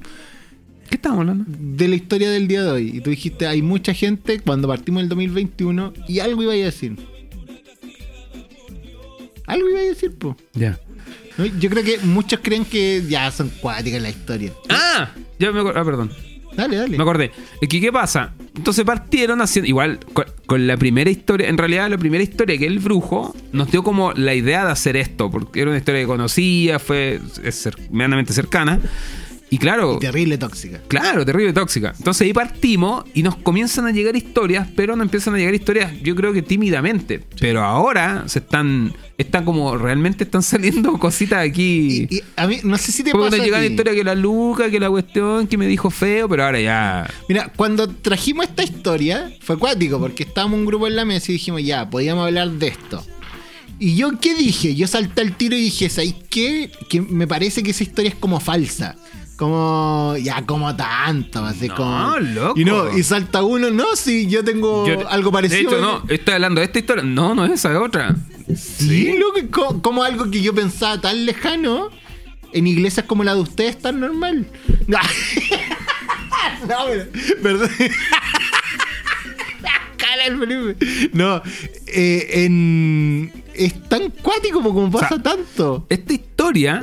¿Qué 0.90 0.96
estamos 0.96 1.20
hablando? 1.20 1.44
de 1.48 1.88
la 1.88 1.94
historia 1.94 2.30
del 2.30 2.48
día 2.48 2.64
de 2.64 2.70
hoy. 2.70 2.90
Y 2.96 3.00
tú 3.00 3.10
dijiste, 3.10 3.46
hay 3.46 3.62
mucha 3.62 3.94
gente 3.94 4.40
cuando 4.40 4.66
partimos 4.66 5.02
el 5.02 5.08
2021 5.08 5.92
y 6.08 6.18
algo 6.18 6.42
iba 6.42 6.52
a 6.52 6.56
decir. 6.56 6.96
Algo 9.46 9.70
iba 9.70 9.78
a 9.78 9.84
decir, 9.84 10.14
po. 10.16 10.36
Ya. 10.52 10.78
¿No? 11.38 11.46
Yo 11.46 11.70
creo 11.70 11.84
que 11.84 11.98
muchos 11.98 12.40
creen 12.42 12.64
que 12.64 13.04
ya 13.08 13.30
son 13.30 13.50
cuáticas 13.60 14.02
la 14.02 14.10
historia. 14.10 14.52
Ah, 14.68 15.10
ya 15.38 15.52
me 15.52 15.60
acordé. 15.60 15.80
Ah, 15.80 15.84
perdón. 15.84 16.10
Dale, 16.56 16.76
dale. 16.76 16.96
Me 16.96 17.02
acordé. 17.02 17.30
Que, 17.60 17.80
¿qué 17.80 17.92
pasa? 17.92 18.34
Entonces 18.56 18.84
partieron 18.84 19.40
haciendo. 19.40 19.68
Igual, 19.68 20.00
con, 20.12 20.26
con 20.46 20.66
la 20.66 20.76
primera 20.76 21.08
historia. 21.08 21.48
En 21.48 21.56
realidad, 21.56 21.88
la 21.88 21.98
primera 21.98 22.22
historia 22.22 22.58
que 22.58 22.66
el 22.66 22.80
brujo 22.80 23.34
nos 23.52 23.70
dio 23.70 23.84
como 23.84 24.12
la 24.12 24.34
idea 24.34 24.64
de 24.66 24.72
hacer 24.72 24.96
esto. 24.96 25.30
Porque 25.30 25.60
era 25.60 25.70
una 25.70 25.78
historia 25.78 26.00
que 26.00 26.06
conocía, 26.08 26.80
fue 26.80 27.20
medianamente 27.90 28.32
cercana. 28.32 28.80
Y 29.50 29.58
claro. 29.58 29.98
Terrible 29.98 30.38
tóxica. 30.38 30.80
Claro, 30.86 31.26
terrible 31.26 31.52
tóxica. 31.52 31.92
Entonces 31.98 32.24
ahí 32.24 32.32
partimos 32.32 33.04
y 33.14 33.24
nos 33.24 33.36
comienzan 33.36 33.86
a 33.86 33.90
llegar 33.90 34.14
historias, 34.14 34.68
pero 34.76 34.94
no 34.94 35.02
empiezan 35.02 35.34
a 35.34 35.38
llegar 35.38 35.54
historias, 35.54 35.92
yo 36.02 36.14
creo 36.14 36.32
que 36.32 36.42
tímidamente. 36.42 37.20
Pero 37.40 37.64
ahora 37.64 38.24
se 38.28 38.38
están, 38.38 38.94
están 39.18 39.44
como, 39.44 39.76
realmente 39.76 40.22
están 40.22 40.42
saliendo 40.44 40.96
cositas 40.98 41.44
aquí. 41.44 42.06
Y, 42.08 42.16
y 42.18 42.22
a 42.36 42.46
mí, 42.46 42.60
no 42.62 42.78
sé 42.78 42.92
si 42.92 43.02
te 43.02 43.10
pasa. 43.10 43.24
nos 43.24 43.40
a 43.40 43.44
llegan 43.44 43.62
ti. 43.62 43.66
historias 43.68 43.96
que 43.96 44.04
la 44.04 44.14
Luca, 44.14 44.70
que 44.70 44.78
la 44.78 44.88
cuestión, 44.88 45.48
que 45.48 45.58
me 45.58 45.66
dijo 45.66 45.90
feo, 45.90 46.28
pero 46.28 46.44
ahora 46.44 46.60
ya. 46.60 47.10
Mira, 47.28 47.52
cuando 47.56 47.88
trajimos 47.88 48.46
esta 48.46 48.62
historia, 48.62 49.32
fue 49.40 49.56
acuático, 49.56 49.98
porque 49.98 50.22
estábamos 50.22 50.60
un 50.60 50.66
grupo 50.66 50.86
en 50.86 50.94
la 50.94 51.04
mesa 51.04 51.32
y 51.32 51.34
dijimos, 51.34 51.64
ya, 51.64 51.90
podíamos 51.90 52.24
hablar 52.24 52.50
de 52.50 52.68
esto. 52.68 53.04
Y 53.80 53.96
yo, 53.96 54.10
¿qué 54.20 54.34
dije? 54.34 54.74
Yo 54.74 54.86
salté 54.86 55.22
al 55.22 55.36
tiro 55.36 55.56
y 55.56 55.60
dije, 55.62 55.88
¿sabes 55.88 56.14
qué? 56.28 56.70
Que 56.88 57.00
me 57.00 57.26
parece 57.26 57.62
que 57.62 57.70
esa 57.70 57.82
historia 57.82 58.10
es 58.10 58.14
como 58.14 58.38
falsa. 58.38 58.94
Como, 59.40 60.16
ya, 60.22 60.44
como 60.44 60.76
tanto, 60.76 61.42
así 61.42 61.68
No, 61.68 61.74
como. 61.76 62.18
loco. 62.18 62.60
Y 62.60 62.64
no, 62.66 62.94
y 62.94 63.02
salta 63.02 63.42
uno, 63.42 63.70
no, 63.70 63.96
si 63.96 64.26
yo 64.26 64.44
tengo 64.44 64.86
Yo- 64.86 65.08
algo 65.08 65.32
parecido. 65.32 65.70
De 65.70 65.76
hecho, 65.78 65.80
no, 65.80 66.02
estoy 66.10 66.34
hablando 66.34 66.60
de 66.60 66.66
esta 66.66 66.78
historia. 66.78 67.02
No, 67.02 67.34
no 67.34 67.46
es 67.46 67.52
esa, 67.52 67.70
es 67.72 67.78
otra. 67.78 68.14
Sí, 68.54 69.14
loco, 69.18 69.40
co- 69.50 69.80
como, 69.80 70.02
algo 70.02 70.30
que 70.30 70.42
yo 70.42 70.54
pensaba 70.54 71.00
tan 71.00 71.24
lejano, 71.24 71.88
en 72.52 72.66
iglesias 72.66 73.06
como 73.06 73.24
la 73.24 73.34
de 73.34 73.40
ustedes 73.40 73.78
tan 73.80 73.98
normal. 73.98 74.46
no, 74.86 74.98
pero, 76.86 77.06
perdón. 77.42 77.70
No, 81.12 81.42
eh, 81.86 82.44
en, 82.44 83.32
es 83.54 83.88
tan 83.88 84.10
cuático 84.10 84.62
como 84.62 84.90
pasa 84.90 85.08
sea, 85.08 85.22
tanto. 85.22 85.86
Esta 85.88 86.12
historia 86.12 86.82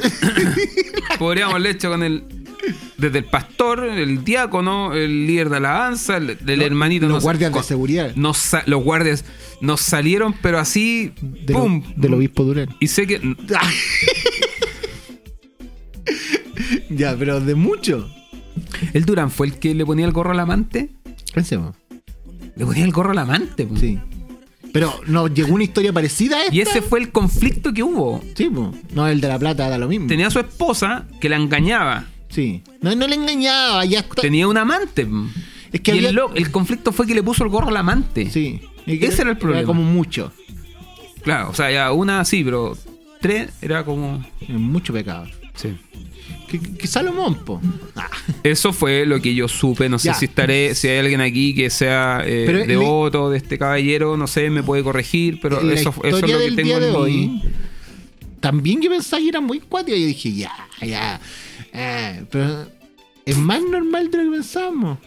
podríamos 1.20 1.54
haberla 1.54 1.70
hecho 1.70 1.90
con 1.90 2.04
el. 2.04 2.24
Desde 2.98 3.20
el 3.20 3.26
pastor, 3.26 3.84
el 3.84 4.24
diácono, 4.24 4.94
el 4.94 5.28
líder 5.28 5.50
de 5.50 5.58
alabanza, 5.58 6.18
el, 6.18 6.62
hermanito. 6.62 7.08
Los 7.08 7.24
guardias 7.24 7.54
de 7.54 7.64
seguridad 7.64 8.16
nos 8.16 8.52
los 8.66 8.84
guardias 8.84 9.24
nos 9.62 9.82
salieron, 9.82 10.34
pero 10.42 10.60
así. 10.60 11.14
del, 11.22 11.56
¡Pum! 11.56 11.84
del 11.96 12.14
obispo 12.14 12.44
Durán. 12.44 12.76
Y 12.80 12.88
sé 12.88 13.08
que. 13.08 13.22
Ya, 16.90 17.16
pero 17.18 17.40
de 17.40 17.56
mucho. 17.56 18.10
El 18.94 19.06
Durán 19.06 19.32
fue 19.32 19.48
el 19.48 19.60
que 19.60 19.74
le 19.74 19.86
ponía 19.86 20.06
el 20.06 20.12
gorro 20.12 20.32
al 20.32 20.40
amante. 20.40 20.90
Pensemos. 21.34 21.76
Le 22.56 22.66
ponía 22.66 22.84
el 22.84 22.92
gorro 22.92 23.12
al 23.12 23.20
amante. 23.20 23.66
po. 23.66 23.76
Sí. 23.78 24.00
Pero 24.74 24.94
no 25.08 25.28
llegó 25.28 25.54
una 25.54 25.64
historia 25.64 25.94
parecida 25.94 26.38
a 26.38 26.44
esta. 26.44 26.56
Y 26.56 26.62
ese 26.62 26.82
fue 26.82 27.00
el 27.00 27.12
conflicto 27.12 27.74
que 27.74 27.84
hubo. 27.84 28.22
Sí, 28.36 28.50
po. 28.50 28.74
no 28.94 29.08
el 29.08 29.22
de 29.22 29.28
la 29.28 29.40
plata 29.40 29.70
da 29.70 29.78
lo 29.78 29.88
mismo. 29.88 30.08
Tenía 30.08 30.28
a 30.28 30.32
su 30.32 30.40
esposa 30.40 31.06
que 31.22 31.30
la 31.30 31.38
engañaba. 31.38 32.06
Sí. 32.38 32.62
No, 32.82 32.96
no 32.96 33.08
le 33.08 33.16
engañaba, 33.16 33.84
ya 33.86 34.02
está. 34.02 34.22
Tenía 34.22 34.48
un 34.48 34.58
amante. 34.58 35.08
po. 35.08 35.26
Es 35.72 35.82
que 35.82 35.92
y 35.92 35.98
había- 35.98 36.10
el, 36.10 36.16
lo- 36.16 36.36
el 36.36 36.52
conflicto 36.52 36.92
fue 36.92 37.08
que 37.08 37.16
le 37.16 37.24
puso 37.24 37.44
el 37.44 37.50
gorro 37.50 37.70
al 37.70 37.78
amante. 37.78 38.30
Sí. 38.30 38.62
Ese 38.86 39.24
era 39.24 39.32
el 39.32 39.38
problema. 39.40 39.66
como 39.66 39.82
mucho. 39.82 40.32
Claro, 41.24 41.50
o 41.50 41.54
sea, 41.56 41.72
ya 41.72 41.92
una 41.92 42.24
sí, 42.26 42.44
pero 42.44 42.78
tres 43.22 43.50
era 43.60 43.84
como. 43.84 44.24
Mucho 44.50 44.94
pecado. 44.94 45.26
Sí. 45.56 45.70
Que, 46.48 46.60
que 46.62 46.86
Salomón, 46.88 47.36
po. 47.44 47.60
Ah. 47.96 48.08
Eso 48.44 48.72
fue 48.72 49.08
lo 49.08 49.20
que 49.20 49.34
yo 49.34 49.48
supe. 49.48 49.90
No 49.90 49.98
sé 49.98 50.10
Ya. 50.10 50.14
si 50.14 50.26
estaré, 50.26 50.76
si 50.76 50.88
hay 50.90 51.00
alguien 51.00 51.22
aquí 51.22 51.56
que 51.56 51.72
sea 51.72 52.22
eh, 52.24 52.66
devoto 52.68 53.32
de 53.32 53.38
este 53.40 53.58
caballero, 53.58 54.16
no 54.16 54.28
sé, 54.28 54.52
me 54.52 54.62
puede 54.62 54.84
corregir, 54.84 55.40
pero 55.42 55.60
eso, 55.72 55.92
eso 56.04 56.18
es 56.18 56.32
lo 56.32 56.38
que 56.40 56.52
tengo 56.52 56.78
en 56.78 56.96
hoy. 56.96 57.42
También 58.40 58.80
yo 58.82 58.92
pensaba 58.92 59.20
que 59.22 59.30
era 59.30 59.42
muy 59.42 59.60
cuática. 59.60 59.98
Y 59.98 60.02
yo 60.02 60.08
dije, 60.08 60.32
ya, 60.34 60.52
ya. 60.86 61.20
Eh, 61.74 62.26
pero 62.32 62.68
es 63.26 63.38
más 63.38 63.62
normal 63.62 64.10
de 64.12 64.18
lo 64.18 64.24
que 64.32 64.38
pensábamos. 64.38 64.98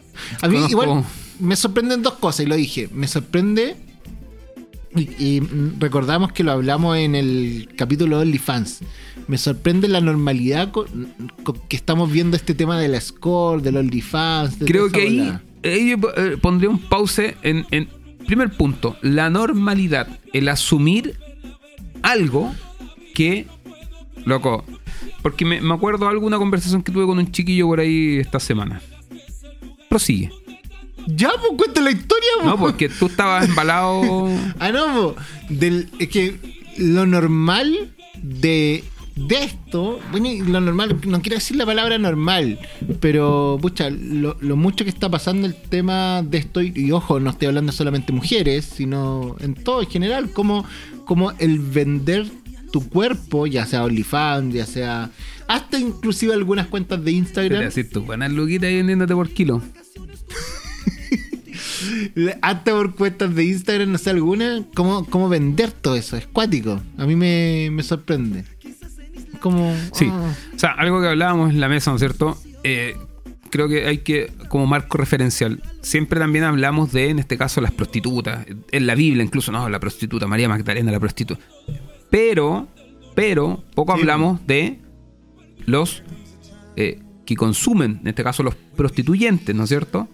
A 0.43 0.49
mí, 0.49 0.57
Conozco- 0.57 0.71
igual, 0.71 1.05
me 1.39 1.57
sorprenden 1.57 2.03
dos 2.03 2.15
cosas. 2.15 2.47
Y 2.47 2.49
lo 2.49 2.57
dije. 2.57 2.89
Me 2.93 3.07
sorprende. 3.09 3.77
Y, 4.95 5.03
y, 5.25 5.41
recordamos 5.79 6.33
que 6.33 6.43
lo 6.43 6.51
hablamos 6.53 6.97
en 6.99 7.15
el 7.15 7.69
capítulo 7.77 8.17
de 8.17 8.23
OnlyFans. 8.23 8.81
Me 9.29 9.39
sorprende 9.39 9.87
la 9.87 10.01
normalidad 10.01 10.73
con, 10.73 11.15
con 11.45 11.57
que 11.69 11.77
estamos 11.77 12.11
viendo 12.11 12.37
este 12.37 12.55
tema 12.55 12.79
de 12.81 12.89
la 12.89 13.01
score, 13.01 13.63
del 13.63 13.77
OnlyFans. 13.77 14.59
de 14.59 14.67
Creo 14.67 14.91
que 14.91 15.03
ahí, 15.03 15.33
ahí 15.63 15.95
eh, 16.17 16.37
pondría 16.43 16.69
un 16.71 16.79
pause 16.81 17.37
en, 17.43 17.65
en 17.71 17.89
primer 18.27 18.51
punto, 18.51 18.97
la 19.03 19.31
normalidad, 19.31 20.09
el 20.33 20.49
asumir 20.49 21.19
algo 22.03 22.53
que, 23.15 23.47
loco, 24.25 24.65
porque 25.23 25.45
me, 25.45 25.61
me 25.61 25.75
acuerdo 25.75 26.05
de 26.07 26.11
alguna 26.13 26.39
conversación 26.39 26.83
que 26.83 26.93
tuve 26.93 27.07
con 27.07 27.19
un 27.19 27.31
chiquillo 27.31 27.67
por 27.67 27.81
ahí 27.81 28.19
esta 28.19 28.41
semana. 28.41 28.81
Prosigue. 29.89 30.31
Ya, 31.07 31.31
pues 31.41 31.53
cuenta 31.57 31.81
la 31.81 31.91
historia, 31.91 32.29
No, 32.45 32.53
po. 32.57 32.67
porque 32.67 32.89
tú 32.89 33.07
estabas 33.07 33.49
embalado. 33.49 34.29
Ah, 34.59 34.71
no, 34.71 34.87
po. 34.95 35.17
Del, 35.49 35.89
es 35.99 36.09
que 36.09 36.37
lo 36.79 37.07
normal 37.07 37.93
de, 38.23 38.85
de 39.17 39.43
esto, 39.45 39.99
bueno, 40.11 40.29
lo 40.47 40.61
normal, 40.61 41.01
no 41.07 41.21
quiero 41.23 41.37
decir 41.37 41.57
la 41.57 41.67
palabra 41.67 41.99
normal, 41.99 42.59
pero, 43.01 43.59
pucha, 43.61 43.91
lo, 43.91 44.37
lo 44.41 44.57
mucho 44.57 44.85
que 44.85 44.91
está 44.91 45.09
pasando 45.09 45.47
el 45.47 45.55
tema 45.55 46.23
de 46.23 46.39
esto, 46.39 46.61
y, 46.63 46.73
y 46.77 46.93
ojo, 46.93 47.19
no 47.19 47.31
estoy 47.31 47.49
hablando 47.49 47.73
solamente 47.73 48.09
de 48.13 48.19
mujeres, 48.19 48.67
sino 48.67 49.37
en 49.41 49.55
todo 49.55 49.81
en 49.83 49.89
general, 49.89 50.31
como, 50.31 50.65
como 51.07 51.33
el 51.39 51.59
vender 51.59 52.27
tu 52.71 52.89
cuerpo, 52.89 53.47
ya 53.47 53.67
sea 53.67 53.85
OnlyFans, 53.85 54.55
ya 54.55 54.67
sea 54.67 55.11
hasta 55.49 55.79
inclusive 55.79 56.33
algunas 56.33 56.69
cuentas 56.69 57.03
de 57.05 57.13
Instagram, 57.13 57.65
decir 57.65 57.91
tú, 57.91 58.03
buenas 58.03 58.31
luquitas 58.33 58.69
ahí 58.69 58.77
vendiéndote 58.77 59.15
por 59.15 59.29
kilo. 59.31 59.61
hasta 62.43 62.73
por 62.73 62.95
cuentas 62.95 63.35
de 63.35 63.45
Instagram, 63.45 63.91
no 63.91 63.99
sé 63.99 64.11
alguna, 64.11 64.65
cómo, 64.75 65.05
cómo 65.07 65.29
vender 65.29 65.73
todo 65.73 65.97
eso, 65.97 66.17
es 66.17 66.27
cuático. 66.27 66.81
A 66.97 67.07
mí 67.07 67.17
me, 67.17 67.69
me 67.73 67.83
sorprende. 67.83 68.45
Como. 69.41 69.75
Sí. 69.93 70.07
ah, 70.11 70.35
O 70.55 70.59
sea, 70.59 70.71
algo 70.73 71.01
que 71.01 71.09
hablábamos 71.09 71.51
en 71.51 71.61
la 71.61 71.69
mesa, 71.69 71.91
¿no 71.91 71.97
es 71.97 72.01
cierto? 72.01 72.39
Eh, 72.63 72.97
creo 73.51 73.69
que 73.69 73.87
hay 73.87 73.99
que, 73.99 74.33
como 74.49 74.67
marco 74.67 74.99
referencial, 74.99 75.63
siempre 75.83 76.21
también 76.21 76.45
hablamos 76.45 76.93
de, 76.93 77.11
en 77.11 77.19
este 77.19 77.37
caso, 77.37 77.61
las 77.61 77.73
prostitutas. 77.73 78.47
En 78.71 78.87
la 78.87 78.95
Biblia, 78.95 79.25
incluso, 79.25 79.51
no, 79.53 79.69
la 79.69 79.81
prostituta, 79.81 80.27
María 80.27 80.49
Magdalena, 80.49 80.93
la 80.93 81.01
prostituta. 81.01 81.43
Pero, 82.11 82.69
pero, 83.15 83.63
poco 83.75 83.95
Sí. 83.95 84.01
hablamos 84.01 84.47
de 84.47 84.79
los 85.67 86.03
eh, 86.77 87.01
que 87.25 87.37
consumen, 87.37 88.01
en 88.03 88.09
este 88.09 88.25
caso, 88.25 88.43
los 88.43 88.55
prostituyentes, 88.77 89.55
¿no 89.55 89.65
es 89.65 89.69
cierto? 89.69 90.09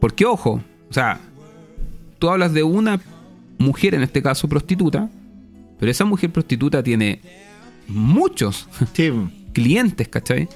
Porque, 0.00 0.24
ojo, 0.24 0.60
o 0.90 0.92
sea, 0.92 1.20
tú 2.18 2.28
hablas 2.28 2.52
de 2.52 2.62
una 2.62 3.00
mujer, 3.58 3.94
en 3.94 4.02
este 4.02 4.22
caso, 4.22 4.48
prostituta, 4.48 5.08
pero 5.78 5.90
esa 5.90 6.04
mujer 6.04 6.30
prostituta 6.32 6.82
tiene 6.82 7.20
muchos 7.88 8.68
sí. 8.94 9.12
clientes, 9.52 10.08
¿cachai? 10.08 10.48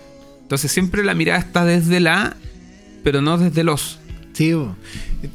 Entonces 0.43 0.73
siempre 0.73 1.05
la 1.05 1.15
mirada 1.15 1.39
está 1.39 1.65
desde 1.65 2.01
la, 2.01 2.37
pero 3.05 3.23
no 3.23 3.39
desde 3.39 3.63
los. 3.63 4.00
Sí, 4.41 4.55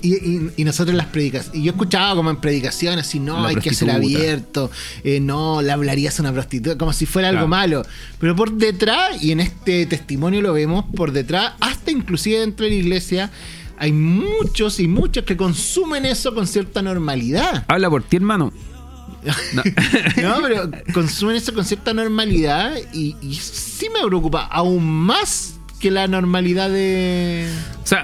y, 0.02 0.14
y- 0.16 0.52
y 0.58 0.64
nosotros 0.64 0.98
las 0.98 1.06
predicaciones, 1.06 1.56
y 1.60 1.62
yo 1.64 1.74
escuchaba 1.74 2.16
como 2.16 2.32
en 2.32 2.38
predicaciones, 2.38 3.06
así, 3.06 3.20
no, 3.20 3.40
La 3.44 3.50
hay 3.50 3.56
que 3.58 3.72
ser 3.72 3.92
abierto, 3.92 4.72
eh, 5.04 5.20
no, 5.20 5.62
le 5.62 5.72
hablarías 5.72 6.18
a 6.18 6.24
una 6.24 6.34
prostituta, 6.34 6.76
como 6.76 6.92
si 6.92 7.06
fuera 7.06 7.30
algo 7.30 7.48
malo. 7.48 7.86
Pero 8.20 8.36
por 8.36 8.52
detrás, 8.54 9.22
y 9.22 9.32
en 9.32 9.42
este 9.42 9.86
testimonio 9.86 10.42
lo 10.42 10.54
vemos, 10.54 10.86
por 10.96 11.12
detrás, 11.12 11.54
hasta 11.60 11.92
inclusive 11.92 12.40
dentro 12.40 12.64
de 12.66 12.72
la 12.72 12.78
iglesia, 12.78 13.30
hay 13.78 13.92
muchos 13.92 14.80
y 14.80 14.88
muchos 14.88 15.24
que 15.24 15.38
consumen 15.38 16.04
eso 16.08 16.34
con 16.34 16.48
cierta 16.48 16.82
normalidad. 16.82 17.64
Habla 17.68 17.92
por 17.92 18.02
ti, 18.02 18.16
hermano. 18.16 18.52
No. 19.54 19.64
No, 20.24 20.38
pero 20.42 20.72
consumen 20.96 21.36
eso 21.36 21.54
con 21.54 21.64
cierta 21.64 21.94
normalidad 21.94 22.74
y, 22.92 23.16
y 23.22 23.36
sí 23.36 23.88
me 23.94 24.04
preocupa 24.08 24.42
aún 24.46 24.84
más 24.84 25.54
que 25.80 25.92
la 25.92 26.08
normalidad 26.08 26.72
de... 26.72 27.48
O 27.84 27.88
sea, 27.88 28.04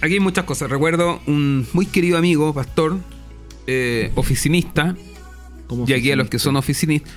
aquí 0.00 0.14
hay 0.14 0.20
muchas 0.20 0.44
cosas. 0.44 0.70
Recuerdo 0.70 1.20
un 1.26 1.66
muy 1.72 1.86
querido 1.86 2.18
amigo, 2.18 2.52
pastor, 2.54 2.98
eh, 3.66 4.10
oficinista, 4.14 4.96
y 5.86 5.92
aquí 5.92 6.10
a 6.12 6.16
los 6.16 6.28
que 6.28 6.38
son 6.38 6.56
oficinistas, 6.56 7.12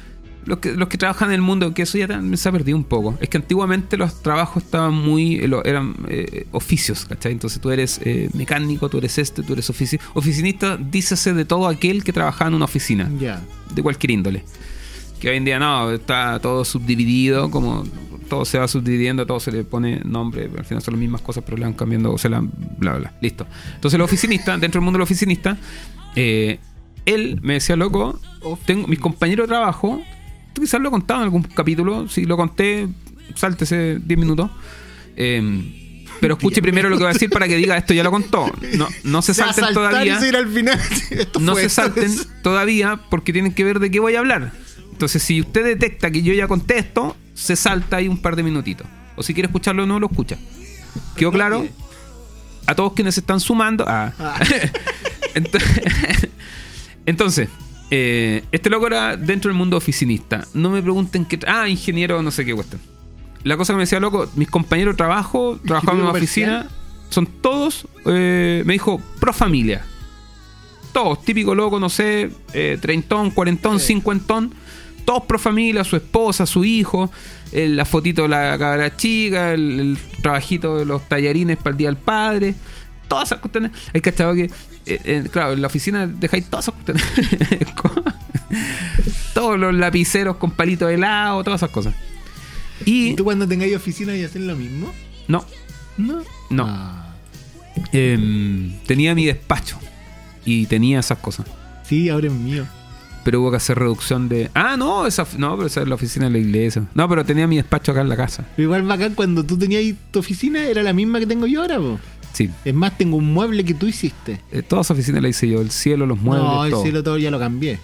los 0.45 0.57
que, 0.59 0.71
los 0.73 0.88
que 0.88 0.97
trabajan 0.97 1.30
en 1.30 1.36
el 1.36 1.41
mundo, 1.41 1.73
que 1.73 1.84
eso 1.84 1.97
ya 1.97 2.07
se 2.34 2.49
ha 2.49 2.51
perdido 2.51 2.77
un 2.77 2.84
poco. 2.86 3.15
Es 3.21 3.30
que 3.30 3.38
antiguamente 3.38 3.97
los 3.97 4.21
trabajos 4.23 4.63
estaban 4.63 4.93
muy. 4.93 5.36
eh, 5.36 5.49
eran 5.65 5.95
eh, 6.07 6.47
oficios, 6.51 7.05
¿cachai? 7.05 7.34
Entonces 7.34 7.61
tú 7.61 7.69
eres 7.69 7.99
eh, 8.03 8.30
mecánico, 8.34 8.89
tú 8.89 8.97
eres 8.97 9.17
este, 9.19 9.43
tú 9.43 9.53
eres 9.53 9.69
ofici 9.69 9.99
oficinista. 10.15 10.77
Dícese 10.77 11.34
de 11.34 11.45
todo 11.45 11.67
aquel 11.67 12.03
que 12.03 12.13
trabajaba 12.13 12.47
en 12.47 12.55
una 12.55 12.65
oficina, 12.65 13.11
Ya. 13.19 13.43
de 13.75 13.84
cualquier 13.84 14.11
índole. 14.11 14.43
Que 15.20 15.30
hoy 15.30 15.38
en 15.38 15.45
día 15.45 15.59
no, 15.59 15.91
está 15.91 16.39
todo 16.39 16.63
subdividido, 16.63 17.51
como 17.51 17.84
todo 18.30 18.45
se 18.45 18.57
va 18.57 18.67
subdividiendo, 18.67 19.26
todo 19.26 19.39
se 19.39 19.51
le 19.51 19.63
pone 19.63 20.01
nombre, 20.05 20.49
al 20.57 20.65
final 20.65 20.82
son 20.82 20.93
las 20.93 20.99
mismas 20.99 21.22
cosas, 21.22 21.43
pero 21.43 21.57
le 21.57 21.63
van 21.63 21.74
cambiando, 21.74 22.13
o 22.13 22.17
se 22.17 22.30
la 22.30 22.41
bla, 22.41 22.95
bla. 22.97 23.13
Listo. 23.22 23.45
Entonces, 23.76 23.95
el 23.95 24.01
oficinista, 24.01 24.57
dentro 24.57 24.80
del 24.80 24.86
mundo 24.86 24.97
del 24.97 25.03
oficinista, 25.03 25.57
eh, 26.15 26.59
él 27.05 27.39
me 27.41 27.55
decía, 27.55 27.76
loco, 27.76 28.20
tengo 28.65 28.88
mis 28.88 28.99
compañeros 28.99 29.47
de 29.47 29.49
trabajo, 29.49 30.01
tú 30.53 30.61
quizás 30.61 30.80
lo 30.80 30.89
he 30.89 30.91
contado 30.91 31.22
en 31.22 31.24
algún 31.26 31.43
capítulo, 31.43 32.07
si 32.07 32.26
lo 32.26 32.38
conté, 32.38 32.88
sáltese 33.36 33.99
10 33.99 34.20
minutos. 34.20 34.49
eh, 35.15 35.76
pero 36.20 36.36
escuche 36.36 36.61
primero 36.61 36.89
lo 36.89 36.97
que 36.97 37.03
voy 37.03 37.11
a 37.11 37.13
decir 37.13 37.30
para 37.30 37.47
que 37.47 37.55
diga 37.55 37.78
esto 37.78 37.93
ya 37.93 38.03
lo 38.03 38.11
contó. 38.11 38.51
No, 38.74 38.88
no 39.03 39.22
se 39.22 39.34
salten 39.34 39.74
todavía 39.74 40.17
y 40.17 40.20
seguir 40.20 40.36
al 40.36 40.47
final. 40.47 40.80
Esto 41.11 41.39
no 41.39 41.55
se 41.55 41.70
salten 41.70 42.11
todavía 42.43 42.99
porque 43.09 43.34
tienen 43.34 43.53
que 43.53 43.63
ver 43.63 43.80
de 43.80 43.89
qué 43.89 43.99
voy 43.99 44.15
a 44.15 44.20
hablar. 44.20 44.51
Entonces, 45.00 45.24
si 45.24 45.39
usted 45.39 45.64
detecta 45.64 46.12
que 46.12 46.22
yo 46.22 46.34
ya 46.34 46.50
contesto, 46.50 47.16
se 47.34 47.56
salta 47.56 47.95
ahí 47.95 48.10
un 48.10 48.18
par 48.18 48.36
de 48.36 48.43
minutitos. 48.43 48.86
O 49.16 49.24
si 49.24 49.34
quiere 49.34 49.47
escucharlo, 49.47 49.86
no 49.86 49.97
lo 49.97 50.08
escucha. 50.08 50.38
¿Quedó 51.16 51.32
claro? 51.32 51.66
A 52.66 52.76
todos 52.76 52.91
quienes 52.91 53.14
se 53.14 53.22
están 53.22 53.39
sumando. 53.39 53.86
Ah. 53.88 54.12
Ah. 54.20 54.38
Entonces, 57.06 57.47
eh, 57.89 58.43
este 58.52 58.70
loco 58.70 58.88
era 58.88 59.16
dentro 59.16 59.47
del 59.47 59.58
mundo 59.58 59.78
oficinista. 59.78 60.45
No 60.54 60.70
me 60.70 60.82
pregunten 60.82 61.24
qué. 61.24 61.39
Ah, 61.47 61.70
ingeniero, 61.70 62.22
no 62.22 62.30
sé 62.30 62.43
qué 62.43 62.54
cuestión. 62.54 62.82
La 63.45 63.56
cosa 63.56 63.72
que 63.72 63.78
me 63.78 63.84
decía, 63.84 64.02
loco, 64.02 64.30
mis 64.36 64.50
compañeros 64.50 64.95
de 64.95 64.97
trabajo, 64.97 65.62
trabajaban 65.66 66.00
en 66.00 66.08
una 66.08 66.12
oficina, 66.12 66.68
son 67.10 67.26
todos, 67.26 67.88
eh, 68.06 68.64
me 68.66 68.74
dijo, 68.74 69.02
pro 69.22 69.32
familia. 69.32 69.86
Todos, 70.91 71.24
típico 71.24 71.56
loco, 71.56 71.80
no 71.80 71.88
sé, 71.88 72.32
eh, 72.52 72.78
treintón, 72.82 73.32
cuarentón, 73.32 73.80
cincuentón. 73.80 74.54
Todos 75.06 75.24
pro 75.26 75.39
familia, 75.39 75.84
su 75.84 75.95
esposa, 75.95 76.45
su 76.45 76.64
hijo, 76.66 77.12
eh, 77.52 77.68
la 77.68 77.86
fotito 77.86 78.24
de 78.24 78.28
la 78.30 78.58
cabra 78.58 78.95
chica, 78.95 79.54
el, 79.54 79.80
el 79.80 79.97
trabajito 80.22 80.78
de 80.78 80.86
los 80.86 81.08
tallarines 81.08 81.58
para 81.58 81.72
el 81.72 81.78
día 81.78 81.88
del 81.88 81.97
padre. 81.97 82.56
Todas 83.08 83.30
esas 83.30 83.39
cuestiones. 83.39 83.72
Hay 83.93 84.02
cachado 84.02 84.34
que, 84.36 84.43
eh, 84.43 84.52
eh, 84.86 85.24
claro, 85.32 85.54
en 85.54 85.62
la 85.62 85.68
oficina 85.68 86.06
dejáis 86.06 86.45
todas 86.45 86.66
esas 86.68 86.76
cuestiones. 86.76 87.04
todos 89.34 89.60
los 89.60 89.74
lapiceros 89.74 90.38
con 90.38 90.52
palito 90.52 90.88
de 90.88 90.95
helado, 90.95 91.43
todas 91.43 91.60
esas 91.60 91.72
cosas. 91.72 91.95
¿Y 92.86 93.10
Y 93.10 93.16
tú 93.16 93.24
cuando 93.24 93.47
tengáis 93.47 93.76
oficina 93.76 94.16
y 94.16 94.24
hacer 94.24 94.41
lo 94.41 94.56
mismo? 94.56 94.93
no, 95.28 95.45
No. 95.97 96.24
no. 96.50 96.66
Ah. 96.68 97.06
Em, 97.91 98.78
tenía 98.86 99.16
mi 99.16 99.26
despacho 99.26 99.80
y 100.45 100.66
tenía 100.66 101.00
esas 101.00 101.18
cosas. 101.20 101.45
Sí, 101.84 102.10
ahora 102.10 102.28
es 102.28 102.34
mío. 102.34 102.66
Pero 103.24 103.41
hubo 103.41 103.51
que 103.51 103.57
hacer 103.57 103.78
reducción 103.78 104.30
de. 104.30 104.49
Ah, 104.53 104.76
no, 104.78 105.05
esa, 105.05 105.28
no, 105.38 105.55
pero 105.55 105.67
esa 105.67 105.82
es 105.82 105.88
la 105.88 105.95
oficina 105.95 106.26
de 106.26 106.32
la 106.32 106.38
iglesia. 106.39 106.86
No, 106.93 107.07
pero 107.09 107.26
tenía 107.26 107.47
mi 107.47 107.57
despacho 107.57 107.91
acá 107.91 108.01
en 108.01 108.09
la 108.09 108.17
casa. 108.17 108.45
Pero 108.55 108.67
igual 108.67 108.84
bacán 108.84 109.13
cuando 109.13 109.43
tú 109.43 109.57
tenías 109.57 109.84
tu 110.11 110.20
oficina 110.20 110.65
era 110.65 110.84
la 110.84 110.93
misma 110.93 111.20
que 111.20 111.28
tengo 111.28 111.45
yo 111.45 111.61
ahora, 111.61 111.78
po. 111.78 111.99
Sí. 112.34 112.49
Es 112.63 112.74
más, 112.74 112.97
tengo 112.97 113.17
un 113.17 113.34
mueble 113.34 113.65
que 113.65 113.74
tú 113.74 113.88
hiciste. 113.88 114.41
Eh, 114.51 114.61
todas 114.61 114.88
esas 114.88 114.97
oficinas 114.97 115.22
la 115.22 115.30
hice 115.30 115.47
yo, 115.47 115.61
el 115.61 115.72
cielo, 115.72 116.05
los 116.05 116.20
muebles, 116.20 116.47
no, 116.47 116.65
el 116.65 116.72
todo. 116.72 116.84
cielo 116.84 117.03
todo 117.03 117.17
ya 117.17 117.32
lo 117.32 117.39
cambié. 117.39 117.80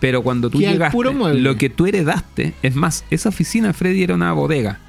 Pero 0.00 0.22
cuando 0.22 0.50
tú 0.50 0.58
llegaste, 0.58 0.92
puro 0.96 1.12
lo 1.12 1.56
que 1.56 1.68
tú 1.68 1.86
heredaste, 1.86 2.54
es 2.62 2.74
más, 2.74 3.04
esa 3.10 3.28
oficina, 3.28 3.72
Freddy, 3.72 4.02
era 4.02 4.14
una 4.14 4.32
bodega. 4.32 4.80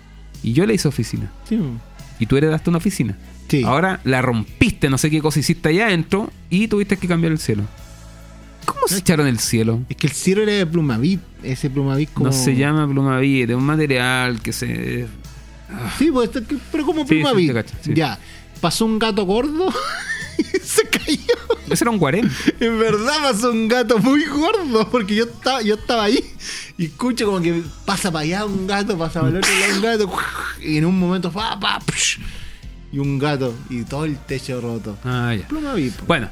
Y 0.42 0.54
yo 0.54 0.66
le 0.66 0.74
hice 0.74 0.88
oficina. 0.88 1.32
Sí. 1.48 1.60
Y 2.20 2.26
tú 2.26 2.38
heredaste 2.38 2.70
una 2.70 2.78
oficina. 2.78 3.18
Sí. 3.48 3.64
Ahora 3.64 4.00
la 4.06 4.22
rompiste, 4.22 4.90
no 4.90 4.98
sé 4.98 5.10
qué 5.12 5.22
cosa 5.22 5.40
hiciste 5.40 5.70
allá 5.70 5.88
adentro, 5.88 6.32
y 6.50 6.68
tuviste 6.68 6.98
que 6.98 7.08
cambiar 7.08 7.34
el 7.34 7.40
cielo. 7.40 7.64
¿Cómo 8.66 8.88
se 8.88 8.98
echaron 9.00 9.28
el 9.28 9.40
cielo? 9.40 9.82
Es 9.90 9.96
que 9.98 10.08
el 10.08 10.14
cielo 10.14 10.44
era 10.44 10.54
de 10.54 10.66
plumavit. 10.66 11.20
Ese 11.44 11.70
plumavit 11.70 12.12
como... 12.14 12.28
No 12.28 12.32
se 12.34 12.56
llama 12.56 12.88
plumavit, 12.88 13.50
es 13.50 13.56
un 13.56 13.64
material 13.66 14.42
que 14.42 14.54
se. 14.54 15.08
Sí, 15.98 16.12
pues, 16.12 16.30
esto 16.30 16.46
que- 16.48 16.58
pero 16.72 16.86
como 16.86 17.02
sí, 17.08 17.16
plumavit. 17.16 17.54
sí. 17.82 17.94
Ya. 17.94 18.20
Pasó 18.60 18.86
un 18.86 19.00
gato 19.00 19.24
gordo 19.26 19.74
y 20.38 20.44
se 20.60 20.88
cayó. 20.88 21.20
Ese 21.70 21.84
era 21.84 21.92
un 21.92 21.98
guarén. 21.98 22.30
En 22.60 22.78
verdad 22.80 23.14
pasó 23.22 23.50
un 23.52 23.68
gato 23.68 23.98
muy 23.98 24.26
gordo 24.26 24.88
porque 24.90 25.16
yo 25.16 25.24
estaba, 25.24 25.62
yo 25.62 25.76
estaba 25.76 26.04
ahí 26.04 26.24
y 26.78 26.86
escucho 26.86 27.26
como 27.26 27.42
que 27.42 27.64
pasa 27.86 28.12
para 28.12 28.24
allá 28.24 28.46
un 28.46 28.68
gato, 28.68 28.98
pasa 28.98 29.22
para 29.22 29.32
el 29.32 29.38
otro 29.38 29.50
lado 29.60 29.76
un 29.76 29.82
gato 29.82 30.12
y 30.62 30.78
en 30.78 30.86
un 30.86 31.00
momento 31.00 31.32
pa, 31.32 31.60
pa, 31.60 31.80
psh, 31.80 32.20
y 32.92 33.00
un 33.00 33.18
gato 33.18 33.54
y 33.70 33.84
todo 33.84 34.06
el 34.06 34.18
techo 34.18 34.60
roto. 34.62 34.98
Ah, 35.06 35.34
ya. 35.34 35.48
Plumavit. 35.48 35.94
Bueno, 36.06 36.30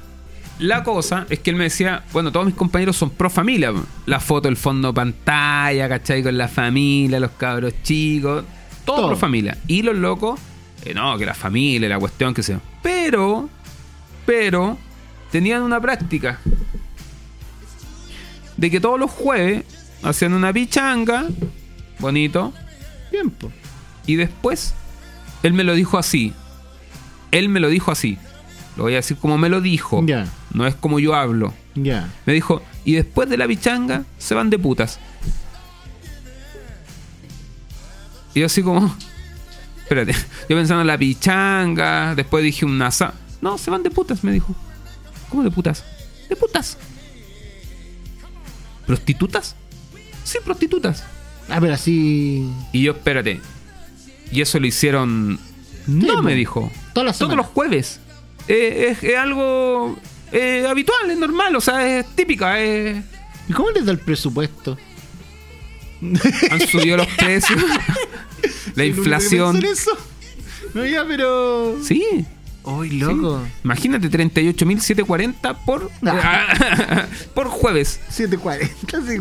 la 0.59 0.83
cosa 0.83 1.25
es 1.29 1.39
que 1.39 1.49
él 1.51 1.55
me 1.55 1.63
decía, 1.65 2.03
bueno, 2.11 2.31
todos 2.31 2.45
mis 2.45 2.55
compañeros 2.55 2.95
son 2.97 3.09
pro 3.09 3.29
familia. 3.29 3.73
La 4.05 4.19
foto, 4.19 4.47
el 4.49 4.57
fondo 4.57 4.93
pantalla, 4.93 5.87
¿cachai? 5.89 6.21
Con 6.21 6.37
la 6.37 6.47
familia, 6.47 7.19
los 7.19 7.31
cabros 7.31 7.73
chicos, 7.83 8.43
todo, 8.85 8.97
Todo. 8.97 9.07
pro 9.07 9.17
familia. 9.17 9.57
Y 9.67 9.81
los 9.81 9.95
locos, 9.95 10.39
eh, 10.85 10.93
no, 10.93 11.17
que 11.17 11.25
la 11.25 11.33
familia, 11.33 11.87
la 11.89 11.99
cuestión, 11.99 12.33
que 12.33 12.43
sea. 12.43 12.59
Pero, 12.83 13.49
pero, 14.25 14.77
tenían 15.31 15.61
una 15.61 15.79
práctica 15.79 16.39
de 18.57 18.69
que 18.69 18.79
todos 18.79 18.99
los 18.99 19.09
jueves 19.11 19.63
hacían 20.03 20.33
una 20.33 20.51
pichanga, 20.51 21.27
bonito, 21.99 22.53
Bien, 23.11 23.29
po. 23.29 23.51
y 24.05 24.15
después, 24.15 24.73
él 25.43 25.53
me 25.53 25.63
lo 25.63 25.73
dijo 25.73 25.97
así. 25.97 26.33
Él 27.31 27.47
me 27.49 27.59
lo 27.59 27.69
dijo 27.69 27.91
así. 27.91 28.17
Lo 28.75 28.83
voy 28.83 28.93
a 28.93 28.97
decir 28.97 29.17
como 29.17 29.37
me 29.37 29.49
lo 29.49 29.61
dijo. 29.61 30.03
Ya, 30.05 30.25
No 30.53 30.65
es 30.65 30.75
como 30.75 30.99
yo 30.99 31.15
hablo. 31.15 31.53
ya. 31.75 32.09
Me 32.25 32.33
dijo, 32.33 32.61
y 32.85 32.93
después 32.93 33.29
de 33.29 33.37
la 33.37 33.47
pichanga 33.47 34.03
se 34.17 34.33
van 34.35 34.49
de 34.49 34.59
putas. 34.59 34.99
Y 38.33 38.41
yo 38.41 38.45
así 38.45 38.61
como... 38.61 38.95
Espérate. 39.83 40.13
Yo 40.13 40.55
pensando 40.55 40.81
en 40.81 40.87
la 40.87 40.97
pichanga, 40.97 42.13
después 42.15 42.43
dije 42.43 42.65
un 42.65 42.81
asa. 42.81 43.13
No, 43.41 43.57
se 43.57 43.71
van 43.71 43.81
de 43.83 43.89
putas, 43.89 44.23
me 44.23 44.31
dijo. 44.31 44.55
¿Cómo 45.29 45.43
de 45.43 45.51
putas? 45.51 45.83
De 46.29 46.35
putas. 46.35 46.77
¿Prostitutas? 48.85 49.55
Sí, 50.23 50.37
prostitutas. 50.43 51.03
Ah, 51.49 51.57
pero 51.59 51.73
así. 51.73 52.47
Y 52.71 52.83
yo, 52.83 52.91
espérate. 52.91 53.39
Y 54.31 54.41
eso 54.41 54.59
lo 54.59 54.67
hicieron... 54.67 55.39
No, 55.87 56.21
me 56.21 56.35
dijo. 56.35 56.71
Todas 56.93 57.07
las 57.07 57.17
Todos 57.17 57.35
los 57.35 57.47
jueves. 57.47 57.99
Eh, 58.47 58.89
es, 58.91 59.03
es 59.03 59.17
algo 59.17 59.97
eh, 60.31 60.65
habitual, 60.67 61.09
es 61.11 61.17
normal, 61.17 61.55
o 61.55 61.61
sea, 61.61 61.99
es 61.99 62.05
típica. 62.15 62.59
es- 62.59 63.03
¿Y 63.47 63.53
cómo 63.53 63.71
les 63.71 63.85
da 63.85 63.91
el 63.91 63.99
presupuesto? 63.99 64.77
han 66.51 66.61
subido 66.67 66.97
los 66.97 67.07
precios. 67.07 67.59
la 68.75 68.83
¿El 68.83 68.91
único 68.91 69.03
que 69.03 69.09
inflación. 69.09 69.63
eso? 69.65 69.91
No, 70.73 70.85
ya, 70.85 71.03
pero. 71.07 71.77
Sí. 71.83 72.03
¡Ay, 72.65 72.89
sí. 72.89 72.99
loco! 72.99 73.41
Imagínate 73.63 74.09
38.740 74.11 75.57
por, 75.65 75.89
Ah. 76.05 77.07
por 77.33 77.47
jueves. 77.47 77.99
740, 78.09 79.01
sí, 79.07 79.17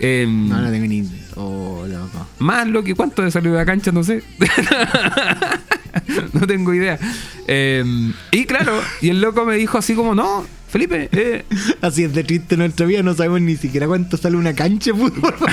Em, 0.00 0.48
No, 0.48 0.60
no 0.60 0.70
tengo 0.70 0.86
ni. 0.86 1.08
Oh, 1.36 1.84
loco. 1.88 2.26
Más 2.38 2.66
lo 2.68 2.82
que 2.84 2.94
cuánto 2.94 3.22
de 3.22 3.30
salir 3.30 3.50
de 3.52 3.58
la 3.58 3.66
cancha, 3.66 3.90
no 3.92 4.02
sé. 4.04 4.22
no 6.32 6.46
tengo 6.46 6.72
idea. 6.74 6.98
Em, 7.46 8.12
y 8.30 8.44
claro, 8.44 8.80
y 9.00 9.08
el 9.10 9.20
loco 9.20 9.44
me 9.44 9.56
dijo 9.56 9.78
así 9.78 9.94
como, 9.94 10.14
no, 10.14 10.46
Felipe, 10.68 11.08
eh, 11.12 11.44
Así 11.80 12.04
es 12.04 12.12
de 12.14 12.24
triste 12.24 12.56
nuestra 12.56 12.86
vida, 12.86 13.02
no 13.02 13.14
sabemos 13.14 13.40
ni 13.40 13.56
siquiera 13.56 13.86
cuánto 13.86 14.16
sale 14.16 14.36
una 14.36 14.54
cancha 14.54 14.92
de 14.92 14.98
fútbol. 14.98 15.34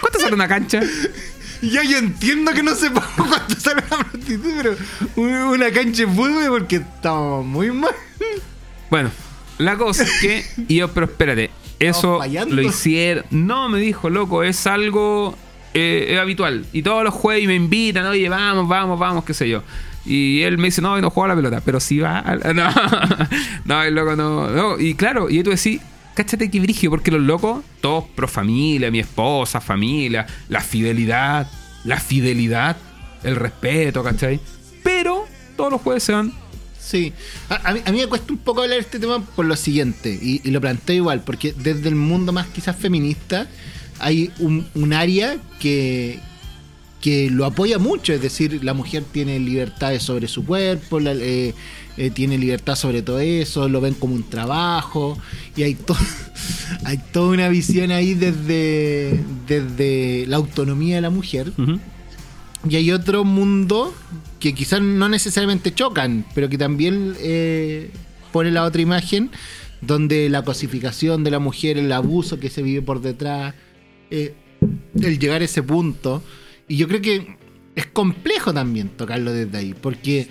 ¿cuánto 0.00 0.20
sale 0.20 0.34
una 0.34 0.48
cancha? 0.48 0.80
ya 1.62 1.82
yo 1.82 1.98
entiendo 1.98 2.52
que 2.52 2.62
no 2.62 2.74
sepa 2.74 3.06
cuánto 3.16 3.54
sale 3.60 3.82
una 3.86 3.98
prostituta, 4.04 4.48
pero 4.56 4.76
un- 5.16 5.30
una 5.54 5.70
cancha 5.70 6.06
de 6.06 6.12
fútbol 6.12 6.46
porque 6.48 6.76
estamos 6.76 7.44
muy 7.46 7.70
mal. 7.70 7.94
Bueno, 8.90 9.10
la 9.58 9.76
cosa 9.76 10.02
es 10.04 10.10
que. 10.20 10.44
Y 10.68 10.76
yo, 10.76 10.88
pero 10.92 11.06
espérate, 11.06 11.50
eso 11.80 12.18
fallando. 12.18 12.54
lo 12.54 12.62
hicieron. 12.62 13.24
No, 13.30 13.68
me 13.68 13.80
dijo, 13.80 14.08
loco, 14.10 14.42
es 14.42 14.66
algo 14.66 15.36
eh, 15.74 16.08
es 16.10 16.18
habitual. 16.18 16.66
Y 16.72 16.82
todos 16.82 17.04
los 17.04 17.14
jueves 17.14 17.46
me 17.46 17.54
invitan, 17.54 18.06
oye, 18.06 18.28
vamos, 18.28 18.68
vamos, 18.68 18.98
vamos, 18.98 19.24
qué 19.24 19.34
sé 19.34 19.48
yo. 19.48 19.62
Y 20.04 20.42
él 20.42 20.58
me 20.58 20.68
dice, 20.68 20.82
no, 20.82 21.00
no 21.00 21.10
juega 21.10 21.28
la 21.28 21.36
pelota, 21.36 21.62
pero 21.64 21.80
si 21.80 21.98
va. 21.98 22.24
No, 22.54 22.70
no, 23.64 23.82
el 23.82 23.94
loco 23.94 24.16
no, 24.16 24.48
no. 24.50 24.78
Y 24.78 24.94
claro, 24.94 25.30
y 25.30 25.42
tú 25.42 25.50
decís, 25.50 25.80
cáchate 26.14 26.50
que 26.50 26.60
brigio, 26.60 26.90
porque 26.90 27.10
los 27.10 27.20
locos, 27.20 27.62
todos 27.80 28.04
pro 28.14 28.26
familia, 28.26 28.90
mi 28.90 29.00
esposa, 29.00 29.60
familia, 29.60 30.26
la 30.48 30.60
fidelidad, 30.60 31.48
la 31.84 32.00
fidelidad, 32.00 32.76
el 33.22 33.36
respeto, 33.36 34.02
¿cachai? 34.02 34.40
Pero 34.82 35.26
todos 35.56 35.70
los 35.70 35.80
jueves 35.82 36.02
se 36.02 36.12
van 36.12 36.32
Sí. 36.90 37.12
A, 37.48 37.68
a 37.70 37.72
mí, 37.74 37.80
a 37.84 37.92
mí 37.92 38.00
me 38.00 38.06
cuesta 38.08 38.32
un 38.32 38.38
poco 38.38 38.62
hablar 38.62 38.78
de 38.78 38.82
este 38.82 38.98
tema 38.98 39.24
por 39.24 39.44
lo 39.46 39.54
siguiente, 39.54 40.10
y, 40.20 40.40
lo 40.50 40.60
planteo 40.60 40.96
igual, 40.96 41.22
porque 41.22 41.54
desde 41.56 41.88
el 41.88 41.94
mundo 41.94 42.32
más 42.32 42.48
quizás 42.48 42.74
feminista 42.76 43.46
hay 44.00 44.30
un, 44.40 44.92
área 44.92 45.36
que, 45.60 46.18
que 47.00 47.30
lo 47.30 47.44
apoya 47.44 47.78
mucho, 47.78 48.12
es 48.12 48.20
decir, 48.22 48.64
la 48.64 48.74
mujer 48.74 49.04
tiene 49.12 49.38
libertades 49.38 50.02
sobre 50.02 50.26
su 50.26 50.44
cuerpo, 50.44 50.98
eh, 51.00 51.54
eh, 51.96 52.10
tiene 52.10 52.38
libertad 52.38 52.74
sobre 52.74 53.02
todo 53.02 53.20
eso, 53.20 53.68
lo 53.68 53.80
ven 53.80 53.94
como 53.94 54.14
un 54.14 54.28
trabajo, 54.28 55.16
y 55.54 55.62
hay, 55.62 55.74
to- 55.74 55.96
hay 56.84 56.98
toda 57.12 57.30
una 57.34 57.48
visión 57.50 57.92
ahí 57.92 58.14
desde, 58.14 59.20
desde 59.46 60.24
la 60.26 60.36
autonomía 60.38 60.96
de 60.96 61.02
la 61.02 61.10
mujer. 61.10 61.52
Ujú. 61.56 61.78
Y 62.68 62.76
hay 62.76 62.92
otro 62.92 63.24
mundo 63.24 63.94
que 64.38 64.54
quizás 64.54 64.82
no 64.82 65.08
necesariamente 65.08 65.74
chocan, 65.74 66.26
pero 66.34 66.48
que 66.48 66.58
también 66.58 67.14
eh, 67.20 67.90
pone 68.32 68.50
la 68.50 68.64
otra 68.64 68.82
imagen, 68.82 69.30
donde 69.80 70.28
la 70.28 70.42
cosificación 70.44 71.24
de 71.24 71.30
la 71.30 71.38
mujer, 71.38 71.78
el 71.78 71.90
abuso 71.92 72.38
que 72.38 72.50
se 72.50 72.62
vive 72.62 72.82
por 72.82 73.00
detrás, 73.00 73.54
eh, 74.10 74.34
el 75.00 75.18
llegar 75.18 75.40
a 75.40 75.44
ese 75.44 75.62
punto. 75.62 76.22
Y 76.68 76.76
yo 76.76 76.86
creo 76.86 77.00
que 77.00 77.36
es 77.74 77.86
complejo 77.86 78.52
también 78.52 78.90
tocarlo 78.90 79.32
desde 79.32 79.56
ahí, 79.56 79.74
porque 79.74 80.28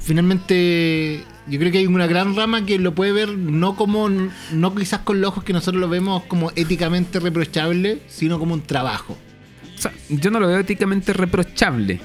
finalmente 0.00 1.24
yo 1.48 1.58
creo 1.58 1.72
que 1.72 1.78
hay 1.78 1.86
una 1.86 2.06
gran 2.06 2.36
rama 2.36 2.64
que 2.64 2.78
lo 2.78 2.94
puede 2.94 3.12
ver 3.12 3.36
no 3.36 3.74
como, 3.74 4.08
no 4.08 4.74
quizás 4.74 5.00
con 5.00 5.20
los 5.20 5.28
ojos 5.28 5.44
que 5.44 5.52
nosotros 5.52 5.80
lo 5.80 5.88
vemos 5.88 6.22
como 6.24 6.52
éticamente 6.54 7.18
reprochable, 7.18 8.02
sino 8.06 8.38
como 8.38 8.54
un 8.54 8.62
trabajo. 8.62 9.18
O 9.78 9.80
sea, 9.80 9.92
yo 10.08 10.30
no 10.30 10.40
lo 10.40 10.48
veo 10.48 10.58
éticamente 10.58 11.12
reprochable. 11.12 12.00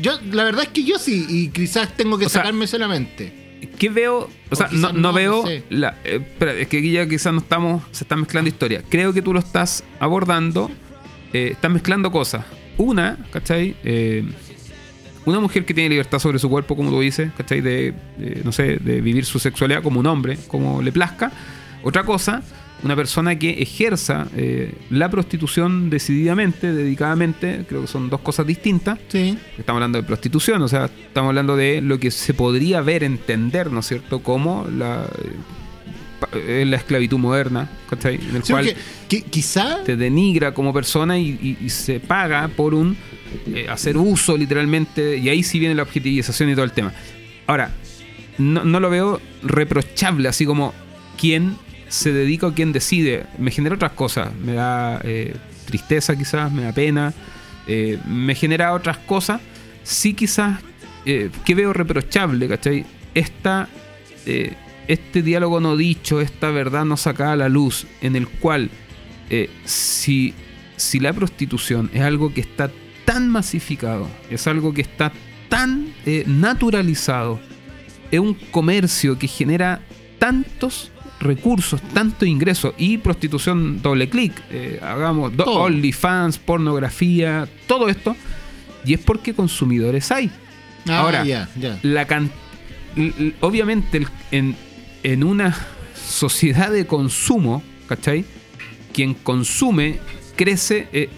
Yo, 0.00 0.12
la 0.32 0.44
verdad 0.44 0.62
es 0.64 0.68
que 0.70 0.84
yo 0.84 0.98
sí, 0.98 1.26
y 1.28 1.48
quizás 1.48 1.94
tengo 1.96 2.16
que 2.18 2.26
O 2.26 2.28
sea, 2.28 2.40
sacarme 2.42 2.66
solamente. 2.66 3.60
¿Qué 3.78 3.88
veo? 3.90 4.28
O 4.50 4.56
sea, 4.56 4.68
no, 4.72 4.92
no 4.92 4.98
no, 5.00 5.12
veo 5.12 5.42
no 5.42 5.46
sé. 5.46 5.62
la. 5.70 5.96
eh, 6.04 6.16
espera, 6.16 6.54
es 6.54 6.66
que 6.68 6.78
aquí 6.78 6.90
ya 6.92 7.06
quizás 7.08 7.32
no 7.32 7.40
estamos. 7.40 7.82
Se 7.92 8.04
están 8.04 8.20
mezclando 8.20 8.48
historias. 8.48 8.82
Creo 8.88 9.12
que 9.12 9.22
tú 9.22 9.32
lo 9.32 9.38
estás 9.38 9.84
abordando. 10.00 10.70
eh, 11.32 11.50
estás 11.52 11.70
mezclando 11.70 12.10
cosas. 12.10 12.44
Una, 12.78 13.18
¿cachai? 13.30 13.76
Eh, 13.84 14.24
una 15.26 15.38
mujer 15.40 15.64
que 15.64 15.74
tiene 15.74 15.90
libertad 15.90 16.18
sobre 16.18 16.38
su 16.38 16.48
cuerpo, 16.48 16.74
como 16.74 16.90
tú 16.90 17.00
dices, 17.00 17.30
¿cachai? 17.36 17.60
De, 17.60 17.94
no 18.44 18.50
sé, 18.50 18.78
de 18.78 19.00
vivir 19.00 19.24
su 19.24 19.38
sexualidad 19.38 19.82
como 19.82 20.00
un 20.00 20.06
hombre, 20.06 20.38
como 20.48 20.82
le 20.82 20.90
plazca. 20.90 21.30
Otra 21.84 22.02
cosa, 22.04 22.42
una 22.82 22.96
persona 22.96 23.38
que 23.38 23.62
ejerza 23.62 24.26
eh, 24.36 24.74
la 24.90 25.08
prostitución 25.10 25.88
decididamente, 25.90 26.72
dedicadamente, 26.72 27.64
creo 27.68 27.82
que 27.82 27.86
son 27.86 28.10
dos 28.10 28.20
cosas 28.20 28.46
distintas. 28.46 28.98
Sí. 29.08 29.38
Estamos 29.58 29.78
hablando 29.78 29.98
de 30.00 30.04
prostitución, 30.06 30.60
o 30.62 30.68
sea, 30.68 30.86
estamos 30.86 31.28
hablando 31.28 31.56
de 31.56 31.80
lo 31.80 31.98
que 32.00 32.10
se 32.10 32.34
podría 32.34 32.80
ver, 32.80 33.04
entender, 33.04 33.70
¿no 33.70 33.80
es 33.80 33.86
cierto?, 33.86 34.20
como 34.22 34.66
la, 34.68 35.04
eh, 36.34 36.62
eh, 36.62 36.64
la 36.66 36.76
esclavitud 36.76 37.18
moderna, 37.18 37.70
¿cachai? 37.90 38.16
En 38.16 38.36
el 38.36 38.42
Sí, 38.44 38.52
cual 38.52 38.74
quizá 39.30 39.82
te 39.84 39.96
denigra 39.96 40.52
como 40.54 40.72
persona 40.72 41.18
y, 41.18 41.30
y- 41.42 41.58
y 41.64 41.68
se 41.70 42.00
paga 42.00 42.48
por 42.48 42.74
un 42.74 42.96
eh, 43.46 43.66
hacer 43.70 43.96
uso 43.96 44.36
literalmente, 44.36 45.16
y 45.18 45.28
ahí 45.28 45.42
sí 45.42 45.58
viene 45.58 45.74
la 45.74 45.82
objetivización 45.84 46.50
y 46.50 46.54
todo 46.54 46.64
el 46.64 46.72
tema. 46.72 46.92
Ahora, 47.46 47.70
no, 48.38 48.64
no 48.64 48.80
lo 48.80 48.90
veo 48.90 49.20
reprochable, 49.42 50.28
así 50.28 50.44
como 50.46 50.72
quién 51.18 51.56
se 51.92 52.10
dedica 52.10 52.46
o 52.46 52.54
quién 52.54 52.72
decide. 52.72 53.26
Me 53.36 53.50
genera 53.50 53.74
otras 53.74 53.92
cosas, 53.92 54.34
me 54.34 54.54
da 54.54 54.98
eh, 55.04 55.36
tristeza 55.66 56.16
quizás, 56.16 56.50
me 56.50 56.62
da 56.62 56.72
pena, 56.72 57.12
eh, 57.66 57.98
me 58.06 58.34
genera 58.34 58.72
otras 58.72 58.96
cosas. 58.96 59.42
Sí 59.82 60.14
quizás, 60.14 60.58
eh, 61.04 61.28
que 61.44 61.54
veo 61.54 61.74
reprochable, 61.74 62.48
¿cachai? 62.48 62.86
Esta, 63.12 63.68
este 64.88 65.20
diálogo 65.20 65.60
no 65.60 65.76
dicho, 65.76 66.22
esta 66.22 66.50
verdad 66.50 66.86
no 66.86 66.96
sacada 66.96 67.32
a 67.32 67.36
la 67.36 67.50
luz, 67.50 67.86
en 68.00 68.16
el 68.16 68.26
cual 68.26 68.70
si, 69.64 70.32
si 70.76 70.98
la 70.98 71.12
prostitución 71.12 71.90
es 71.92 72.00
algo 72.00 72.32
que 72.32 72.40
está 72.40 72.70
tan 73.04 73.28
masificado, 73.28 74.08
es 74.30 74.46
algo 74.46 74.72
que 74.72 74.80
está 74.80 75.12
tan 75.50 75.92
naturalizado, 76.26 77.38
es 78.10 78.20
un 78.20 78.32
comercio 78.32 79.18
que 79.18 79.28
genera 79.28 79.82
tantos 80.18 80.92
recursos, 81.22 81.80
tanto 81.94 82.24
ingreso 82.26 82.74
y 82.76 82.98
prostitución 82.98 83.80
doble 83.82 84.08
clic, 84.08 84.32
eh, 84.50 84.78
hagamos. 84.82 85.36
OnlyFans, 85.62 86.38
pornografía, 86.38 87.48
todo 87.66 87.88
esto, 87.88 88.16
y 88.84 88.94
es 88.94 89.00
porque 89.00 89.32
consumidores 89.34 90.10
hay. 90.12 90.30
Ah, 90.88 90.98
Ahora, 91.00 91.24
la 91.82 92.06
can- 92.06 92.30
obviamente 93.40 93.98
el- 93.98 94.08
en, 94.32 94.56
en 95.02 95.24
una 95.24 95.56
sociedad 95.94 96.70
de 96.70 96.86
consumo, 96.86 97.62
¿cachai? 97.86 98.24
Quien 98.92 99.14
consume 99.14 99.98
crece, 100.36 100.88
eh, 100.92 101.08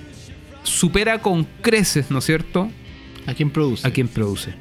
supera 0.63 1.21
con 1.23 1.45
creces, 1.63 2.11
¿no 2.11 2.19
es 2.19 2.25
cierto? 2.27 2.71
¿A 3.27 3.33
quién 3.35 3.51
produce? 3.51 3.87
A 3.87 3.91
quien 3.91 4.07
produce. 4.09 4.55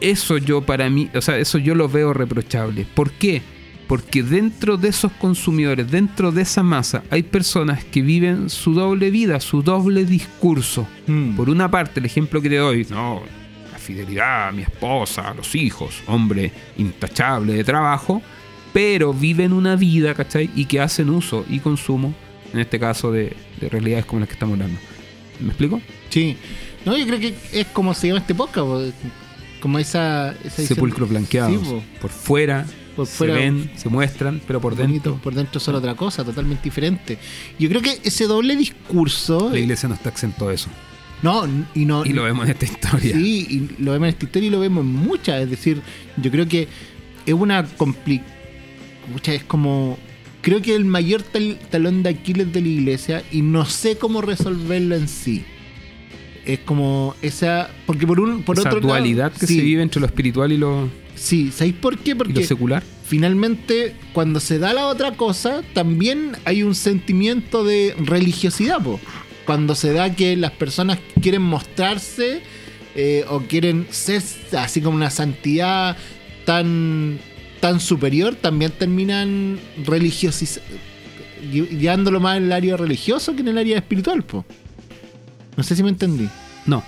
Eso 0.00 0.36
yo 0.36 0.60
para 0.60 0.90
mí, 0.90 1.08
o 1.14 1.20
sea, 1.22 1.38
eso 1.38 1.56
yo 1.58 1.74
lo 1.74 1.88
veo 1.88 2.12
reprochable. 2.12 2.86
¿Por 2.94 3.10
qué? 3.12 3.40
Porque 3.86 4.22
dentro 4.22 4.76
de 4.76 4.88
esos 4.88 5.12
consumidores, 5.12 5.88
dentro 5.90 6.32
de 6.32 6.42
esa 6.42 6.62
masa, 6.62 7.04
hay 7.10 7.22
personas 7.22 7.84
que 7.84 8.02
viven 8.02 8.50
su 8.50 8.74
doble 8.74 9.10
vida, 9.10 9.38
su 9.40 9.62
doble 9.62 10.04
discurso. 10.04 10.88
Mm. 11.06 11.36
Por 11.36 11.48
una 11.50 11.70
parte, 11.70 12.00
el 12.00 12.06
ejemplo 12.06 12.42
que 12.42 12.48
te 12.48 12.56
doy, 12.56 12.86
no, 12.90 13.22
la 13.70 13.78
fidelidad 13.78 14.48
a 14.48 14.52
mi 14.52 14.62
esposa, 14.62 15.30
a 15.30 15.34
los 15.34 15.54
hijos, 15.54 16.02
hombre 16.06 16.50
intachable 16.76 17.52
de 17.52 17.64
trabajo, 17.64 18.22
pero 18.72 19.14
viven 19.14 19.52
una 19.52 19.76
vida, 19.76 20.14
¿cachai? 20.14 20.50
Y 20.56 20.64
que 20.64 20.80
hacen 20.80 21.08
uso 21.10 21.44
y 21.48 21.60
consumo, 21.60 22.12
en 22.52 22.58
este 22.58 22.80
caso, 22.80 23.12
de, 23.12 23.36
de 23.60 23.68
realidades 23.68 24.04
como 24.04 24.20
las 24.20 24.28
que 24.28 24.34
estamos 24.34 24.54
hablando. 24.54 24.80
¿Me 25.40 25.48
explico? 25.48 25.80
Sí. 26.10 26.36
No, 26.84 26.96
yo 26.96 27.06
creo 27.06 27.20
que 27.20 27.34
es 27.52 27.66
como 27.68 27.94
se 27.94 28.08
llama 28.08 28.20
este 28.20 28.34
podcast, 28.34 28.66
po, 28.66 28.80
como 29.60 29.78
esa... 29.78 30.34
esa. 30.44 30.62
Sí, 31.50 31.58
po. 31.58 31.82
por 32.00 32.10
fuera, 32.10 32.66
Por 32.96 33.06
fuera- 33.06 33.34
se 33.34 33.40
ven, 33.40 33.70
se 33.76 33.88
muestran, 33.88 34.40
pero 34.46 34.60
por 34.60 34.74
bonito, 34.74 35.10
dentro 35.10 35.22
por 35.22 35.34
dentro 35.34 35.60
son 35.60 35.74
otra 35.76 35.94
cosa, 35.94 36.24
totalmente 36.24 36.64
diferente. 36.64 37.18
Yo 37.58 37.68
creo 37.68 37.82
que 37.82 37.98
ese 38.02 38.26
doble 38.26 38.56
discurso... 38.56 39.50
la 39.52 39.58
iglesia 39.58 39.88
no 39.88 39.94
está 39.94 40.08
exento 40.08 40.48
de 40.48 40.54
eso. 40.54 40.70
No, 41.22 41.46
y 41.74 41.84
no... 41.84 42.04
Y 42.04 42.10
lo 42.14 42.24
vemos 42.24 42.44
en 42.46 42.52
esta 42.52 42.64
historia. 42.64 43.14
Sí, 43.14 43.46
y 43.78 43.82
lo 43.82 43.92
vemos 43.92 44.08
en 44.08 44.14
esta 44.14 44.24
historia 44.24 44.48
y 44.48 44.50
lo 44.50 44.60
vemos 44.60 44.84
en 44.84 44.92
muchas. 44.92 45.42
Es 45.42 45.50
decir, 45.50 45.80
yo 46.16 46.30
creo 46.30 46.48
que 46.48 46.68
es 47.26 47.34
una 47.34 47.64
compli 47.64 48.22
es 49.24 49.44
como. 49.44 49.98
Creo 50.42 50.62
que 50.62 50.74
el 50.74 50.84
mayor 50.84 51.22
tal- 51.22 51.58
talón 51.70 52.02
de 52.02 52.10
Aquiles 52.10 52.52
de 52.52 52.60
la 52.60 52.68
iglesia 52.68 53.24
y 53.32 53.42
no 53.42 53.64
sé 53.64 53.98
cómo 53.98 54.20
resolverlo 54.20 54.94
en 54.94 55.08
sí. 55.08 55.44
Es 56.44 56.60
como 56.60 57.14
esa. 57.22 57.70
Porque 57.86 58.06
por 58.06 58.20
un. 58.20 58.42
Por 58.42 58.58
Esa 58.58 58.68
otro 58.68 58.80
lado, 58.80 58.88
dualidad 58.92 59.32
que 59.32 59.46
sí, 59.46 59.56
se 59.56 59.62
vive 59.62 59.82
entre 59.82 60.00
lo 60.00 60.06
espiritual 60.06 60.52
y 60.52 60.58
lo, 60.58 60.88
Sí, 61.16 61.50
¿sabéis 61.50 61.74
por 61.74 61.98
qué? 61.98 62.10
y 62.10 62.14
lo 62.14 62.18
Porque 62.18 62.46
secular. 62.46 62.82
finalmente 63.04 63.94
cuando 64.12 64.38
se 64.38 64.58
da 64.58 64.72
la 64.72 64.86
otra 64.86 65.12
cosa, 65.16 65.62
también 65.74 66.32
hay 66.44 66.62
un 66.62 66.74
sentimiento 66.74 67.64
de 67.64 67.94
religiosidad, 67.98 68.80
po. 68.82 69.00
Cuando 69.44 69.74
se 69.74 69.92
da 69.92 70.14
que 70.14 70.36
las 70.36 70.52
personas 70.52 70.98
quieren 71.20 71.42
mostrarse 71.42 72.42
eh, 72.94 73.24
o 73.28 73.40
quieren 73.40 73.86
ser 73.90 74.22
así 74.58 74.80
como 74.80 74.96
una 74.96 75.10
santidad 75.10 75.96
tan, 76.44 77.18
tan 77.60 77.80
superior, 77.80 78.34
también 78.34 78.72
terminan 78.72 79.58
llevándolo 81.52 82.20
más 82.20 82.38
en 82.38 82.44
el 82.44 82.52
área 82.52 82.76
religioso 82.76 83.34
que 83.34 83.42
en 83.42 83.48
el 83.48 83.58
área 83.58 83.76
espiritual, 83.78 84.22
po. 84.22 84.44
No 85.56 85.62
sé 85.62 85.74
si 85.76 85.82
me 85.82 85.88
entendí. 85.90 86.28
No. 86.66 86.82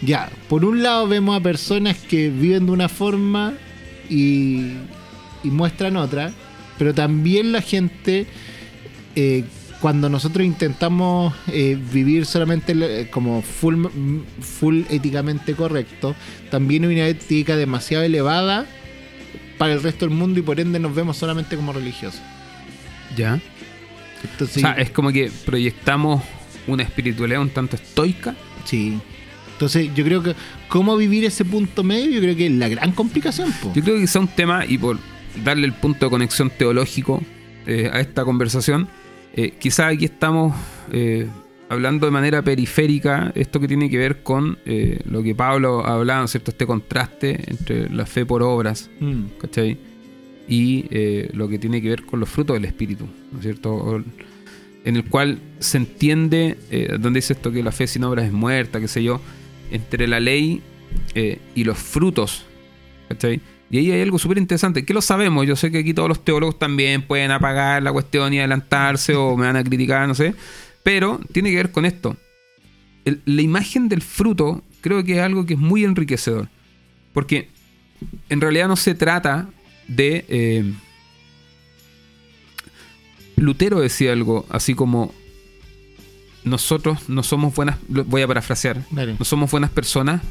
Ya, 0.00 0.30
por 0.48 0.64
un 0.64 0.82
lado 0.82 1.08
vemos 1.08 1.36
a 1.36 1.42
personas 1.42 1.96
que 1.96 2.30
viven 2.30 2.66
de 2.66 2.72
una 2.72 2.88
forma 2.88 3.54
y, 4.08 4.72
y 5.42 5.48
muestran 5.50 5.96
otra, 5.96 6.32
pero 6.78 6.94
también 6.94 7.50
la 7.52 7.60
gente, 7.60 8.26
eh, 9.16 9.44
cuando 9.80 10.08
nosotros 10.08 10.46
intentamos 10.46 11.34
eh, 11.48 11.76
vivir 11.92 12.26
solamente 12.26 12.74
eh, 12.78 13.10
como 13.10 13.42
full, 13.42 13.86
full 14.40 14.82
éticamente 14.88 15.54
correcto, 15.54 16.14
también 16.50 16.84
hay 16.84 16.94
una 16.94 17.08
ética 17.08 17.56
demasiado 17.56 18.04
elevada 18.04 18.66
para 19.58 19.74
el 19.74 19.82
resto 19.82 20.06
del 20.06 20.14
mundo 20.14 20.38
y 20.38 20.42
por 20.42 20.60
ende 20.60 20.78
nos 20.78 20.94
vemos 20.94 21.16
solamente 21.16 21.56
como 21.56 21.72
religiosos. 21.72 22.20
Ya. 23.16 23.40
Entonces, 24.22 24.58
O 24.58 24.60
sea, 24.60 24.72
es 24.72 24.90
como 24.90 25.10
que 25.10 25.30
proyectamos 25.44 26.22
una 26.68 26.84
espiritualidad 26.84 27.40
un 27.40 27.50
tanto 27.50 27.76
estoica. 27.76 28.36
sí. 28.64 28.98
Entonces 29.58 29.90
yo 29.92 30.04
creo 30.04 30.22
que 30.22 30.34
cómo 30.68 30.96
vivir 30.96 31.24
ese 31.24 31.44
punto 31.44 31.82
medio, 31.82 32.10
yo 32.12 32.20
creo 32.20 32.36
que 32.36 32.46
es 32.46 32.52
la 32.52 32.68
gran 32.68 32.92
complicación. 32.92 33.52
po. 33.60 33.72
Yo 33.74 33.82
creo 33.82 33.98
que 33.98 34.06
sea 34.06 34.20
un 34.20 34.28
tema, 34.28 34.64
y 34.64 34.78
por 34.78 34.98
darle 35.44 35.66
el 35.66 35.72
punto 35.72 36.06
de 36.06 36.10
conexión 36.10 36.48
teológico 36.56 37.20
eh, 37.66 37.90
a 37.92 37.98
esta 38.00 38.24
conversación, 38.24 38.86
eh, 39.34 39.54
quizás 39.58 39.92
aquí 39.92 40.04
estamos 40.04 40.54
eh, 40.92 41.26
hablando 41.68 42.06
de 42.06 42.12
manera 42.12 42.40
periférica, 42.42 43.32
esto 43.34 43.58
que 43.58 43.66
tiene 43.66 43.90
que 43.90 43.98
ver 43.98 44.22
con 44.22 44.58
eh, 44.64 45.00
lo 45.10 45.24
que 45.24 45.34
Pablo 45.34 45.84
hablaba, 45.84 46.20
¿no 46.20 46.26
es 46.26 46.30
cierto? 46.30 46.52
Este 46.52 46.64
contraste 46.64 47.38
entre 47.48 47.90
la 47.90 48.06
fe 48.06 48.24
por 48.24 48.44
obras, 48.44 48.88
Mm. 49.00 49.22
¿cachai? 49.40 49.76
Y 50.48 50.86
eh, 50.90 51.30
lo 51.34 51.48
que 51.48 51.58
tiene 51.58 51.82
que 51.82 51.88
ver 51.90 52.04
con 52.04 52.20
los 52.20 52.28
frutos 52.28 52.54
del 52.54 52.64
Espíritu, 52.64 53.06
¿no 53.32 53.38
es 53.38 53.42
cierto? 53.44 53.74
O- 53.74 54.02
En 54.84 54.96
el 54.96 55.04
cual 55.04 55.40
se 55.58 55.76
entiende, 55.76 56.56
eh, 56.70 56.96
donde 56.98 57.18
dice 57.18 57.34
esto 57.34 57.50
que 57.52 57.62
la 57.62 57.72
fe 57.72 57.86
sin 57.86 58.04
obras 58.04 58.24
es 58.24 58.32
muerta, 58.32 58.80
qué 58.80 58.88
sé 58.88 59.02
yo, 59.02 59.20
entre 59.70 60.06
la 60.06 60.20
ley 60.20 60.62
eh, 61.14 61.38
y 61.54 61.64
los 61.64 61.78
frutos, 61.78 62.44
¿cachai? 63.08 63.40
Y 63.70 63.78
ahí 63.78 63.92
hay 63.92 64.00
algo 64.00 64.18
súper 64.18 64.38
interesante, 64.38 64.84
que 64.84 64.94
lo 64.94 65.02
sabemos, 65.02 65.46
yo 65.46 65.54
sé 65.54 65.70
que 65.70 65.78
aquí 65.78 65.92
todos 65.92 66.08
los 66.08 66.24
teólogos 66.24 66.58
también 66.58 67.02
pueden 67.02 67.30
apagar 67.30 67.82
la 67.82 67.92
cuestión 67.92 68.32
y 68.32 68.38
adelantarse 68.38 69.14
o 69.14 69.36
me 69.36 69.46
van 69.46 69.56
a 69.56 69.64
criticar, 69.64 70.08
no 70.08 70.14
sé, 70.14 70.34
pero 70.82 71.20
tiene 71.32 71.50
que 71.50 71.56
ver 71.56 71.70
con 71.70 71.84
esto. 71.84 72.16
La 73.04 73.42
imagen 73.42 73.88
del 73.88 74.02
fruto 74.02 74.62
creo 74.80 75.04
que 75.04 75.14
es 75.14 75.20
algo 75.20 75.44
que 75.44 75.54
es 75.54 75.60
muy 75.60 75.84
enriquecedor, 75.84 76.48
porque 77.12 77.48
en 78.28 78.40
realidad 78.40 78.68
no 78.68 78.76
se 78.76 78.94
trata 78.94 79.48
de... 79.86 80.24
eh, 80.28 80.72
Lutero 83.36 83.80
decía 83.80 84.12
algo 84.12 84.46
así 84.50 84.74
como 84.74 85.14
nosotros 86.48 87.08
no 87.08 87.22
somos 87.22 87.54
buenas, 87.54 87.76
voy 87.88 88.22
a 88.22 88.26
parafrasear, 88.26 88.82
Dale. 88.90 89.16
no 89.18 89.24
somos 89.24 89.50
buenas 89.50 89.70
personas 89.70 90.22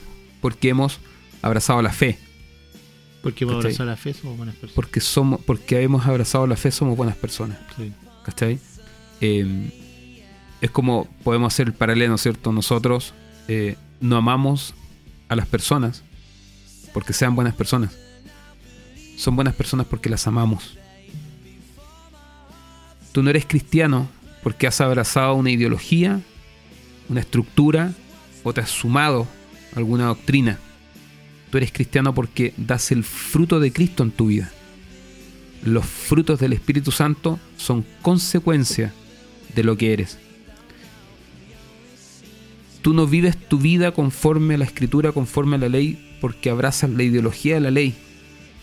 porque 0.41 0.69
hemos 0.69 0.99
abrazado 1.41 1.81
la 1.81 1.91
fe, 1.91 2.17
Porque 3.23 3.43
hemos 3.43 3.55
¿Cachai? 3.57 3.71
abrazado 3.71 3.89
la 3.89 3.97
fe, 3.97 4.13
somos 4.13 4.37
buenas 4.37 4.55
personas. 4.55 4.75
porque 4.75 4.99
somos, 5.01 5.41
porque 5.43 5.81
hemos 5.81 6.05
abrazado 6.05 6.47
la 6.47 6.55
fe 6.55 6.71
somos 6.71 6.95
buenas 6.97 7.15
personas, 7.15 7.57
Sí. 7.75 7.91
¿cachai? 8.25 8.59
Eh, 9.21 9.71
es 10.61 10.71
como 10.71 11.07
podemos 11.23 11.53
hacer 11.53 11.67
el 11.67 11.73
paralelo, 11.73 12.09
¿no 12.09 12.15
es 12.15 12.21
cierto? 12.21 12.51
Nosotros 12.51 13.13
eh, 13.47 13.75
no 14.01 14.17
amamos 14.17 14.73
a 15.29 15.35
las 15.35 15.47
personas 15.47 16.03
porque 16.93 17.13
sean 17.13 17.35
buenas 17.35 17.53
personas, 17.55 17.95
son 19.17 19.35
buenas 19.35 19.55
personas 19.55 19.87
porque 19.87 20.09
las 20.09 20.25
amamos. 20.27 20.77
Tú 23.11 23.23
no 23.23 23.29
eres 23.31 23.45
cristiano 23.45 24.07
porque 24.43 24.67
has 24.67 24.81
abrazado 24.81 25.35
una 25.35 25.51
ideología, 25.51 26.21
una 27.09 27.19
estructura 27.19 27.93
o 28.43 28.53
te 28.53 28.61
has 28.61 28.69
sumado 28.69 29.27
a 29.73 29.79
alguna 29.79 30.05
doctrina. 30.05 30.59
Tú 31.49 31.57
eres 31.57 31.71
cristiano 31.71 32.13
porque 32.13 32.53
das 32.57 32.91
el 32.91 33.03
fruto 33.03 33.59
de 33.59 33.71
Cristo 33.71 34.03
en 34.03 34.11
tu 34.11 34.27
vida. 34.27 34.51
Los 35.63 35.85
frutos 35.85 36.39
del 36.39 36.53
Espíritu 36.53 36.91
Santo 36.91 37.39
son 37.57 37.85
consecuencia 38.01 38.93
de 39.55 39.63
lo 39.63 39.77
que 39.77 39.93
eres. 39.93 40.19
Tú 42.81 42.93
no 42.93 43.07
vives 43.07 43.35
tu 43.35 43.57
vida 43.57 43.91
conforme 43.91 44.53
a 44.53 44.57
la 44.57 44.65
escritura, 44.65 45.11
conforme 45.11 45.55
a 45.55 45.59
la 45.59 45.69
ley, 45.69 46.17
porque 46.21 46.49
abrazas 46.49 46.89
la 46.89 47.03
ideología 47.03 47.55
de 47.55 47.61
la 47.61 47.71
ley, 47.71 47.95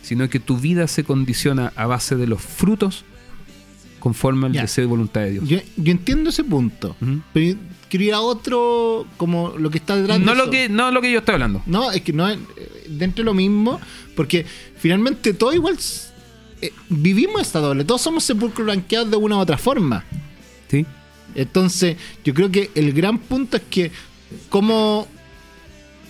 sino 0.02 0.28
que 0.28 0.40
tu 0.40 0.56
vida 0.58 0.86
se 0.86 1.04
condiciona 1.04 1.72
a 1.76 1.86
base 1.86 2.16
de 2.16 2.26
los 2.26 2.40
frutos 2.40 3.04
conforme 4.04 4.46
al 4.48 4.52
deseo 4.52 4.84
y 4.84 4.86
voluntad 4.86 5.22
de 5.22 5.30
Dios. 5.30 5.48
Yo, 5.48 5.58
yo 5.78 5.90
entiendo 5.90 6.28
ese 6.28 6.44
punto. 6.44 6.94
Ujú. 7.00 7.22
Pero 7.32 7.58
quiero 7.88 8.04
ir 8.04 8.12
a 8.12 8.20
otro, 8.20 9.06
como 9.16 9.54
lo 9.56 9.70
que 9.70 9.78
está 9.78 9.96
detrás 9.96 10.18
de 10.18 10.26
No 10.26 10.34
lo, 10.34 10.42
eso. 10.42 10.50
que, 10.50 10.68
no 10.68 10.90
lo 10.90 11.00
que 11.00 11.10
yo 11.10 11.20
estoy 11.20 11.32
hablando. 11.36 11.62
No, 11.64 11.90
es 11.90 12.02
que 12.02 12.12
no 12.12 12.28
es 12.28 12.38
eh, 12.58 12.84
dentro 12.90 13.22
de 13.22 13.24
lo 13.24 13.32
mismo, 13.32 13.80
porque 14.14 14.44
finalmente 14.76 15.32
todo 15.32 15.54
igual 15.54 15.78
eh, 16.60 16.70
vivimos 16.90 17.40
esta 17.40 17.60
doble, 17.60 17.82
todos 17.84 18.02
somos 18.02 18.24
sepulcros 18.24 18.66
blanqueados 18.66 19.10
de 19.10 19.16
una 19.16 19.36
u 19.36 19.38
otra 19.38 19.56
forma. 19.56 20.04
¿Sí? 20.70 20.84
Entonces, 21.34 21.96
yo 22.22 22.34
creo 22.34 22.50
que 22.50 22.70
el 22.74 22.92
gran 22.92 23.16
punto 23.16 23.56
es 23.56 23.62
que 23.70 23.90
cómo, 24.50 25.08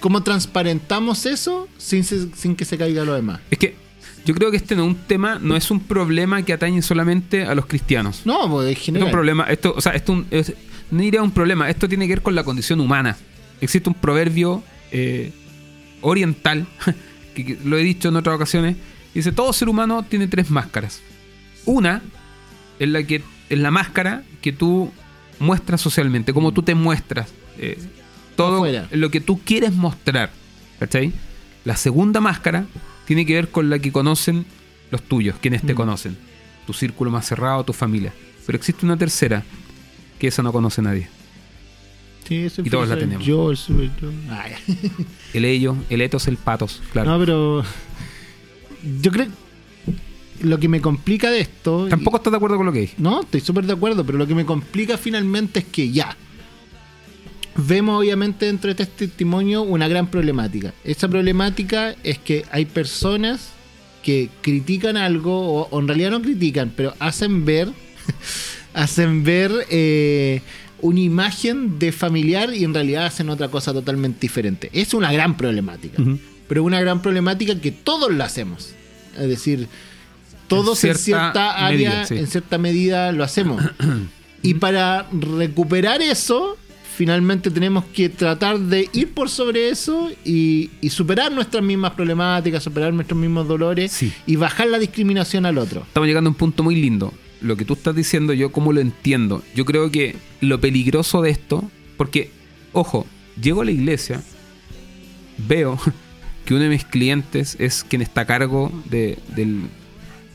cómo 0.01 0.25
transparentamos 0.25 1.27
eso 1.27 1.69
sin, 1.79 2.03
sin 2.03 2.57
que 2.57 2.65
se 2.65 2.77
caiga 2.77 3.05
lo 3.05 3.15
demás. 3.15 3.39
Es 3.53 3.59
que 3.59 3.84
yo 4.25 4.35
creo 4.35 4.51
que 4.51 4.57
este 4.57 4.75
no 4.77 4.83
es 4.85 4.89
un 4.89 4.97
tema, 5.07 5.39
no 5.41 5.57
es 5.57 5.71
un 5.71 5.81
problema 5.81 6.43
que 6.43 6.53
atañe 6.53 6.81
solamente 6.83 7.45
a 7.45 7.55
los 7.55 7.67
cristianos. 7.67 8.23
No, 8.25 8.49
pues 8.51 8.67
en 8.69 8.73
Es 8.73 8.79
general. 8.79 9.07
un 9.07 9.13
problema, 9.13 9.45
esto, 9.45 9.75
o 9.77 9.81
sea, 9.81 9.93
esto 9.93 10.13
un- 10.13 10.27
es- 10.31 10.53
no 10.91 11.01
diría 11.01 11.23
un 11.23 11.31
problema, 11.31 11.69
esto 11.71 11.89
tiene 11.89 12.07
que 12.07 12.15
ver 12.15 12.23
con 12.23 12.35
la 12.35 12.45
condición 12.45 12.81
humana. 12.81 13.17
Existe 13.61 13.89
un 13.89 13.95
proverbio 13.95 14.63
eh, 14.93 15.33
oriental, 16.01 16.67
que, 17.35 17.45
que 17.45 17.59
lo 17.65 17.77
he 17.79 17.83
dicho 17.83 18.09
en 18.09 18.17
otras 18.17 18.37
ocasiones, 18.37 18.77
dice, 19.15 19.33
todo 19.33 19.53
ser 19.53 19.69
humano 19.69 20.05
tiene 20.09 20.29
tres 20.29 20.51
máscaras. 20.51 21.01
Una 21.65 22.03
es 22.79 22.89
la, 22.89 23.03
que, 23.05 23.23
es 23.49 23.59
la 23.59 23.71
máscara 23.71 24.23
que 24.41 24.53
tú 24.53 24.93
muestras 25.39 25.81
socialmente, 25.81 26.33
como 26.33 26.53
tú 26.53 26.63
te 26.63 26.75
muestras. 26.75 27.29
eh, 27.59 27.79
todo 28.37 28.57
Afuera. 28.57 28.89
lo 28.91 29.11
que 29.11 29.21
tú 29.21 29.41
quieres 29.45 29.73
mostrar. 29.73 30.31
¿Cachai? 30.81 31.13
La 31.65 31.77
segunda 31.77 32.21
máscara 32.21 32.67
tiene 33.07 33.25
que 33.27 33.35
ver 33.35 33.49
con 33.51 33.71
la 33.71 33.79
que 33.79 33.93
conocen 33.93 34.45
los 34.91 35.03
tuyos, 35.03 35.37
quienes 35.41 35.63
te 35.63 35.73
Mm. 35.73 35.77
conocen. 35.77 36.17
Tu 36.67 36.73
círculo 36.73 37.11
más 37.11 37.27
cerrado, 37.27 37.65
tu 37.65 37.73
familia. 37.73 38.13
Pero 38.47 38.57
existe 38.57 38.85
una 38.87 38.97
tercera, 38.97 39.43
que 40.19 40.29
esa 40.29 40.43
no 40.43 40.53
conoce 40.53 40.81
nadie. 40.83 41.09
Sí, 42.27 42.37
eso 42.37 42.63
Y 42.65 42.71
todos 42.71 42.89
la 42.89 42.97
tenemos. 42.99 43.25
Yo, 43.27 43.51
el 43.51 43.57
super 43.57 43.91
yo. 44.01 44.11
El 45.35 45.45
ello, 45.45 45.77
el 45.91 46.01
etos, 46.01 46.27
el 46.29 46.37
patos, 46.39 46.81
claro. 46.93 47.11
No, 47.13 47.19
pero 47.19 47.63
yo 49.03 49.11
creo 49.11 49.27
lo 50.41 50.59
que 50.59 50.69
me 50.69 50.81
complica 50.81 51.31
de 51.31 51.41
esto. 51.41 51.87
Tampoco 51.89 52.17
estás 52.19 52.31
de 52.31 52.37
acuerdo 52.39 52.57
con 52.57 52.67
lo 52.67 52.73
que 52.73 52.81
dije. 52.81 52.95
No, 52.99 53.21
estoy 53.23 53.41
súper 53.41 53.67
de 53.67 53.73
acuerdo, 53.75 54.05
pero 54.07 54.17
lo 54.19 54.27
que 54.27 54.35
me 54.35 54.45
complica 54.47 54.97
finalmente 54.99 55.61
es 55.61 55.65
que 55.67 55.91
ya. 55.91 56.17
Vemos 57.57 58.01
obviamente 58.01 58.47
dentro 58.47 58.73
de 58.73 58.83
este 58.83 59.07
testimonio 59.07 59.63
una 59.63 59.87
gran 59.89 60.09
problemática. 60.09 60.75
Esa 60.83 61.09
problemática 61.09 61.95
es 62.03 62.19
que 62.19 62.45
hay 62.51 62.65
personas 62.65 63.51
que 64.03 64.29
critican 64.43 64.97
algo, 64.97 65.61
o, 65.61 65.69
o 65.71 65.81
en 65.81 65.89
realidad 65.89 66.11
no 66.11 66.21
critican, 66.21 66.73
pero 66.77 66.95
hacen 66.99 67.45
ver, 67.45 67.69
hacen 68.75 69.25
ver 69.25 69.53
eh, 69.71 70.43
una 70.83 71.01
imagen 71.01 71.79
de 71.79 71.93
familiar 71.93 72.53
y 72.55 72.65
en 72.65 72.75
realidad 72.75 73.07
hacen 73.07 73.31
otra 73.31 73.49
cosa 73.49 73.73
totalmente 73.73 74.21
diferente. 74.21 74.69
Es 74.75 74.93
una 74.93 75.11
gran 75.13 75.37
problemática, 75.37 76.03
pero 76.47 76.63
una 76.63 76.79
gran 76.81 77.01
problemática 77.01 77.59
que 77.59 77.73
todos 77.73 78.13
la 78.13 78.27
hacemos. 78.27 78.75
Es 79.19 79.29
decir, 79.29 79.69
todos 80.47 80.85
en 80.85 80.91
En 80.91 80.97
cierta, 80.99 81.23
cierta 81.23 81.67
área, 81.67 81.91
medida, 81.91 82.07
sí. 82.07 82.17
en 82.19 82.27
cierta 82.27 82.59
medida 82.59 83.13
lo 83.13 83.25
hacemos. 83.25 83.65
y 84.43 84.55
para 84.55 85.09
recuperar 85.11 86.03
eso, 86.03 86.59
finalmente 86.97 87.51
tenemos 87.51 87.85
que 87.87 88.09
tratar 88.09 88.59
de 88.59 88.89
ir 88.93 89.13
por 89.13 89.29
sobre 89.29 89.69
eso 89.71 90.11
y, 90.25 90.71
y 90.81 90.91
superar 90.91 91.33
nuestras 91.33 91.63
mismas 91.63 91.93
problemáticas, 91.93 92.63
superar 92.63 92.93
nuestros 92.93 93.19
mismos 93.19 93.47
dolores 93.49 93.93
Sí. 93.93 94.13
y 94.27 94.37
bajar 94.37 94.69
la 94.69 94.79
discriminación 94.79 95.47
al 95.47 95.59
otro. 95.59 95.83
Estamos 95.83 96.07
llegando 96.09 96.29
a 96.29 96.33
un 96.33 96.37
punto 96.37 96.63
muy 96.63 96.77
lindo. 96.77 97.13
Lo 97.41 97.57
que 97.57 97.65
tú 97.65 97.75
estás 97.75 97.95
diciendo, 97.95 98.33
yo 98.33 98.51
como 98.53 98.73
lo 98.73 98.81
entiendo. 98.81 99.43
Yo 99.55 99.65
creo 99.65 99.91
que 99.91 100.17
lo 100.41 100.61
peligroso 100.61 101.21
de 101.21 101.31
esto, 101.31 101.69
porque, 101.97 102.31
ojo, 102.73 103.07
llego 103.41 103.63
a 103.63 103.65
la 103.67 103.71
iglesia, 103.73 104.23
veo 105.49 105.79
que 106.45 106.55
uno 106.55 106.63
de 106.65 106.71
mis 106.71 106.85
clientes 106.85 107.57
es 107.59 107.85
quien 107.85 108.03
está 108.03 108.23
a 108.23 108.27
cargo 108.27 108.73
de, 108.91 109.19
del... 109.35 109.63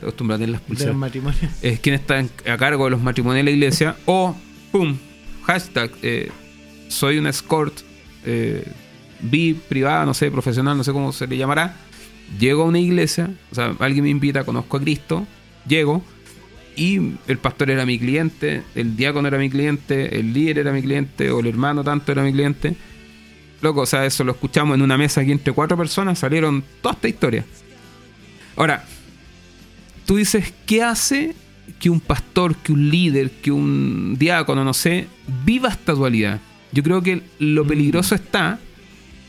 En 0.02 0.28
las 0.54 0.62
De 0.62 0.66
pulseras. 0.66 0.88
los 0.94 0.96
matrimonios. 0.98 1.52
es 1.62 1.80
quien 1.82 1.94
está 1.96 2.24
a 2.48 2.58
cargo 2.58 2.86
de 2.86 2.92
los 2.92 3.02
matrimonios 3.02 3.40
de 3.46 3.52
la 3.52 3.52
iglesia, 3.52 3.98
o, 4.06 4.34
pum, 4.72 4.96
hashtag, 5.44 5.92
eh, 6.02 6.32
soy 6.90 7.18
un 7.18 7.28
escort, 7.28 7.74
eh, 8.26 8.66
privada, 9.70 10.06
no 10.06 10.14
sé, 10.14 10.30
profesional, 10.32 10.76
no 10.78 10.84
sé 10.84 10.92
cómo 10.92 11.14
se 11.14 11.28
le 11.28 11.38
llamará. 11.38 11.76
Llego 12.38 12.64
a 12.64 12.66
una 12.66 12.80
iglesia, 12.80 13.30
o 13.52 13.56
sea, 13.56 13.76
alguien 13.80 14.04
me 14.04 14.10
invita, 14.10 14.44
conozco 14.44 14.78
a 14.78 14.82
Cristo, 14.82 15.26
llego, 15.68 16.04
y 16.76 17.16
el 17.28 17.38
pastor 17.38 17.72
era 17.72 17.86
mi 17.86 17.98
cliente, 18.00 18.64
el 18.76 18.96
diácono 18.96 19.28
era 19.28 19.38
mi 19.38 19.50
cliente, 19.50 20.20
el 20.20 20.34
líder 20.34 20.60
era 20.60 20.72
mi 20.72 20.82
cliente, 20.82 21.32
o 21.32 21.40
el 21.40 21.48
hermano 21.48 21.84
tanto 21.84 22.12
era 22.12 22.24
mi 22.24 22.32
cliente. 22.32 22.76
Loco, 23.62 23.82
o 23.82 23.86
sea, 23.86 24.06
eso 24.06 24.24
lo 24.24 24.32
escuchamos 24.32 24.76
en 24.76 24.82
una 24.82 24.98
mesa 24.98 25.22
aquí 25.22 25.32
entre 25.32 25.54
cuatro 25.54 25.76
personas, 25.76 26.20
salieron 26.20 26.64
toda 26.82 26.94
esta 26.94 27.08
historia. 27.08 27.46
Ahora, 28.56 28.86
tú 30.06 30.16
dices, 30.16 30.54
¿qué 30.66 30.82
hace 30.82 31.36
que 31.80 31.90
un 31.90 32.00
pastor, 32.00 32.56
que 32.56 32.72
un 32.72 32.90
líder, 32.90 33.32
que 33.32 33.52
un 33.52 34.16
diácono, 34.18 34.64
no 34.64 34.74
sé, 34.74 35.08
viva 35.44 35.70
esta 35.70 35.94
dualidad? 35.94 36.40
Yo 36.72 36.84
creo 36.84 37.02
que 37.02 37.24
lo 37.40 37.66
peligroso 37.66 38.16
está 38.16 38.60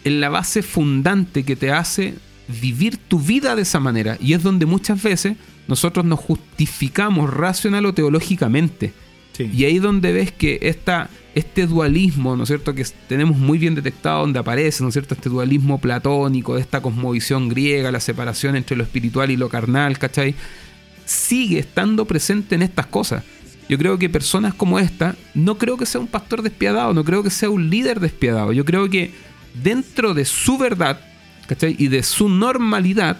en 0.05 0.21
la 0.21 0.29
base 0.29 0.63
fundante 0.63 1.45
que 1.45 1.57
te 1.57 1.73
hace 1.73 2.15
vivir 2.61 2.97
tu 2.97 3.21
vida 3.21 3.55
de 3.57 3.63
esa 3.63 3.81
manera. 3.81 4.17
Y 4.21 4.35
es 4.35 4.43
donde 4.43 4.67
muchas 4.67 5.03
veces 5.03 5.37
nosotros 5.69 6.05
nos 6.05 6.21
justificamos 6.21 7.33
racional 7.33 7.87
o 7.87 7.95
teológicamente. 7.95 8.93
Sí. 9.33 9.51
Y 9.55 9.65
ahí 9.65 9.79
donde 9.79 10.13
ves 10.13 10.33
que 10.33 10.59
esta, 10.63 11.09
este 11.35 11.67
dualismo, 11.67 12.37
¿no 12.37 12.43
es 12.43 12.49
cierto?, 12.49 12.75
que 12.75 12.85
tenemos 13.09 13.39
muy 13.39 13.59
bien 13.59 13.75
detectado 13.75 14.21
donde 14.21 14.39
aparece, 14.39 14.83
¿no 14.83 14.89
es 14.89 14.95
cierto?, 14.95 15.15
este 15.15 15.29
dualismo 15.29 15.81
platónico, 15.81 16.57
de 16.57 16.61
esta 16.61 16.83
cosmovisión 16.83 17.49
griega, 17.49 17.93
la 17.93 18.01
separación 18.01 18.57
entre 18.57 18.77
lo 18.77 18.83
espiritual 18.83 19.31
y 19.31 19.37
lo 19.37 19.49
carnal, 19.49 19.99
¿cachai? 19.99 20.35
Sigue 21.05 21.61
estando 21.61 22.05
presente 22.05 22.55
en 22.55 22.63
estas 22.63 22.87
cosas. 22.87 23.25
Yo 23.71 23.79
creo 23.79 24.01
que 24.01 24.09
personas 24.09 24.53
como 24.53 24.81
esta, 24.81 25.15
no 25.33 25.57
creo 25.57 25.77
que 25.77 25.87
sea 25.87 26.01
un 26.01 26.09
pastor 26.09 26.43
despiadado, 26.43 26.93
no 26.93 27.05
creo 27.05 27.23
que 27.23 27.31
sea 27.31 27.51
un 27.51 27.71
líder 27.71 28.01
despiadado. 28.01 28.53
Yo 28.53 28.65
creo 28.65 28.91
que 28.91 29.13
dentro 29.63 30.13
de 30.13 30.25
su 30.25 30.59
verdad, 30.59 30.99
¿cachai? 31.47 31.77
Y 31.79 31.87
de 31.87 32.03
su 32.03 32.29
normalidad, 32.29 33.19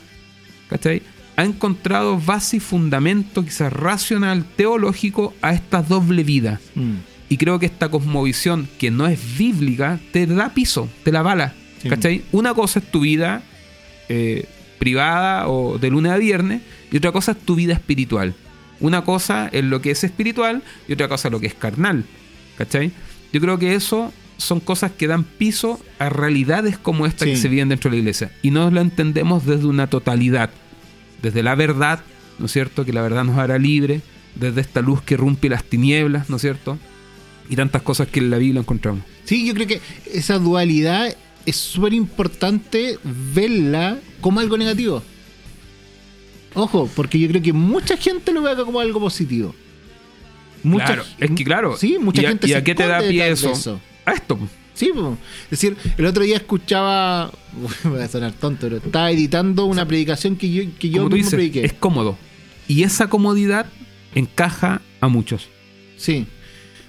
¿cachai? 0.69 1.03
Ha 1.37 1.45
encontrado 1.45 2.19
base 2.19 2.57
y 2.57 2.61
fundamento 2.61 3.45
quizás 3.45 3.73
racional, 3.73 4.45
teológico 4.57 5.35
a 5.41 5.53
esta 5.53 5.83
doble 5.83 6.25
vida. 6.25 6.61
Mm. 6.75 6.95
Y 7.29 7.37
creo 7.37 7.61
que 7.61 7.67
esta 7.67 7.89
cosmovisión, 7.89 8.69
que 8.77 8.91
no 8.91 9.07
es 9.07 9.21
bíblica, 9.39 10.01
te 10.11 10.27
da 10.27 10.53
piso, 10.53 10.89
te 11.05 11.13
la 11.13 11.23
bala. 11.23 11.55
Sí. 11.81 11.89
¿Cachai? 11.89 12.25
Una 12.33 12.55
cosa 12.55 12.81
es 12.81 12.91
tu 12.91 13.03
vida 13.03 13.45
eh, 14.09 14.47
privada 14.81 15.47
o 15.47 15.79
de 15.79 15.91
lunes 15.91 16.11
a 16.11 16.17
viernes, 16.17 16.61
y 16.91 16.97
otra 16.97 17.13
cosa 17.13 17.31
es 17.31 17.39
tu 17.39 17.55
vida 17.55 17.75
espiritual. 17.75 18.35
Una 18.81 19.05
cosa 19.05 19.49
es 19.53 19.65
lo 19.65 19.81
que 19.83 19.91
es 19.91 20.03
espiritual 20.05 20.63
y 20.89 20.93
otra 20.95 21.09
cosa 21.09 21.29
es 21.29 21.33
lo 21.33 21.41
que 21.41 21.47
es 21.47 21.55
carnal. 21.55 22.05
¿Cachai? 22.59 22.93
Yo 23.33 23.41
creo 23.41 23.59
que 23.59 23.75
eso 23.75 24.13
son 24.37 24.61
cosas 24.61 24.91
que 24.93 25.07
dan 25.07 25.25
piso 25.25 25.79
a 25.99 26.09
realidades 26.09 26.79
como 26.79 27.07
esta 27.07 27.25
Sí. 27.27 27.33
que 27.33 27.37
se 27.37 27.49
viven 27.49 27.69
dentro 27.69 27.91
de 27.91 27.97
la 27.97 28.01
iglesia. 28.01 28.33
Y 28.43 28.51
no 28.51 28.71
lo 28.71 28.81
entendemos 28.81 29.45
desde 29.47 29.67
una 29.67 29.89
totalidad, 29.89 30.51
desde 31.23 31.43
la 31.43 31.55
verdad, 31.55 32.01
¿no 32.39 32.47
es 32.47 32.53
cierto? 32.53 32.85
Que 32.87 32.93
la 32.95 33.03
verdad 33.03 33.25
nos 33.25 33.37
hará 33.39 33.59
libre, 33.59 34.01
desde 34.35 34.61
esta 34.63 34.81
luz 34.81 35.03
que 35.03 35.17
rompe 35.17 35.49
las 35.51 35.65
tinieblas, 35.65 36.31
¿no 36.31 36.37
es 36.37 36.43
cierto? 36.43 36.79
Y 37.51 37.57
tantas 37.57 37.83
cosas 37.83 38.09
que 38.09 38.21
en 38.21 38.31
la 38.31 38.39
Biblia 38.39 38.61
encontramos. 38.61 39.03
Sí, 39.25 39.47
yo 39.47 39.53
creo 39.55 39.67
que 39.67 39.81
esa 40.13 40.39
dualidad 40.39 41.15
es 41.47 41.57
súper 41.57 41.93
importante 41.93 42.99
verla 43.35 43.99
como 44.21 44.41
algo 44.41 44.57
negativo. 44.57 45.03
Ojo, 46.55 46.91
porque 46.97 47.19
yo 47.19 47.29
creo 47.29 47.43
que 47.43 47.53
mucha 47.53 47.97
gente 47.97 48.33
lo 48.33 48.43
ve 48.43 48.51
acá 48.51 48.65
como 48.65 48.81
algo 48.81 49.01
positivo. 49.01 49.55
Mucha 50.63 50.85
claro, 50.87 51.05
es 51.19 51.31
que 51.31 51.45
claro. 51.45 51.77
Sí, 51.77 51.97
mucha 51.99 52.23
¿y 52.23 52.27
a- 52.27 52.29
gente 52.31 52.47
¿Y 52.47 52.51
se 52.51 52.57
a 52.57 52.65
qué 52.65 52.75
te 52.75 52.87
da 52.87 52.99
pie 53.01 53.25
de 53.25 53.31
eso? 53.31 53.81
A 54.05 54.13
esto. 54.13 54.39
Sí, 54.75 54.91
po. 54.95 55.17
es 55.45 55.51
decir, 55.51 55.77
el 55.99 56.07
otro 56.07 56.23
día 56.23 56.37
escuchaba, 56.37 57.31
voy 57.85 58.01
a 58.01 58.09
sonar 58.09 58.33
tonto, 58.33 58.61
pero 58.63 58.77
estaba 58.79 59.11
editando 59.11 59.67
una 59.67 59.87
predicación 59.87 60.37
que 60.37 60.51
yo, 60.51 60.63
que 60.79 60.89
yo 60.91 61.03
mismo 61.05 61.17
dices, 61.17 61.35
prediqué. 61.35 61.65
es 61.65 61.73
cómodo. 61.75 62.17
Y 62.69 62.83
esa 62.85 63.09
comodidad 63.09 63.67
encaja 64.15 64.81
a 65.01 65.09
muchos. 65.09 65.49
Sí. 65.97 66.27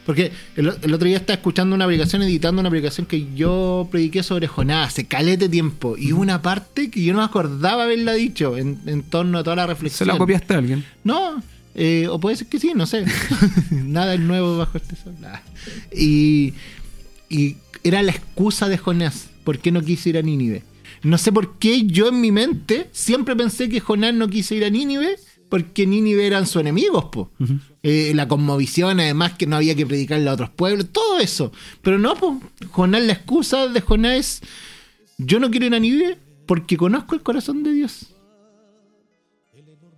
Porque 0.06 0.32
el, 0.56 0.72
el 0.82 0.94
otro 0.94 1.08
día 1.08 1.18
estaba 1.18 1.36
escuchando 1.36 1.76
una 1.76 1.86
predicación, 1.86 2.24
editando 2.24 2.60
una 2.60 2.70
predicación 2.70 3.06
que 3.06 3.34
yo 3.36 3.88
prediqué 3.92 4.24
sobre 4.24 4.48
Jonás 4.48 4.88
hace 4.90 5.06
calete 5.06 5.48
tiempo. 5.48 5.96
Y 5.98 6.14
hubo 6.14 6.22
una 6.22 6.42
parte 6.42 6.90
que 6.90 7.04
yo 7.04 7.14
no 7.14 7.22
acordaba 7.22 7.84
haberla 7.84 8.14
dicho 8.14 8.58
en, 8.58 8.80
en 8.88 9.04
torno 9.04 9.38
a 9.38 9.44
toda 9.44 9.56
la 9.58 9.64
¿Se 9.64 9.68
reflexión. 9.70 10.08
la 10.08 10.18
copiaste 10.18 10.54
a 10.54 10.58
alguien? 10.58 10.84
No, 11.04 11.42
eh, 11.76 12.08
o 12.10 12.20
puede 12.20 12.36
ser 12.36 12.48
que 12.48 12.60
sí, 12.60 12.72
no 12.76 12.86
sé. 12.86 13.06
Nada 13.72 14.16
es 14.16 14.20
nuevo 14.20 14.58
bajo 14.58 14.78
este 14.78 14.96
sol. 14.96 15.14
Y, 15.96 16.54
y 17.30 17.58
era 17.84 18.02
la 18.02 18.12
excusa 18.12 18.68
de 18.70 18.78
Jonás. 18.78 19.30
¿Por 19.44 19.60
qué 19.60 19.72
no 19.72 19.82
quiso 19.82 20.10
ir 20.10 20.18
a 20.18 20.22
Nínive? 20.22 20.64
No 21.04 21.18
sé 21.18 21.32
por 21.32 21.58
qué 21.58 21.86
yo 21.86 22.10
en 22.10 22.22
mi 22.22 22.32
mente 22.32 22.88
siempre 22.92 23.36
pensé 23.36 23.70
que 23.70 23.80
Jonás 23.80 24.14
no 24.14 24.28
quiso 24.28 24.54
ir 24.54 24.66
a 24.66 24.70
Nínive 24.70 25.18
porque 25.52 25.86
Nínive 25.86 26.26
eran 26.26 26.48
sus 26.48 26.62
enemigos, 26.62 27.06
po. 27.12 27.30
Eh, 27.84 28.14
la 28.16 28.30
conmovisión, 28.30 29.02
además 29.02 29.34
que 29.34 29.46
no 29.46 29.58
había 29.58 29.76
que 29.76 29.86
predicarle 29.86 30.30
a 30.30 30.34
otros 30.34 30.50
pueblos, 30.50 30.88
todo 30.94 31.20
eso. 31.20 31.52
Pero 31.82 32.00
no, 32.00 32.16
pues, 32.16 32.38
Jonás, 32.72 33.04
la 33.04 33.12
excusa 33.12 33.68
de 33.68 33.82
Jonás 33.82 34.16
es, 34.18 34.42
yo 35.18 35.42
no 35.42 35.52
quiero 35.52 35.66
ir 35.66 35.76
a 35.76 35.80
Nínive 35.80 36.18
porque 36.46 36.78
conozco 36.78 37.16
el 37.16 37.22
corazón 37.22 37.64
de 37.64 37.74
Dios. 37.74 38.16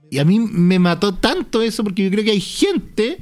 Y 0.09 0.17
a 0.17 0.25
mí 0.25 0.39
me 0.39 0.79
mató 0.79 1.13
tanto 1.13 1.61
eso 1.61 1.83
porque 1.83 2.03
yo 2.03 2.09
creo 2.09 2.23
que 2.23 2.31
hay 2.31 2.41
gente 2.41 3.19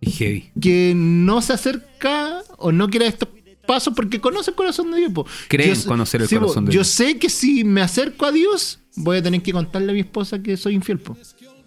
heavy. 0.00 0.50
que 0.58 0.94
no 0.96 1.42
se 1.42 1.52
acerca 1.52 2.42
o 2.56 2.72
no 2.72 2.88
quiere 2.88 3.06
estos 3.06 3.28
pasos 3.66 3.92
porque 3.94 4.18
conoce 4.18 4.52
el 4.52 4.56
corazón 4.56 4.90
de 4.92 4.96
Dios. 4.96 5.12
po. 5.12 5.26
Creen 5.48 5.78
conocer 5.82 6.22
el 6.22 6.28
po, 6.28 6.40
corazón 6.40 6.64
de 6.64 6.72
yo 6.72 6.78
Dios. 6.78 6.88
sé 6.88 7.18
que 7.18 7.28
si 7.28 7.64
me 7.64 7.82
acerco 7.82 8.24
a 8.24 8.32
Dios, 8.32 8.78
voy 8.96 9.18
a 9.18 9.22
tener 9.22 9.42
que 9.42 9.52
contarle 9.52 9.92
a 9.92 9.94
mi 9.94 10.00
esposa 10.00 10.42
que 10.42 10.56
soy 10.56 10.74
infiel. 10.74 10.98
po. 11.00 11.16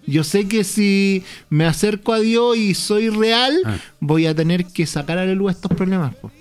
Yo 0.09 0.23
sé 0.23 0.47
que 0.47 0.63
si 0.63 1.23
me 1.49 1.65
acerco 1.65 2.13
a 2.13 2.19
Dios 2.19 2.57
y 2.57 2.73
soy 2.73 3.09
real, 3.09 3.57
Ah. 3.65 3.77
voy 3.99 4.25
a 4.25 4.33
tener 4.35 4.65
que 4.65 4.85
sacar 4.85 5.17
a 5.17 5.25
la 5.25 5.33
luz 5.35 5.51
estos 5.51 5.71
problemas. 5.75 6.15
po. 6.15 6.31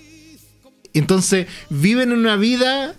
Entonces, 0.95 1.47
viven 1.71 2.13
una 2.13 2.37
vida 2.37 2.95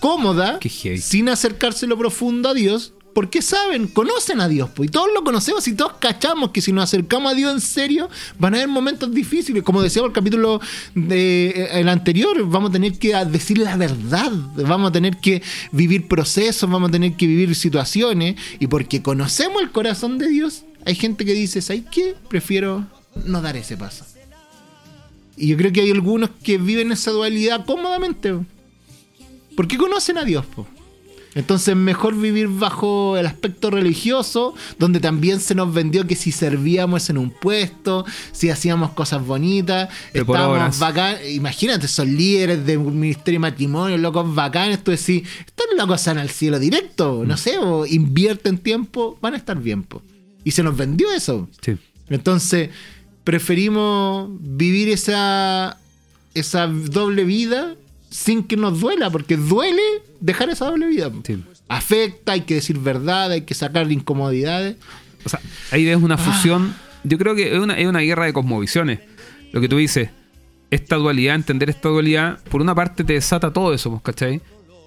cómoda, 0.00 0.58
sin 1.00 1.28
acercarse 1.28 1.86
lo 1.86 1.96
profundo 1.98 2.48
a 2.50 2.54
Dios, 2.54 2.94
porque 3.14 3.42
saben, 3.42 3.88
conocen 3.88 4.40
a 4.40 4.48
Dios, 4.48 4.70
pues, 4.74 4.88
y 4.88 4.90
todos 4.90 5.08
lo 5.14 5.22
conocemos 5.24 5.66
y 5.68 5.74
todos 5.74 5.94
cachamos 5.98 6.50
que 6.50 6.60
si 6.60 6.72
nos 6.72 6.84
acercamos 6.84 7.32
a 7.32 7.34
Dios 7.34 7.52
en 7.52 7.60
serio, 7.60 8.08
van 8.38 8.54
a 8.54 8.56
haber 8.58 8.68
momentos 8.68 9.12
difíciles. 9.12 9.62
Como 9.62 9.82
decíamos 9.82 10.08
el 10.08 10.14
capítulo 10.14 10.60
de, 10.94 11.48
eh, 11.48 11.80
el 11.80 11.88
anterior, 11.88 12.46
vamos 12.48 12.70
a 12.70 12.72
tener 12.72 12.98
que 12.98 13.14
decir 13.26 13.58
la 13.58 13.76
verdad, 13.76 14.32
vamos 14.56 14.90
a 14.90 14.92
tener 14.92 15.18
que 15.18 15.42
vivir 15.72 16.08
procesos, 16.08 16.70
vamos 16.70 16.88
a 16.88 16.92
tener 16.92 17.14
que 17.14 17.26
vivir 17.26 17.54
situaciones, 17.54 18.36
y 18.58 18.66
porque 18.66 19.02
conocemos 19.02 19.62
el 19.62 19.70
corazón 19.70 20.18
de 20.18 20.28
Dios, 20.28 20.64
hay 20.84 20.94
gente 20.94 21.24
que 21.24 21.34
dice, 21.34 21.60
¿sabes 21.62 21.84
qué? 21.90 22.14
Prefiero 22.28 22.86
no 23.24 23.40
dar 23.40 23.56
ese 23.56 23.76
paso. 23.76 24.04
Y 25.36 25.48
yo 25.48 25.56
creo 25.56 25.72
que 25.72 25.80
hay 25.80 25.90
algunos 25.90 26.30
que 26.42 26.58
viven 26.58 26.92
esa 26.92 27.10
dualidad 27.10 27.64
cómodamente. 27.64 28.32
po. 28.32 28.44
Porque 29.56 29.76
conocen 29.76 30.18
a 30.18 30.24
Dios, 30.24 30.44
po. 30.46 30.66
Entonces 31.34 31.74
mejor 31.74 32.14
vivir 32.14 32.48
bajo 32.48 33.16
el 33.16 33.26
aspecto 33.26 33.70
religioso, 33.70 34.54
donde 34.78 35.00
también 35.00 35.40
se 35.40 35.54
nos 35.54 35.72
vendió 35.72 36.06
que 36.06 36.14
si 36.14 36.30
servíamos 36.30 37.08
en 37.08 37.18
un 37.18 37.30
puesto, 37.30 38.04
si 38.32 38.50
hacíamos 38.50 38.90
cosas 38.90 39.24
bonitas, 39.24 39.88
estábamos 40.12 40.78
bacán. 40.78 41.16
Imagínate, 41.30 41.88
son 41.88 42.14
líderes 42.14 42.66
de 42.66 42.76
un 42.76 42.98
ministerio 42.98 43.40
de 43.40 43.50
matrimonio, 43.50 43.96
locos 43.96 44.34
bacanes, 44.34 44.84
tú 44.84 44.90
decís, 44.90 45.22
estos 45.46 45.66
locos 45.76 46.04
van 46.04 46.18
al 46.18 46.28
cielo 46.30 46.58
directo, 46.58 47.24
no 47.26 47.36
sé, 47.36 47.58
o 47.58 47.86
invierten 47.86 48.58
tiempo, 48.58 49.18
van 49.22 49.34
a 49.34 49.36
estar 49.38 49.58
bien, 49.58 49.84
po. 49.84 50.02
Y 50.44 50.50
se 50.50 50.62
nos 50.62 50.76
vendió 50.76 51.10
eso. 51.12 51.48
Sí. 51.60 51.76
Entonces, 52.10 52.70
preferimos 53.24 54.28
vivir 54.40 54.88
esa, 54.90 55.78
esa 56.34 56.66
doble 56.66 57.24
vida 57.24 57.76
sin 58.12 58.44
que 58.44 58.56
nos 58.56 58.78
duela, 58.78 59.10
porque 59.10 59.36
duele 59.36 59.82
dejar 60.20 60.50
esa 60.50 60.66
doble 60.66 60.86
vida. 60.86 61.10
Sí. 61.24 61.42
Afecta, 61.68 62.32
hay 62.32 62.42
que 62.42 62.54
decir 62.54 62.78
verdad, 62.78 63.32
hay 63.32 63.42
que 63.42 63.54
sacar 63.54 63.90
incomodidades. 63.90 64.76
O 65.24 65.28
sea, 65.28 65.40
ahí 65.70 65.84
ves 65.84 65.96
una 65.96 66.18
fusión. 66.18 66.74
Yo 67.04 67.18
creo 67.18 67.34
que 67.34 67.54
es 67.54 67.58
una, 67.58 67.78
es 67.78 67.86
una 67.86 68.00
guerra 68.00 68.26
de 68.26 68.32
cosmovisiones. 68.32 69.00
Lo 69.52 69.60
que 69.60 69.68
tú 69.68 69.78
dices, 69.78 70.10
esta 70.70 70.96
dualidad, 70.96 71.34
entender 71.34 71.70
esta 71.70 71.88
dualidad, 71.88 72.38
por 72.50 72.60
una 72.60 72.74
parte 72.74 73.02
te 73.02 73.14
desata 73.14 73.52
todo 73.52 73.72
eso, 73.72 73.90
pues, 73.90 74.02
¿cachai? 74.02 74.40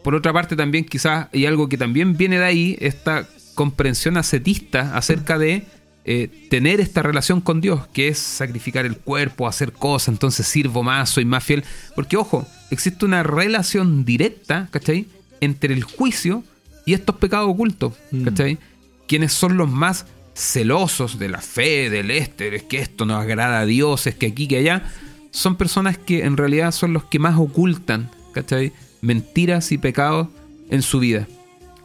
Por 0.03 0.13
otra 0.13 0.31
parte 0.31 0.55
también 0.55 0.85
quizás 0.85 1.27
hay 1.33 1.47
algo 1.47 1.67
que 1.67 1.77
también 1.77 2.15
viene 2.15 2.37
de 2.37 2.45
ahí, 2.45 2.77
esta 2.79 3.27
comprensión 3.55 4.17
ascetista 4.17 4.95
acerca 4.95 5.39
de 5.39 5.65
eh, 6.07 6.29
tener 6.51 6.81
esta 6.81 7.01
relación 7.01 7.41
con 7.41 7.61
Dios, 7.61 7.87
que 7.91 8.09
es 8.09 8.19
sacrificar 8.19 8.85
el 8.85 8.97
cuerpo, 8.97 9.47
hacer 9.47 9.71
cosas, 9.71 10.09
entonces 10.09 10.45
sirvo 10.45 10.83
más, 10.83 11.09
soy 11.09 11.25
más 11.25 11.43
fiel. 11.43 11.63
Porque 11.95 12.15
ojo, 12.15 12.47
existe 12.69 13.05
una 13.05 13.23
relación 13.23 14.05
directa, 14.05 14.67
¿cachai? 14.69 15.07
Entre 15.41 15.73
el 15.73 15.83
juicio 15.83 16.43
y 16.85 16.93
estos 16.93 17.15
pecados 17.15 17.49
ocultos, 17.49 17.93
¿cachai? 18.23 18.59
Quienes 19.07 19.33
son 19.33 19.57
los 19.57 19.69
más 19.71 20.05
celosos 20.35 21.17
de 21.17 21.29
la 21.29 21.41
fe, 21.41 21.89
del 21.89 22.11
este, 22.11 22.55
es 22.55 22.63
que 22.63 22.79
esto 22.79 23.05
nos 23.05 23.21
agrada 23.21 23.61
a 23.61 23.65
Dios, 23.65 24.05
es 24.05 24.13
que 24.13 24.27
aquí, 24.27 24.47
que 24.47 24.57
allá, 24.57 24.83
son 25.31 25.55
personas 25.55 25.97
que 25.97 26.23
en 26.23 26.37
realidad 26.37 26.71
son 26.71 26.93
los 26.93 27.05
que 27.05 27.17
más 27.17 27.35
ocultan, 27.39 28.11
¿cachai? 28.31 28.73
Mentiras 29.01 29.71
y 29.71 29.79
pecados 29.79 30.27
en 30.69 30.83
su 30.83 30.99
vida. 30.99 31.27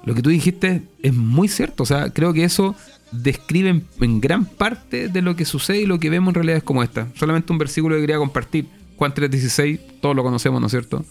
Lo 0.05 0.15
que 0.15 0.23
tú 0.23 0.29
dijiste 0.29 0.83
es 1.03 1.15
muy 1.15 1.49
cierto, 1.49 1.85
o 1.85 1.87
sea, 1.87 2.11
creo 2.11 2.35
que 2.35 2.45
eso 2.45 2.75
describe 3.13 3.83
en, 4.01 4.21
gran 4.21 4.45
parte 4.45 5.09
de 5.09 5.23
lo 5.23 5.37
que 5.37 5.45
sucede 5.45 5.83
y 5.83 5.87
lo 5.87 5.99
que 5.99 6.11
vemos 6.11 6.29
en 6.29 6.35
realidades 6.35 6.63
como 6.63 6.83
esta. 6.83 7.09
Solamente 7.15 7.53
un 7.53 7.59
versículo 7.59 7.97
que 7.97 8.03
quería 8.03 8.19
compartir, 8.19 8.67
Juan 8.97 9.15
3.16, 9.15 9.81
todos 10.01 10.15
lo 10.15 10.23
conocemos, 10.23 10.61
¿no 10.61 10.67
es 10.67 10.71
cierto? 10.71 11.05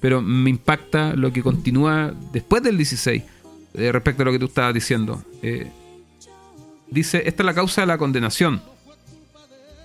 Pero 0.00 0.20
me 0.20 0.50
impacta 0.50 1.14
lo 1.14 1.32
que 1.32 1.42
continúa 1.42 2.12
después 2.32 2.62
del 2.62 2.76
16, 2.76 3.22
eh, 3.74 3.92
respecto 3.92 4.22
a 4.22 4.26
lo 4.26 4.32
que 4.32 4.38
tú 4.38 4.46
estabas 4.46 4.74
diciendo. 4.74 5.22
Eh, 5.42 5.70
dice, 6.90 7.22
esta 7.26 7.42
es 7.42 7.46
la 7.46 7.54
causa 7.54 7.82
de 7.82 7.86
la 7.86 7.98
condenación. 7.98 8.62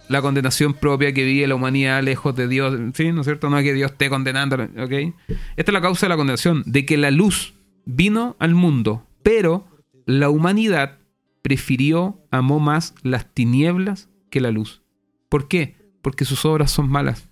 La 0.08 0.22
condenación 0.24 0.74
propia 0.74 1.14
que 1.14 1.24
vive 1.24 1.48
la 1.48 1.54
humanidad 1.54 2.02
lejos 2.02 2.36
de 2.36 2.48
Dios, 2.48 2.76
¿sí? 2.96 3.12
¿No 3.12 3.22
es 3.22 3.26
cierto? 3.26 3.50
No 3.50 3.60
es 3.60 3.64
que 3.64 3.74
Dios 3.74 3.92
esté 3.92 4.10
condenando, 4.10 4.56
¿ok? 4.56 5.14
Esta 5.56 5.72
es 5.72 5.74
la 5.74 5.82
causa 5.82 6.08
de 6.08 6.10
la 6.10 6.18
condenación, 6.18 6.64
de 6.66 6.86
que 6.86 6.98
la 6.98 7.12
luz 7.12 7.54
vino 7.86 8.36
al 8.40 8.56
mundo, 8.56 9.06
pero 9.22 9.68
la 10.06 10.30
humanidad 10.30 10.99
prefirió, 11.42 12.22
amó 12.32 12.60
más 12.60 12.94
las 13.04 13.34
tinieblas 13.34 14.10
que 14.30 14.42
la 14.42 14.52
luz. 14.52 14.82
¿Por 15.30 15.48
qué? 15.48 15.76
Porque 16.02 16.26
sus 16.26 16.46
obras 16.46 16.72
son 16.72 16.90
malas. 16.90 17.30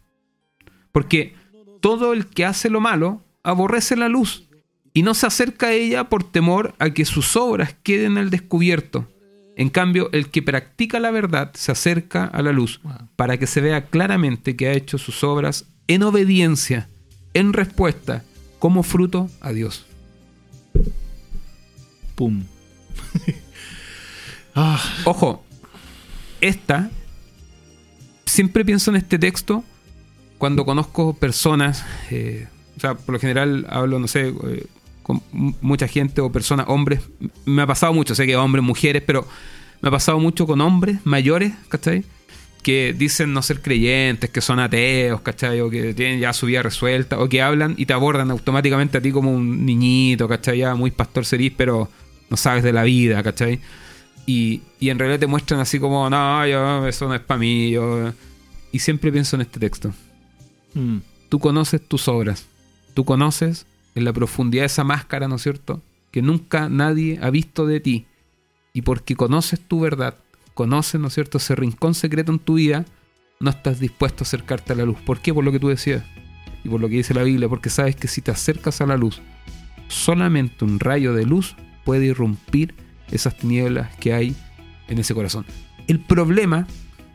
Porque 0.91 1.35
todo 1.81 2.13
el 2.13 2.27
que 2.27 2.45
hace 2.45 2.69
lo 2.69 2.79
malo 2.79 3.23
aborrece 3.43 3.95
la 3.95 4.09
luz 4.09 4.47
y 4.93 5.03
no 5.03 5.13
se 5.13 5.27
acerca 5.27 5.67
a 5.67 5.73
ella 5.73 6.09
por 6.09 6.23
temor 6.23 6.73
a 6.79 6.89
que 6.89 7.05
sus 7.05 7.35
obras 7.35 7.75
queden 7.83 8.17
al 8.17 8.29
descubierto. 8.29 9.07
En 9.55 9.69
cambio, 9.69 10.09
el 10.11 10.29
que 10.29 10.41
practica 10.41 10.99
la 10.99 11.11
verdad 11.11 11.51
se 11.53 11.71
acerca 11.71 12.25
a 12.25 12.41
la 12.41 12.51
luz 12.51 12.79
para 13.15 13.37
que 13.37 13.47
se 13.47 13.61
vea 13.61 13.85
claramente 13.85 14.55
que 14.55 14.67
ha 14.67 14.73
hecho 14.73 14.97
sus 14.97 15.23
obras 15.23 15.65
en 15.87 16.03
obediencia, 16.03 16.89
en 17.33 17.53
respuesta, 17.53 18.23
como 18.59 18.83
fruto 18.83 19.29
a 19.41 19.51
Dios. 19.51 19.85
Pum. 22.15 22.43
Ah, 24.59 24.83
Ojo, 25.05 25.45
esta, 26.41 26.89
siempre 28.25 28.65
pienso 28.65 28.89
en 28.89 28.97
este 28.97 29.19
texto 29.19 29.63
cuando 30.39 30.65
conozco 30.65 31.13
personas, 31.13 31.85
eh, 32.09 32.47
o 32.75 32.79
sea, 32.79 32.95
por 32.95 33.13
lo 33.13 33.19
general 33.19 33.67
hablo, 33.69 33.99
no 33.99 34.07
sé, 34.07 34.29
eh, 34.29 34.65
con 35.03 35.21
mucha 35.61 35.87
gente 35.87 36.21
o 36.21 36.31
personas, 36.31 36.65
hombres, 36.69 37.01
me 37.45 37.61
ha 37.61 37.67
pasado 37.67 37.93
mucho, 37.93 38.15
sé 38.15 38.25
que 38.25 38.35
hombres, 38.35 38.65
mujeres, 38.65 39.03
pero 39.05 39.27
me 39.79 39.89
ha 39.89 39.91
pasado 39.91 40.19
mucho 40.19 40.47
con 40.47 40.59
hombres 40.61 40.97
mayores, 41.03 41.53
¿cachai? 41.69 42.03
Que 42.63 42.95
dicen 42.97 43.33
no 43.33 43.43
ser 43.43 43.61
creyentes, 43.61 44.31
que 44.31 44.41
son 44.41 44.59
ateos, 44.59 45.21
¿cachai? 45.21 45.61
O 45.61 45.69
que 45.69 45.93
tienen 45.93 46.19
ya 46.19 46.33
su 46.33 46.47
vida 46.47 46.63
resuelta, 46.63 47.19
o 47.19 47.29
que 47.29 47.43
hablan 47.43 47.75
y 47.77 47.85
te 47.85 47.93
abordan 47.93 48.31
automáticamente 48.31 48.97
a 48.97 49.01
ti 49.01 49.11
como 49.11 49.31
un 49.31 49.67
niñito, 49.67 50.27
¿cachai? 50.27 50.57
Ya 50.57 50.73
muy 50.73 50.89
pastor 50.89 51.25
serís, 51.25 51.53
pero 51.55 51.91
no 52.31 52.37
sabes 52.37 52.63
de 52.63 52.73
la 52.73 52.81
vida, 52.81 53.21
¿cachai? 53.21 53.59
Y, 54.27 54.61
y 54.79 54.89
en 54.89 54.99
realidad 54.99 55.19
te 55.21 55.25
muestran 55.27 55.59
así 55.61 55.79
como, 55.79 56.07
no, 56.09 56.45
yo, 56.45 56.85
eso 56.85 57.07
no 57.07 57.15
es 57.15 57.21
para 57.21 57.39
mí. 57.39 57.71
Yo... 57.71 58.11
Y 58.71 58.79
siempre 58.79 59.11
pienso 59.11 59.37
en 59.37 59.41
este 59.41 59.59
texto. 59.59 59.93
mm, 60.75 60.97
Tú 61.29 61.39
conoces 61.39 61.81
tus 61.87 62.07
obras. 62.07 62.45
Tú 62.93 63.05
conoces 63.05 63.65
en 63.95 64.03
la 64.03 64.13
profundidad 64.13 64.63
de 64.63 64.67
esa 64.67 64.83
máscara, 64.83 65.27
¿no 65.27 65.37
es 65.37 65.41
cierto? 65.41 65.81
Que 66.11 66.21
nunca 66.21 66.67
nadie 66.69 67.17
ha 67.21 67.29
visto 67.29 67.65
de 67.65 67.79
ti. 67.79 68.05
Y 68.73 68.81
porque 68.81 69.15
conoces 69.15 69.59
tu 69.61 69.79
verdad, 69.79 70.15
conoces, 70.53 70.99
¿no 70.99 71.07
es 71.07 71.13
cierto?, 71.13 71.37
ese 71.37 71.55
rincón 71.55 71.95
secreto 71.95 72.31
en 72.31 72.39
tu 72.39 72.55
vida, 72.55 72.85
no 73.39 73.49
estás 73.49 73.79
dispuesto 73.79 74.23
a 74.23 74.27
acercarte 74.27 74.73
a 74.73 74.75
la 74.75 74.85
luz. 74.85 74.97
¿Por 75.05 75.19
qué? 75.19 75.33
Por 75.33 75.45
lo 75.45 75.51
que 75.51 75.59
tú 75.59 75.69
decías. 75.69 76.03
Y 76.63 76.69
por 76.69 76.81
lo 76.81 76.89
que 76.89 76.95
dice 76.95 77.13
la 77.13 77.23
Biblia, 77.23 77.47
porque 77.47 77.69
sabes 77.69 77.95
que 77.95 78.07
si 78.09 78.21
te 78.21 78.31
acercas 78.31 78.81
a 78.81 78.85
la 78.85 78.97
luz, 78.97 79.21
solamente 79.87 80.65
un 80.65 80.79
rayo 80.79 81.13
de 81.13 81.25
luz 81.25 81.55
puede 81.85 82.07
irrumpir 82.07 82.75
esas 83.11 83.37
tinieblas 83.37 83.95
que 83.97 84.13
hay 84.13 84.35
en 84.87 84.99
ese 84.99 85.13
corazón. 85.13 85.45
El 85.87 85.99
problema, 85.99 86.67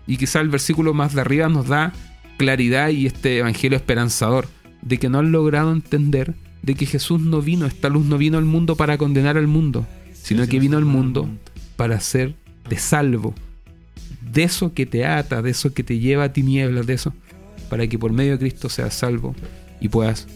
y 0.07 0.17
quizá 0.17 0.41
el 0.41 0.49
versículo 0.49 0.95
más 0.95 1.15
de 1.15 1.21
arriba 1.21 1.49
nos 1.49 1.69
da 1.69 1.93
claridad 2.39 2.89
y 2.89 3.07
este 3.07 3.39
evangelio 3.39 3.77
esperanzador, 3.77 4.49
de 4.81 4.99
que 4.99 5.09
no 5.09 5.19
han 5.19 5.33
logrado 5.33 5.73
entender 5.73 6.35
de 6.63 6.75
que 6.75 6.87
Jesús 6.87 7.21
no 7.21 7.43
vino, 7.43 7.67
esta 7.67 7.89
luz 7.89 8.07
no 8.07 8.19
vino 8.19 8.39
al 8.39 8.45
mundo 8.45 8.77
para 8.77 8.99
condenar 8.99 9.37
al 9.37 9.47
mundo, 9.47 9.87
sino 10.13 10.47
que 10.47 10.61
vino 10.61 10.79
al 10.79 10.85
mundo 10.85 11.29
para 11.77 12.01
ser 12.01 12.35
de 12.69 12.79
salvo. 12.79 13.35
De 14.21 14.45
eso 14.45 14.73
que 14.73 14.87
te 14.87 15.05
ata, 15.05 15.43
de 15.43 15.51
eso 15.51 15.75
que 15.75 15.83
te 15.83 15.99
lleva 15.99 16.25
a 16.25 16.33
tinieblas, 16.33 16.87
de 16.87 16.95
eso, 16.95 17.13
para 17.69 17.87
que 17.87 17.99
por 17.99 18.13
medio 18.13 18.33
de 18.33 18.39
Cristo 18.39 18.69
seas 18.69 18.95
salvo 18.95 19.35
y 19.81 19.89
puedas 19.89 20.27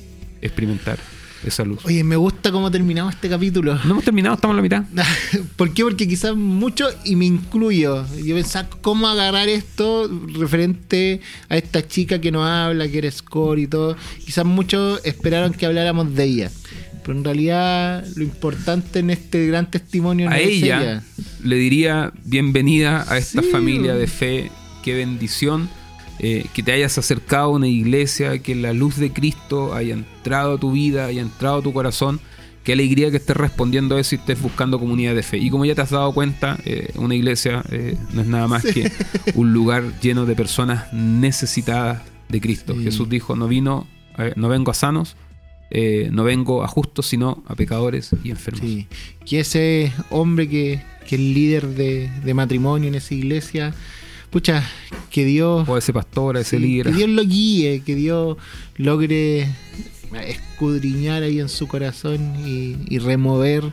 experimentar 0.43 0.99
esa 1.45 1.65
luz. 1.65 1.81
Oye, 1.85 2.03
me 2.05 2.17
gusta 2.17 2.51
cómo 2.51 2.71
terminamos 2.71 3.15
este 3.15 3.29
capítulo. 3.29 3.75
No 3.85 3.91
hemos 3.93 4.05
terminado, 4.05 4.35
estamos 4.35 4.53
en 4.55 4.57
la 4.57 4.63
mitad. 4.63 4.85
¿Por 5.57 5.73
qué? 5.73 5.83
Porque 5.85 6.09
quizás 6.09 6.35
mucho, 6.35 6.89
y 7.05 7.17
me 7.17 7.27
incluyo, 7.27 8.07
yo 8.25 8.35
pensaba 8.35 8.69
cómo 8.81 9.09
agarrar 9.09 9.49
esto 9.49 10.11
referente 10.35 11.21
a 11.49 11.57
esta 11.57 11.87
chica 11.87 12.21
que 12.21 12.33
nos 12.33 12.47
habla, 12.49 12.89
que 12.89 12.99
era 12.99 13.11
score 13.11 13.59
y 13.61 13.67
todo. 13.67 13.97
Quizás 14.25 14.45
muchos 14.45 15.01
esperaron 15.05 15.53
que 15.53 15.67
habláramos 15.67 16.15
de 16.15 16.25
ella. 16.25 16.51
Pero 17.05 17.19
en 17.19 17.25
realidad 17.25 18.05
lo 18.17 18.25
importante 18.25 18.99
en 18.99 19.11
este 19.11 19.47
gran 19.47 19.71
testimonio 19.71 20.29
no 20.29 20.35
A 20.35 20.41
ella 20.41 21.05
le 21.45 21.57
diría 21.57 22.13
bienvenida 22.25 23.05
a 23.09 23.17
esta 23.19 23.43
Sí. 23.43 23.49
familia 23.51 23.95
de 23.95 24.09
fe, 24.09 24.51
qué 24.83 24.95
bendición 24.95 25.69
eh, 26.19 26.47
que 26.55 26.63
te 26.63 26.73
hayas 26.73 26.97
acercado 26.97 27.45
a 27.45 27.49
una 27.49 27.69
iglesia, 27.69 28.39
que 28.39 28.55
la 28.55 28.73
luz 28.73 28.97
de 28.97 29.13
Cristo 29.13 29.75
haya 29.75 29.93
entrado 29.93 30.55
a 30.55 30.59
tu 30.59 30.73
vida, 30.73 31.07
haya 31.07 31.21
entrado 31.21 31.59
a 31.59 31.63
tu 31.63 31.73
corazón. 31.73 32.21
Qué 32.65 32.73
alegría 32.73 33.11
que 33.11 33.19
estés 33.19 33.37
respondiendo 33.37 33.97
a 33.97 34.01
eso 34.01 34.15
y 34.15 34.19
estés 34.19 34.41
buscando 34.41 34.81
comunidad 34.81 35.15
de 35.15 35.23
fe. 35.23 35.39
Y 35.39 35.51
como 35.51 35.67
ya 35.67 35.75
te 35.75 35.83
has 35.83 35.91
dado 35.91 36.13
cuenta, 36.13 36.59
eh, 36.65 36.91
una 36.97 37.15
iglesia 37.15 37.63
eh, 37.71 37.97
no 38.13 38.23
es 38.23 38.27
nada 38.27 38.49
más 38.49 38.65
que 38.65 38.91
un 39.35 39.53
lugar 39.53 39.85
lleno 40.01 40.25
de 40.25 40.35
personas 40.35 40.93
necesitadas 40.93 42.03
de 42.29 42.41
Cristo. 42.41 42.75
Sí. 42.75 42.83
Jesús 42.83 43.09
dijo, 43.09 43.37
no 43.37 43.47
vino, 43.47 43.87
no 44.35 44.49
vengo 44.49 44.71
a 44.71 44.75
sanos, 44.75 45.17
no 46.11 46.25
vengo 46.25 46.65
a 46.65 46.69
justos, 46.69 47.07
sino 47.07 47.45
a 47.47 47.55
pecadores 47.55 48.11
y 48.25 48.31
enfermos. 48.31 48.63
Sí, 48.63 48.89
que 49.25 49.41
ese 49.41 49.93
hombre 50.11 50.49
que, 50.49 50.83
que 51.07 51.15
es 51.17 51.21
líder 51.21 51.69
de, 51.69 52.11
de 52.25 52.35
matrimonio 52.35 52.89
en 52.89 52.97
esa 52.97 53.15
iglesia, 53.15 53.75
pucha, 54.31 54.63
que 55.11 55.25
Dios, 55.25 55.69
O 55.69 55.77
ese 55.77 55.93
pastor, 55.93 56.37
a 56.37 56.41
ese 56.41 56.57
sí, 56.57 56.63
líder. 56.63 56.87
que 56.87 56.93
Dios 56.93 57.09
lo 57.09 57.25
guíe, 57.25 57.83
que 57.85 57.95
Dios 57.95 58.37
logre 58.77 59.49
escudriñar 60.27 61.23
ahí 61.23 61.41
en 61.41 61.49
su 61.49 61.67
corazón 61.69 62.37
y, 62.47 62.77
y 62.89 62.99
remover 62.99 63.73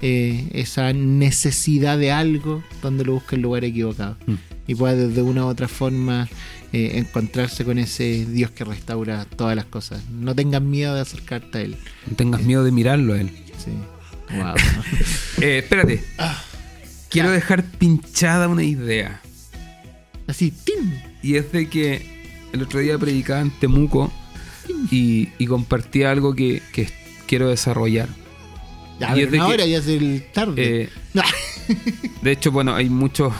eh, 0.00 0.48
esa 0.52 0.92
necesidad 0.92 1.98
de 1.98 2.10
algo 2.10 2.62
donde 2.82 3.04
lo 3.04 3.14
busca 3.14 3.36
el 3.36 3.42
lugar 3.42 3.64
equivocado. 3.64 4.16
Mm. 4.26 4.34
Y 4.66 4.74
pueda 4.74 4.94
de 4.94 5.22
una 5.22 5.44
u 5.44 5.48
otra 5.48 5.68
forma 5.68 6.28
eh, 6.72 6.92
encontrarse 6.94 7.64
con 7.64 7.78
ese 7.78 8.24
Dios 8.26 8.50
que 8.50 8.64
restaura 8.64 9.24
todas 9.24 9.54
las 9.56 9.64
cosas. 9.66 10.02
No 10.10 10.34
tengas 10.34 10.62
miedo 10.62 10.94
de 10.94 11.00
acercarte 11.02 11.58
a 11.58 11.60
Él. 11.62 11.76
No 12.08 12.16
tengas 12.16 12.42
miedo 12.42 12.64
de 12.64 12.72
mirarlo 12.72 13.14
a 13.14 13.20
él. 13.20 13.30
Sí. 13.58 13.70
Wow. 14.36 14.54
Eh, 15.42 15.58
espérate. 15.58 16.02
Quiero 17.10 17.28
ya. 17.28 17.34
dejar 17.34 17.64
pinchada 17.64 18.46
una 18.46 18.62
idea. 18.62 19.20
Así. 20.26 20.52
Y 21.22 21.36
es 21.36 21.52
de 21.52 21.68
que 21.68 22.06
el 22.52 22.62
otro 22.62 22.80
día 22.80 22.98
predicaba 22.98 23.40
en 23.40 23.50
Temuco 23.50 24.12
y, 24.90 25.28
y 25.38 25.46
compartía 25.46 26.10
algo 26.10 26.34
que, 26.34 26.62
que 26.72 26.88
quiero 27.26 27.48
desarrollar. 27.48 28.08
Ya, 29.00 29.16
Y 29.16 29.22
es 29.22 29.30
de 29.30 29.38
no 29.38 29.46
que- 29.46 29.50
ahora 29.52 29.66
ya 29.66 29.78
es 29.78 29.86
el 29.88 30.24
tarde. 30.32 30.82
Eh, 30.84 30.88
de 32.22 32.32
hecho, 32.32 32.50
bueno, 32.52 32.74
hay 32.74 32.88
muchos 32.88 33.32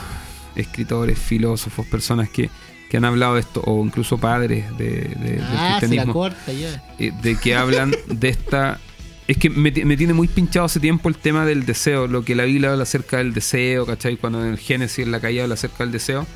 escritores, 0.55 1.17
filósofos, 1.19 1.85
personas 1.87 2.29
que, 2.29 2.49
que 2.89 2.97
han 2.97 3.05
hablado 3.05 3.35
de 3.35 3.41
esto, 3.41 3.61
o 3.65 3.83
incluso 3.83 4.17
padres 4.17 4.65
de, 4.77 4.85
de- 4.85 5.35
del 5.35 5.41
ah, 5.41 5.77
se 5.79 5.87
la 5.95 6.05
corta 6.05 6.51
ya. 6.51 6.83
eh, 6.99 7.11
de 7.21 7.35
que 7.37 7.55
hablan 7.55 7.93
de 8.07 8.29
esta... 8.29 8.79
Es 9.25 9.37
que 9.37 9.49
me, 9.49 9.71
me 9.71 9.95
tiene 9.95 10.13
muy 10.13 10.27
pinchado 10.27 10.65
hace 10.65 10.81
tiempo 10.81 11.07
el 11.07 11.15
tema 11.15 11.45
del 11.45 11.65
deseo, 11.65 12.07
lo 12.07 12.25
que 12.25 12.35
la 12.35 12.43
Biblia 12.43 12.71
habla 12.71 12.83
acerca 12.83 13.17
del 13.19 13.33
deseo, 13.33 13.85
¿cachai? 13.85 14.17
Cuando 14.17 14.43
en 14.43 14.51
el 14.51 14.57
Génesis, 14.59 15.05
en 15.05 15.11
la 15.13 15.21
caída, 15.21 15.43
habla 15.43 15.53
acerca 15.55 15.85
del 15.85 15.93
deseo. 15.93 16.27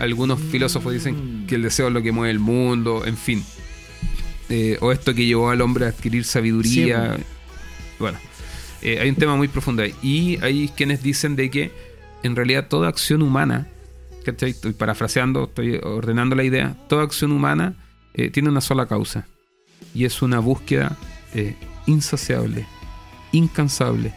Algunos 0.00 0.40
filósofos 0.40 0.94
dicen 0.94 1.44
que 1.46 1.56
el 1.56 1.62
deseo 1.62 1.88
es 1.88 1.92
lo 1.92 2.02
que 2.02 2.10
mueve 2.10 2.30
el 2.30 2.38
mundo, 2.38 3.04
en 3.04 3.18
fin. 3.18 3.44
Eh, 4.48 4.78
o 4.80 4.92
esto 4.92 5.14
que 5.14 5.26
llevó 5.26 5.50
al 5.50 5.60
hombre 5.60 5.84
a 5.84 5.88
adquirir 5.88 6.24
sabiduría. 6.24 7.18
Bueno, 7.98 8.18
eh, 8.80 8.98
hay 8.98 9.10
un 9.10 9.16
tema 9.16 9.36
muy 9.36 9.48
profundo 9.48 9.82
ahí. 9.82 9.94
Y 10.02 10.42
hay 10.42 10.70
quienes 10.74 11.02
dicen 11.02 11.36
de 11.36 11.50
que 11.50 11.70
en 12.22 12.34
realidad 12.34 12.66
toda 12.66 12.88
acción 12.88 13.20
humana, 13.20 13.68
¿cachai? 14.24 14.50
Estoy 14.50 14.72
parafraseando, 14.72 15.44
estoy 15.44 15.76
ordenando 15.82 16.34
la 16.34 16.44
idea, 16.44 16.76
toda 16.88 17.04
acción 17.04 17.30
humana 17.30 17.74
eh, 18.14 18.30
tiene 18.30 18.48
una 18.48 18.62
sola 18.62 18.86
causa. 18.86 19.26
Y 19.94 20.06
es 20.06 20.22
una 20.22 20.38
búsqueda 20.38 20.96
insaciable, 21.86 22.64
incansable 23.32 24.14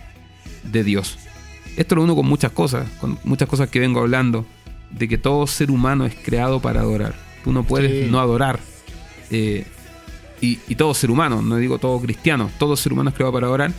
de 0.63 0.83
Dios. 0.85 1.17
Esto 1.75 1.95
lo 1.95 2.03
uno 2.03 2.15
con 2.15 2.25
muchas 2.25 2.51
cosas, 2.53 2.89
con 3.01 3.19
muchas 3.25 3.49
cosas 3.49 3.69
que 3.69 3.79
vengo 3.79 3.99
hablando, 3.99 4.45
de 4.97 5.07
que 5.07 5.17
todo 5.17 5.45
ser 5.47 5.71
humano 5.71 6.05
es 6.05 6.15
creado 6.15 6.59
para 6.61 6.81
adorar. 6.81 7.13
Tú 7.43 7.51
no 7.51 7.63
puedes 7.63 8.05
Sí. 8.05 8.11
no 8.11 8.19
adorar. 8.19 8.59
Eh, 9.31 9.65
y, 10.41 10.59
y 10.67 10.75
todo 10.75 10.93
ser 10.93 11.09
humano, 11.11 11.41
no 11.41 11.55
digo 11.57 11.77
todo 11.79 11.99
cristiano, 11.99 12.49
todo 12.57 12.75
ser 12.75 12.93
humano 12.93 13.09
es 13.09 13.15
creado 13.15 13.33
para 13.33 13.47
adorar. 13.47 13.71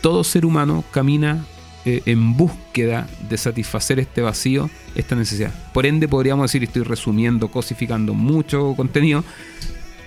Todo 0.00 0.24
ser 0.24 0.44
humano 0.46 0.84
camina 0.90 1.44
eh, 1.84 2.02
en 2.06 2.36
búsqueda 2.36 3.08
de 3.28 3.36
satisfacer 3.36 3.98
este 3.98 4.20
vacío, 4.22 4.70
esta 4.94 5.14
necesidad. 5.16 5.52
Por 5.72 5.84
ende, 5.84 6.06
podríamos 6.08 6.44
decir, 6.44 6.62
y 6.62 6.66
estoy 6.66 6.82
resumiendo, 6.82 7.48
cosificando 7.50 8.14
mucho 8.14 8.74
contenido, 8.76 9.24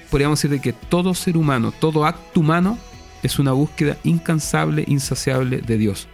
podríamos 0.09 0.39
decir 0.39 0.51
de 0.51 0.61
que 0.61 0.71
todo 0.73 1.13
ser 1.13 1.35
humano, 1.37 1.73
todo 1.77 2.05
acto 2.05 2.39
humano, 2.39 2.77
es 3.23 3.39
una 3.39 3.51
búsqueda 3.51 3.97
incansable, 4.03 4.83
insaciable 4.87 5.57
de 5.57 5.77
Dios. 5.77 6.07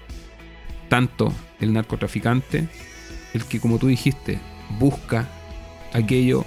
Tanto 0.90 1.32
el 1.60 1.74
narcotraficante, 1.74 2.68
el 3.34 3.46
que 3.46 3.60
como 3.60 3.78
tú 3.78 3.88
dijiste, 3.88 4.40
busca 4.80 5.28
aquello 5.94 6.46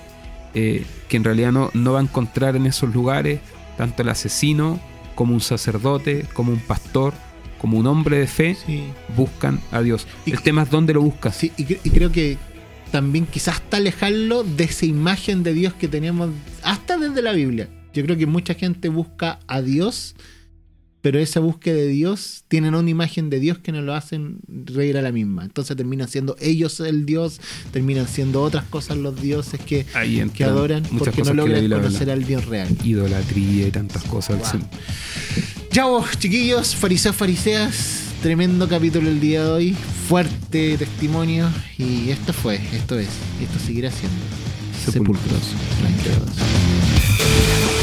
eh, 0.54 0.84
que 1.08 1.16
en 1.16 1.24
realidad 1.24 1.52
no, 1.52 1.70
no 1.74 1.92
va 1.92 1.98
a 1.98 2.02
encontrar 2.02 2.56
en 2.56 2.66
esos 2.66 2.94
lugares, 2.94 3.40
tanto 3.76 4.02
el 4.02 4.08
asesino 4.08 4.78
como 5.14 5.34
un 5.34 5.40
sacerdote, 5.40 6.26
como 6.32 6.52
un 6.52 6.60
pastor, 6.60 7.12
como 7.58 7.78
un 7.78 7.86
hombre 7.86 8.18
de 8.18 8.26
fe, 8.26 8.56
Sí. 8.66 8.84
buscan 9.16 9.60
a 9.72 9.80
Dios. 9.80 10.06
Y- 10.26 10.32
el 10.32 10.42
tema 10.42 10.62
es 10.62 10.70
dónde 10.70 10.92
lo 10.94 11.02
buscas. 11.02 11.36
Sí, 11.36 11.52
y, 11.56 11.64
cre- 11.64 11.80
y 11.82 11.90
creo 11.90 12.12
que 12.12 12.36
también 12.92 13.26
quizás 13.26 13.56
hasta 13.56 13.78
alejarlo 13.78 14.44
de 14.44 14.64
esa 14.64 14.86
imagen 14.86 15.42
de 15.42 15.52
Dios 15.54 15.72
que 15.74 15.88
tenemos 15.88 16.30
hasta 16.62 16.96
desde 16.96 17.22
la 17.22 17.32
Biblia. 17.32 17.68
Yo 17.92 18.04
creo 18.04 18.16
que 18.16 18.26
mucha 18.26 18.54
gente 18.54 18.88
busca 18.88 19.40
a 19.48 19.60
Dios 19.62 20.14
pero 21.04 21.18
esa 21.18 21.38
búsqueda 21.38 21.74
de 21.74 21.88
Dios 21.88 22.44
tienen 22.48 22.74
una 22.74 22.88
imagen 22.88 23.28
de 23.28 23.38
Dios 23.38 23.58
que 23.58 23.72
no 23.72 23.82
lo 23.82 23.92
hacen 23.94 24.38
reír 24.48 24.96
a 24.96 25.02
la 25.02 25.12
misma. 25.12 25.44
Entonces 25.44 25.76
terminan 25.76 26.08
siendo 26.08 26.34
ellos 26.40 26.80
el 26.80 27.04
Dios, 27.04 27.42
terminan 27.74 28.08
siendo 28.08 28.40
otras 28.40 28.64
cosas 28.64 28.96
los 28.96 29.20
dioses 29.20 29.60
que, 29.60 29.84
Ahí 29.92 30.26
que 30.32 30.44
adoran 30.44 30.82
porque 30.98 31.20
no 31.20 31.34
logran 31.34 31.68
conocer 31.68 32.10
al 32.10 32.24
Dios 32.24 32.46
real. 32.46 32.74
Idolatría 32.82 33.68
y 33.68 33.70
tantas 33.70 34.02
cosas. 34.04 34.54
Wow. 35.74 35.90
vos, 35.90 36.18
chiquillos, 36.18 36.74
fariseos, 36.74 37.14
fariseas, 37.14 38.04
tremendo 38.22 38.66
capítulo 38.66 39.10
el 39.10 39.20
día 39.20 39.44
de 39.44 39.50
hoy, 39.50 39.76
fuerte 40.08 40.78
testimonio 40.78 41.50
y 41.76 42.08
esto 42.08 42.32
fue, 42.32 42.58
esto 42.72 42.98
es, 42.98 43.10
y 43.38 43.44
esto 43.44 43.58
seguirá 43.58 43.90
siendo 43.90 44.16
Sepulcros 44.90 45.52
blanqueados. 45.82 47.73